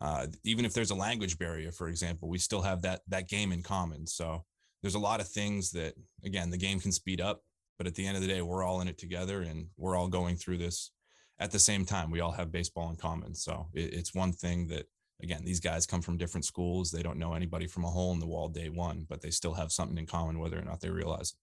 uh, 0.00 0.26
even 0.44 0.64
if 0.64 0.72
there's 0.72 0.90
a 0.90 0.94
language 0.94 1.38
barrier, 1.38 1.72
for 1.72 1.88
example, 1.88 2.28
we 2.28 2.38
still 2.38 2.62
have 2.62 2.82
that 2.82 3.00
that 3.08 3.28
game 3.28 3.52
in 3.52 3.62
common. 3.62 4.06
So 4.06 4.44
there's 4.82 4.94
a 4.94 5.00
lot 5.00 5.20
of 5.20 5.28
things 5.28 5.70
that 5.72 5.94
again 6.24 6.50
the 6.50 6.58
game 6.58 6.80
can 6.80 6.92
speed 6.92 7.20
up, 7.20 7.42
but 7.78 7.86
at 7.86 7.94
the 7.94 8.06
end 8.06 8.16
of 8.16 8.22
the 8.22 8.28
day, 8.28 8.42
we're 8.42 8.64
all 8.64 8.80
in 8.80 8.88
it 8.88 8.98
together 8.98 9.42
and 9.42 9.66
we're 9.76 9.96
all 9.96 10.08
going 10.08 10.36
through 10.36 10.58
this 10.58 10.90
at 11.38 11.50
the 11.50 11.58
same 11.58 11.84
time. 11.84 12.10
We 12.10 12.20
all 12.20 12.32
have 12.32 12.52
baseball 12.52 12.90
in 12.90 12.96
common. 12.96 13.34
So 13.34 13.68
it, 13.74 13.92
it's 13.92 14.14
one 14.14 14.32
thing 14.32 14.68
that 14.68 14.86
again 15.22 15.44
these 15.44 15.60
guys 15.60 15.86
come 15.86 16.02
from 16.02 16.16
different 16.16 16.44
schools. 16.44 16.90
They 16.90 17.02
don't 17.02 17.18
know 17.18 17.34
anybody 17.34 17.66
from 17.66 17.84
a 17.84 17.90
hole 17.90 18.12
in 18.12 18.20
the 18.20 18.26
wall 18.26 18.48
day 18.48 18.68
one, 18.68 19.06
but 19.08 19.20
they 19.20 19.30
still 19.30 19.54
have 19.54 19.72
something 19.72 19.98
in 19.98 20.06
common, 20.06 20.38
whether 20.38 20.58
or 20.58 20.64
not 20.64 20.80
they 20.80 20.90
realize 20.90 21.32
it. 21.32 21.38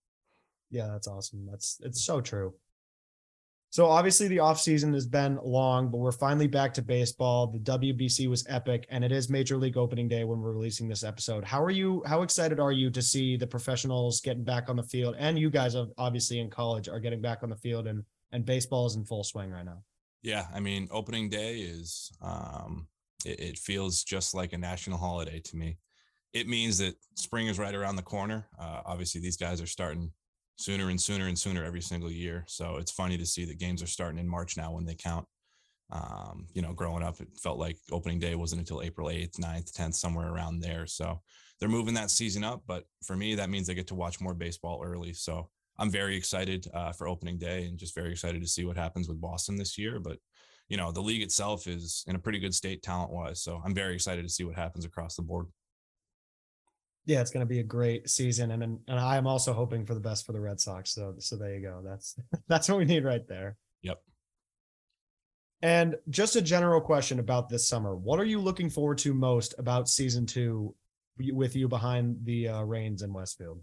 Yeah, 0.78 0.88
that's 0.88 1.08
awesome. 1.08 1.46
That's 1.50 1.80
it's 1.84 2.04
so 2.04 2.20
true. 2.22 2.54
So 3.74 3.88
obviously 3.88 4.28
the 4.28 4.38
offseason 4.38 4.94
has 4.94 5.08
been 5.08 5.40
long, 5.44 5.90
but 5.90 5.98
we're 5.98 6.12
finally 6.12 6.46
back 6.46 6.76
to 6.76 6.84
baseball. 6.84 7.48
The 7.48 7.58
WBC 7.58 8.30
was 8.30 8.46
epic 8.48 8.86
and 8.92 9.04
it 9.04 9.12
is 9.12 9.32
major 9.32 9.58
league 9.58 9.78
opening 9.78 10.08
day 10.08 10.24
when 10.26 10.42
we're 10.42 10.52
releasing 10.52 10.88
this 10.88 11.04
episode. 11.04 11.44
How 11.44 11.60
are 11.64 11.72
you 11.72 12.04
how 12.06 12.22
excited 12.22 12.60
are 12.60 12.72
you 12.72 12.92
to 12.92 13.02
see 13.02 13.36
the 13.36 13.48
professionals 13.48 14.22
getting 14.22 14.44
back 14.44 14.70
on 14.70 14.76
the 14.76 14.84
field 14.84 15.16
and 15.18 15.40
you 15.40 15.50
guys 15.50 15.76
obviously 15.98 16.40
in 16.40 16.52
college 16.52 16.88
are 16.88 17.00
getting 17.00 17.20
back 17.20 17.40
on 17.42 17.50
the 17.50 17.56
field 17.56 17.88
and 17.88 18.04
and 18.32 18.46
baseball 18.46 18.86
is 18.86 18.96
in 18.96 19.06
full 19.06 19.24
swing 19.24 19.50
right 19.50 19.66
now? 19.66 19.82
Yeah, 20.22 20.46
I 20.54 20.60
mean 20.60 20.88
opening 20.92 21.30
day 21.30 21.62
is 21.62 22.12
um 22.22 22.88
it, 23.26 23.40
it 23.40 23.58
feels 23.58 24.04
just 24.04 24.36
like 24.36 24.54
a 24.54 24.58
national 24.60 25.00
holiday 25.00 25.40
to 25.40 25.58
me. 25.58 25.80
It 26.32 26.48
means 26.48 26.78
that 26.78 26.94
spring 27.16 27.48
is 27.48 27.58
right 27.58 27.74
around 27.74 27.96
the 27.96 28.04
corner. 28.04 28.46
Uh, 28.60 28.82
obviously 28.86 29.20
these 29.20 29.38
guys 29.38 29.60
are 29.64 29.66
starting 29.66 30.12
sooner 30.58 30.90
and 30.90 31.02
sooner 31.02 31.28
and 31.28 31.38
sooner 31.38 31.64
every 31.64 31.82
single 31.82 32.12
year. 32.12 32.44
So 32.48 32.78
it's 32.78 32.92
funny 32.92 33.18
to 33.18 33.26
see 33.26 33.46
that 33.46 33.60
games 33.60 33.82
are 33.82 33.88
starting 33.88 34.20
in 34.20 34.28
March 34.28 34.58
now 34.58 34.72
when 34.72 34.86
they 34.86 34.96
count. 34.96 35.26
Um, 35.92 36.48
you 36.54 36.62
know, 36.62 36.74
growing 36.74 37.04
up, 37.04 37.20
it 37.20 37.28
felt 37.42 37.60
like 37.60 37.78
opening 37.92 38.20
day 38.20 38.36
wasn't 38.36 38.60
until 38.60 38.82
April 38.82 39.10
8th, 39.10 39.40
9th, 39.40 39.72
10th, 39.74 39.96
somewhere 39.96 40.30
around 40.30 40.60
there. 40.60 40.88
So 40.88 41.22
they're 41.60 41.70
moving 41.70 41.94
that 41.96 42.12
season 42.12 42.44
up. 42.44 42.64
But 42.68 42.86
for 43.04 43.16
me, 43.16 43.36
that 43.36 43.50
means 43.50 43.70
I 43.70 43.74
get 43.74 43.88
to 43.88 43.96
watch 43.96 44.20
more 44.20 44.34
baseball 44.34 44.82
early. 44.84 45.14
So 45.14 45.50
I'm 45.78 45.92
very 45.92 46.16
excited 46.16 46.68
uh, 46.74 46.94
for 46.94 47.08
opening 47.08 47.38
day 47.38 47.66
and 47.66 47.78
just 47.78 47.96
very 47.96 48.12
excited 48.12 48.42
to 48.42 48.48
see 48.48 48.66
what 48.66 48.78
happens 48.78 49.08
with 49.08 49.22
Boston 49.22 49.56
this 49.56 49.78
year. 49.78 50.00
But, 50.00 50.18
you 50.68 50.78
know, 50.78 50.92
the 50.92 51.02
league 51.02 51.22
itself 51.22 51.68
is 51.68 52.04
in 52.08 52.16
a 52.16 52.20
pretty 52.20 52.40
good 52.40 52.56
state 52.56 52.82
talent 52.82 53.12
wise. 53.12 53.42
So 53.42 53.62
I'm 53.64 53.76
very 53.76 53.94
excited 53.94 54.24
to 54.24 54.34
see 54.34 54.44
what 54.44 54.56
happens 54.56 54.86
across 54.86 55.16
the 55.16 55.22
board 55.22 55.48
yeah, 57.06 57.22
it's 57.22 57.32
going 57.32 57.46
to 57.46 57.50
be 57.50 57.60
a 57.60 57.64
great 57.64 58.10
season, 58.10 58.52
and 58.52 58.64
and 58.64 59.00
I 59.00 59.18
am 59.18 59.28
also 59.28 59.54
hoping 59.54 59.86
for 59.86 59.94
the 59.94 60.00
best 60.00 60.26
for 60.26 60.32
the 60.32 60.40
Red 60.40 60.60
Sox. 60.60 60.94
So 60.94 61.16
so 61.20 61.36
there 61.36 61.54
you 61.54 61.62
go. 61.62 61.82
That's 61.84 62.16
that's 62.48 62.70
what 62.70 62.78
we 62.78 62.86
need 62.86 63.04
right 63.04 63.28
there. 63.28 63.58
Yep. 63.82 64.02
And 65.62 65.96
just 66.10 66.36
a 66.36 66.42
general 66.42 66.82
question 66.82 67.20
about 67.20 67.50
this 67.50 67.68
summer: 67.68 67.96
What 67.96 68.20
are 68.20 68.26
you 68.26 68.40
looking 68.40 68.70
forward 68.70 68.98
to 69.00 69.14
most 69.14 69.54
about 69.58 69.90
season 69.90 70.26
two, 70.26 70.76
with 71.18 71.56
you 71.56 71.68
behind 71.68 72.18
the 72.24 72.48
uh, 72.48 72.62
reins 72.64 73.02
in 73.02 73.14
Westfield? 73.14 73.62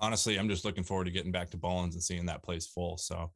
Honestly, 0.00 0.36
I'm 0.36 0.48
just 0.48 0.64
looking 0.64 0.84
forward 0.84 1.04
to 1.04 1.10
getting 1.10 1.32
back 1.32 1.50
to 1.50 1.58
Bullens 1.58 1.94
and 1.94 2.02
seeing 2.02 2.26
that 2.26 2.42
place 2.42 2.66
full. 2.66 2.96
So 2.96 3.30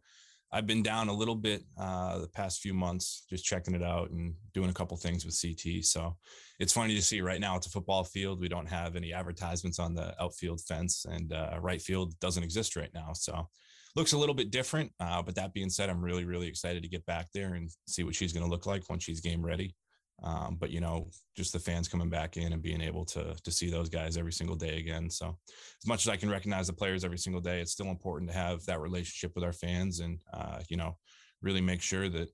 I've 0.52 0.66
been 0.66 0.82
down 0.82 1.08
a 1.08 1.12
little 1.12 1.34
bit 1.34 1.64
uh, 1.76 2.18
the 2.18 2.28
past 2.28 2.60
few 2.60 2.74
months, 2.74 3.24
just 3.28 3.44
checking 3.44 3.74
it 3.74 3.82
out 3.82 4.10
and 4.10 4.34
doing 4.52 4.70
a 4.70 4.74
couple 4.74 4.96
things 4.96 5.24
with 5.24 5.38
CT. 5.40 5.84
So 5.84 6.16
it's 6.60 6.72
funny 6.72 6.94
to 6.94 7.02
see 7.02 7.20
right 7.20 7.40
now 7.40 7.56
it's 7.56 7.66
a 7.66 7.70
football 7.70 8.04
field. 8.04 8.40
We 8.40 8.48
don't 8.48 8.68
have 8.68 8.94
any 8.94 9.12
advertisements 9.12 9.78
on 9.78 9.94
the 9.94 10.14
outfield 10.22 10.60
fence, 10.60 11.06
and 11.08 11.32
uh, 11.32 11.58
right 11.60 11.82
field 11.82 12.18
doesn't 12.20 12.44
exist 12.44 12.76
right 12.76 12.92
now. 12.94 13.12
So 13.14 13.48
looks 13.96 14.12
a 14.12 14.18
little 14.18 14.34
bit 14.34 14.50
different. 14.50 14.92
Uh, 15.00 15.22
but 15.22 15.34
that 15.36 15.54
being 15.54 15.70
said, 15.70 15.90
I'm 15.90 16.02
really, 16.02 16.24
really 16.24 16.46
excited 16.46 16.82
to 16.82 16.88
get 16.88 17.04
back 17.06 17.26
there 17.32 17.54
and 17.54 17.70
see 17.86 18.04
what 18.04 18.14
she's 18.14 18.32
going 18.32 18.44
to 18.44 18.50
look 18.50 18.66
like 18.66 18.88
once 18.88 19.04
she's 19.04 19.20
game 19.20 19.44
ready. 19.44 19.74
Um, 20.22 20.56
but 20.58 20.70
you 20.70 20.80
know, 20.80 21.10
just 21.36 21.52
the 21.52 21.58
fans 21.58 21.88
coming 21.88 22.08
back 22.08 22.36
in 22.36 22.52
and 22.52 22.62
being 22.62 22.80
able 22.80 23.04
to 23.06 23.34
to 23.42 23.50
see 23.50 23.68
those 23.68 23.88
guys 23.88 24.16
every 24.16 24.32
single 24.32 24.56
day 24.56 24.78
again. 24.78 25.10
So 25.10 25.36
as 25.82 25.86
much 25.86 26.06
as 26.06 26.08
I 26.08 26.16
can 26.16 26.30
recognize 26.30 26.66
the 26.66 26.72
players 26.72 27.04
every 27.04 27.18
single 27.18 27.42
day, 27.42 27.60
it's 27.60 27.72
still 27.72 27.88
important 27.88 28.30
to 28.30 28.36
have 28.36 28.64
that 28.66 28.80
relationship 28.80 29.34
with 29.34 29.44
our 29.44 29.52
fans 29.52 30.00
and 30.00 30.18
uh, 30.32 30.60
you 30.68 30.76
know, 30.76 30.96
really 31.42 31.60
make 31.60 31.82
sure 31.82 32.08
that 32.08 32.28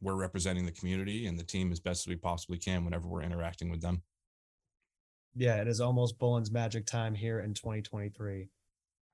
we're 0.00 0.14
representing 0.14 0.66
the 0.66 0.72
community 0.72 1.26
and 1.26 1.38
the 1.38 1.44
team 1.44 1.72
as 1.72 1.80
best 1.80 2.06
as 2.06 2.08
we 2.08 2.16
possibly 2.16 2.58
can 2.58 2.84
whenever 2.84 3.08
we're 3.08 3.22
interacting 3.22 3.70
with 3.70 3.80
them. 3.80 4.02
Yeah, 5.34 5.60
it 5.60 5.68
is 5.68 5.80
almost 5.80 6.18
Bullen's 6.18 6.50
magic 6.50 6.86
time 6.86 7.14
here 7.14 7.40
in 7.40 7.54
2023. 7.54 8.48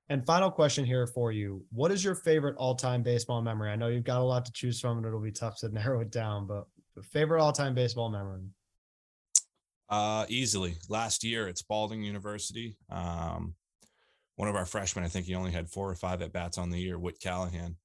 And 0.09 0.25
final 0.25 0.51
question 0.51 0.85
here 0.85 1.07
for 1.07 1.31
you. 1.31 1.65
What 1.71 1.91
is 1.91 2.03
your 2.03 2.15
favorite 2.15 2.55
all-time 2.57 3.03
baseball 3.03 3.41
memory? 3.41 3.71
I 3.71 3.75
know 3.75 3.87
you've 3.87 4.03
got 4.03 4.19
a 4.19 4.23
lot 4.23 4.45
to 4.45 4.51
choose 4.51 4.79
from 4.79 4.97
and 4.97 5.05
it'll 5.05 5.19
be 5.19 5.31
tough 5.31 5.57
to 5.59 5.69
narrow 5.73 6.01
it 6.01 6.11
down, 6.11 6.47
but 6.47 6.65
favorite 7.01 7.41
all-time 7.41 7.73
baseball 7.73 8.09
memory? 8.09 8.43
Uh, 9.89 10.25
easily. 10.29 10.75
Last 10.89 11.23
year 11.23 11.47
at 11.47 11.57
Spalding 11.57 12.03
University, 12.03 12.77
um, 12.89 13.55
one 14.35 14.47
of 14.47 14.55
our 14.55 14.65
freshmen, 14.65 15.05
I 15.05 15.07
think 15.07 15.25
he 15.25 15.35
only 15.35 15.51
had 15.51 15.69
four 15.69 15.89
or 15.89 15.95
five 15.95 16.21
at 16.21 16.33
bats 16.33 16.57
on 16.57 16.69
the 16.69 16.79
year, 16.79 16.97
Whit 16.97 17.19
Callahan. 17.19 17.75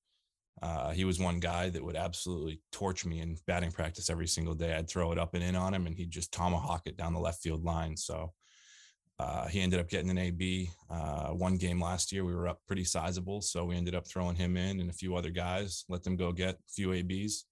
Uh, 0.60 0.90
he 0.90 1.04
was 1.04 1.20
one 1.20 1.38
guy 1.38 1.68
that 1.68 1.84
would 1.84 1.96
absolutely 1.96 2.60
torch 2.72 3.04
me 3.04 3.20
in 3.20 3.36
batting 3.46 3.70
practice 3.70 4.10
every 4.10 4.26
single 4.26 4.54
day. 4.54 4.74
I'd 4.74 4.88
throw 4.88 5.12
it 5.12 5.18
up 5.18 5.34
and 5.34 5.44
in 5.44 5.54
on 5.54 5.74
him, 5.74 5.86
and 5.86 5.94
he'd 5.94 6.10
just 6.10 6.32
tomahawk 6.32 6.82
it 6.86 6.96
down 6.96 7.12
the 7.12 7.20
left 7.20 7.42
field 7.42 7.64
line. 7.64 7.96
So 7.96 8.32
uh, 9.20 9.46
he 9.46 9.60
ended 9.60 9.80
up 9.80 9.88
getting 9.88 10.10
an 10.10 10.18
AB. 10.18 10.70
Uh, 10.90 11.28
one 11.28 11.56
game 11.56 11.80
last 11.80 12.12
year, 12.12 12.24
we 12.24 12.34
were 12.34 12.48
up 12.48 12.60
pretty 12.66 12.84
sizable, 12.84 13.40
so 13.40 13.64
we 13.64 13.76
ended 13.76 13.94
up 13.94 14.06
throwing 14.06 14.36
him 14.36 14.56
in 14.56 14.80
and 14.80 14.90
a 14.90 14.94
few 14.94 15.16
other 15.16 15.30
guys, 15.30 15.84
let 15.88 16.02
them 16.02 16.16
go 16.16 16.32
get 16.32 16.54
a 16.54 16.72
few 16.72 16.92
ABs. 16.92 17.44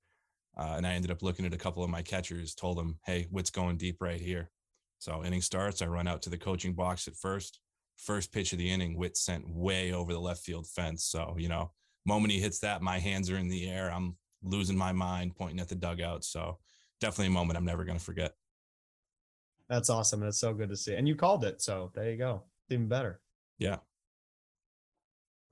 Uh, 0.57 0.75
and 0.77 0.87
I 0.87 0.95
ended 0.95 1.11
up 1.11 1.23
looking 1.23 1.45
at 1.45 1.53
a 1.53 1.59
couple 1.59 1.85
of 1.85 1.91
my 1.91 2.03
catchers, 2.03 2.55
told 2.55 2.79
them, 2.79 2.99
"Hey, 3.05 3.27
Whit's 3.31 3.51
going 3.51 3.77
deep 3.77 4.01
right 4.01 4.21
here." 4.21 4.51
So 4.99 5.25
inning 5.25 5.43
starts, 5.43 5.83
I 5.83 5.87
run 5.87 6.09
out 6.09 6.23
to 6.23 6.31
the 6.31 6.39
coaching 6.39 6.75
box 6.75 7.07
at 7.07 7.17
first. 7.17 7.61
First 7.97 8.33
pitch 8.33 8.53
of 8.53 8.59
the 8.59 8.71
inning, 8.71 8.97
Whit 8.97 9.17
sent 9.17 9.49
way 9.49 9.93
over 9.93 10.13
the 10.13 10.21
left 10.21 10.43
field 10.45 10.67
fence. 10.67 11.05
So 11.05 11.37
you 11.39 11.49
know 11.49 11.73
moment 12.07 12.33
he 12.33 12.41
hits 12.41 12.61
that, 12.61 12.81
my 12.81 12.99
hands 12.99 13.31
are 13.31 13.37
in 13.37 13.49
the 13.49 13.69
air. 13.69 13.93
I'm 13.93 14.17
losing 14.43 14.77
my 14.77 14.93
mind, 14.93 15.35
pointing 15.37 15.61
at 15.61 15.69
the 15.69 15.75
dugout. 15.75 16.25
So 16.25 16.59
definitely 17.01 17.27
a 17.27 17.31
moment 17.31 17.59
I'm 17.59 17.65
never 17.65 17.85
going 17.85 17.99
to 17.99 18.05
forget. 18.05 18.35
That's 19.69 19.91
awesome. 19.91 20.23
And 20.23 20.29
it's 20.29 20.39
so 20.39 20.55
good 20.55 20.69
to 20.69 20.77
see. 20.77 20.95
And 20.95 21.09
you 21.09 21.17
called 21.17 21.45
it. 21.45 21.61
So 21.61 21.91
there 21.95 22.11
you 22.11 22.17
go. 22.17 22.45
Even 22.71 22.87
better. 22.87 23.21
Yeah. 23.59 23.79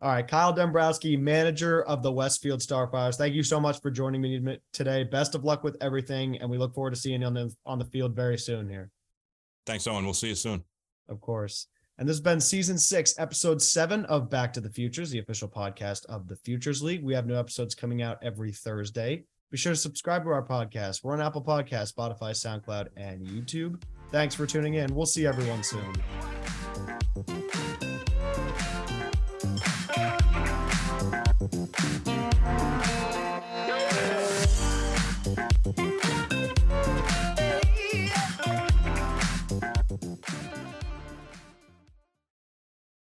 All 0.05 0.11
right. 0.11 0.29
Kyle 0.29 0.55
Dembrowski, 0.55 1.19
manager 1.19 1.83
of 1.83 2.03
the 2.03 2.13
Westfield 2.13 2.61
Starfires. 2.61 3.17
Thank 3.17 3.35
you 3.35 3.43
so 3.43 3.59
much 3.59 3.81
for 3.81 3.91
joining 3.91 4.21
me 4.21 4.59
today. 4.71 5.03
Best 5.03 5.35
of 5.35 5.45
luck 5.45 5.65
with 5.65 5.79
everything. 5.81 6.37
And 6.37 6.51
we 6.51 6.59
look 6.59 6.75
forward 6.75 6.91
to 6.91 7.01
seeing 7.01 7.23
you 7.23 7.27
on 7.27 7.33
the, 7.33 7.55
on 7.65 7.79
the 7.79 7.87
field 7.87 8.15
very 8.15 8.37
soon 8.37 8.69
here. 8.69 8.91
Thanks, 9.65 9.87
Owen. 9.87 10.05
We'll 10.05 10.13
see 10.13 10.29
you 10.29 10.35
soon. 10.35 10.63
Of 11.09 11.23
course. 11.23 11.69
And 11.97 12.07
this 12.07 12.17
has 12.17 12.21
been 12.21 12.43
season 12.43 12.77
six, 12.77 13.19
episode 13.19 13.63
seven 13.63 14.05
of 14.05 14.29
Back 14.29 14.53
to 14.53 14.61
the 14.61 14.69
Futures, 14.69 15.11
the 15.11 15.21
official 15.21 15.49
podcast 15.49 16.05
of 16.05 16.29
the 16.29 16.37
Futures 16.37 16.83
League. 16.83 17.03
We 17.03 17.15
have 17.15 17.27
new 17.27 17.39
episodes 17.39 17.75
coming 17.75 18.03
out 18.03 18.19
every 18.23 18.53
Thursday. 18.53 19.25
Be 19.51 19.57
sure 19.57 19.73
to 19.73 19.77
subscribe 19.77 20.25
to 20.25 20.31
our 20.31 20.45
podcast. 20.45 21.03
We're 21.03 21.15
on 21.15 21.23
Apple 21.23 21.43
Podcasts, 21.43 21.95
Spotify, 21.95 22.33
SoundCloud, 22.33 22.89
and 22.99 23.27
YouTube. 23.27 23.83
Thanks 24.11 24.35
for 24.35 24.45
tuning 24.45 24.75
in. 24.75 24.95
We'll 24.95 25.07
see 25.07 25.27
everyone 25.27 25.63
soon. 25.63 25.95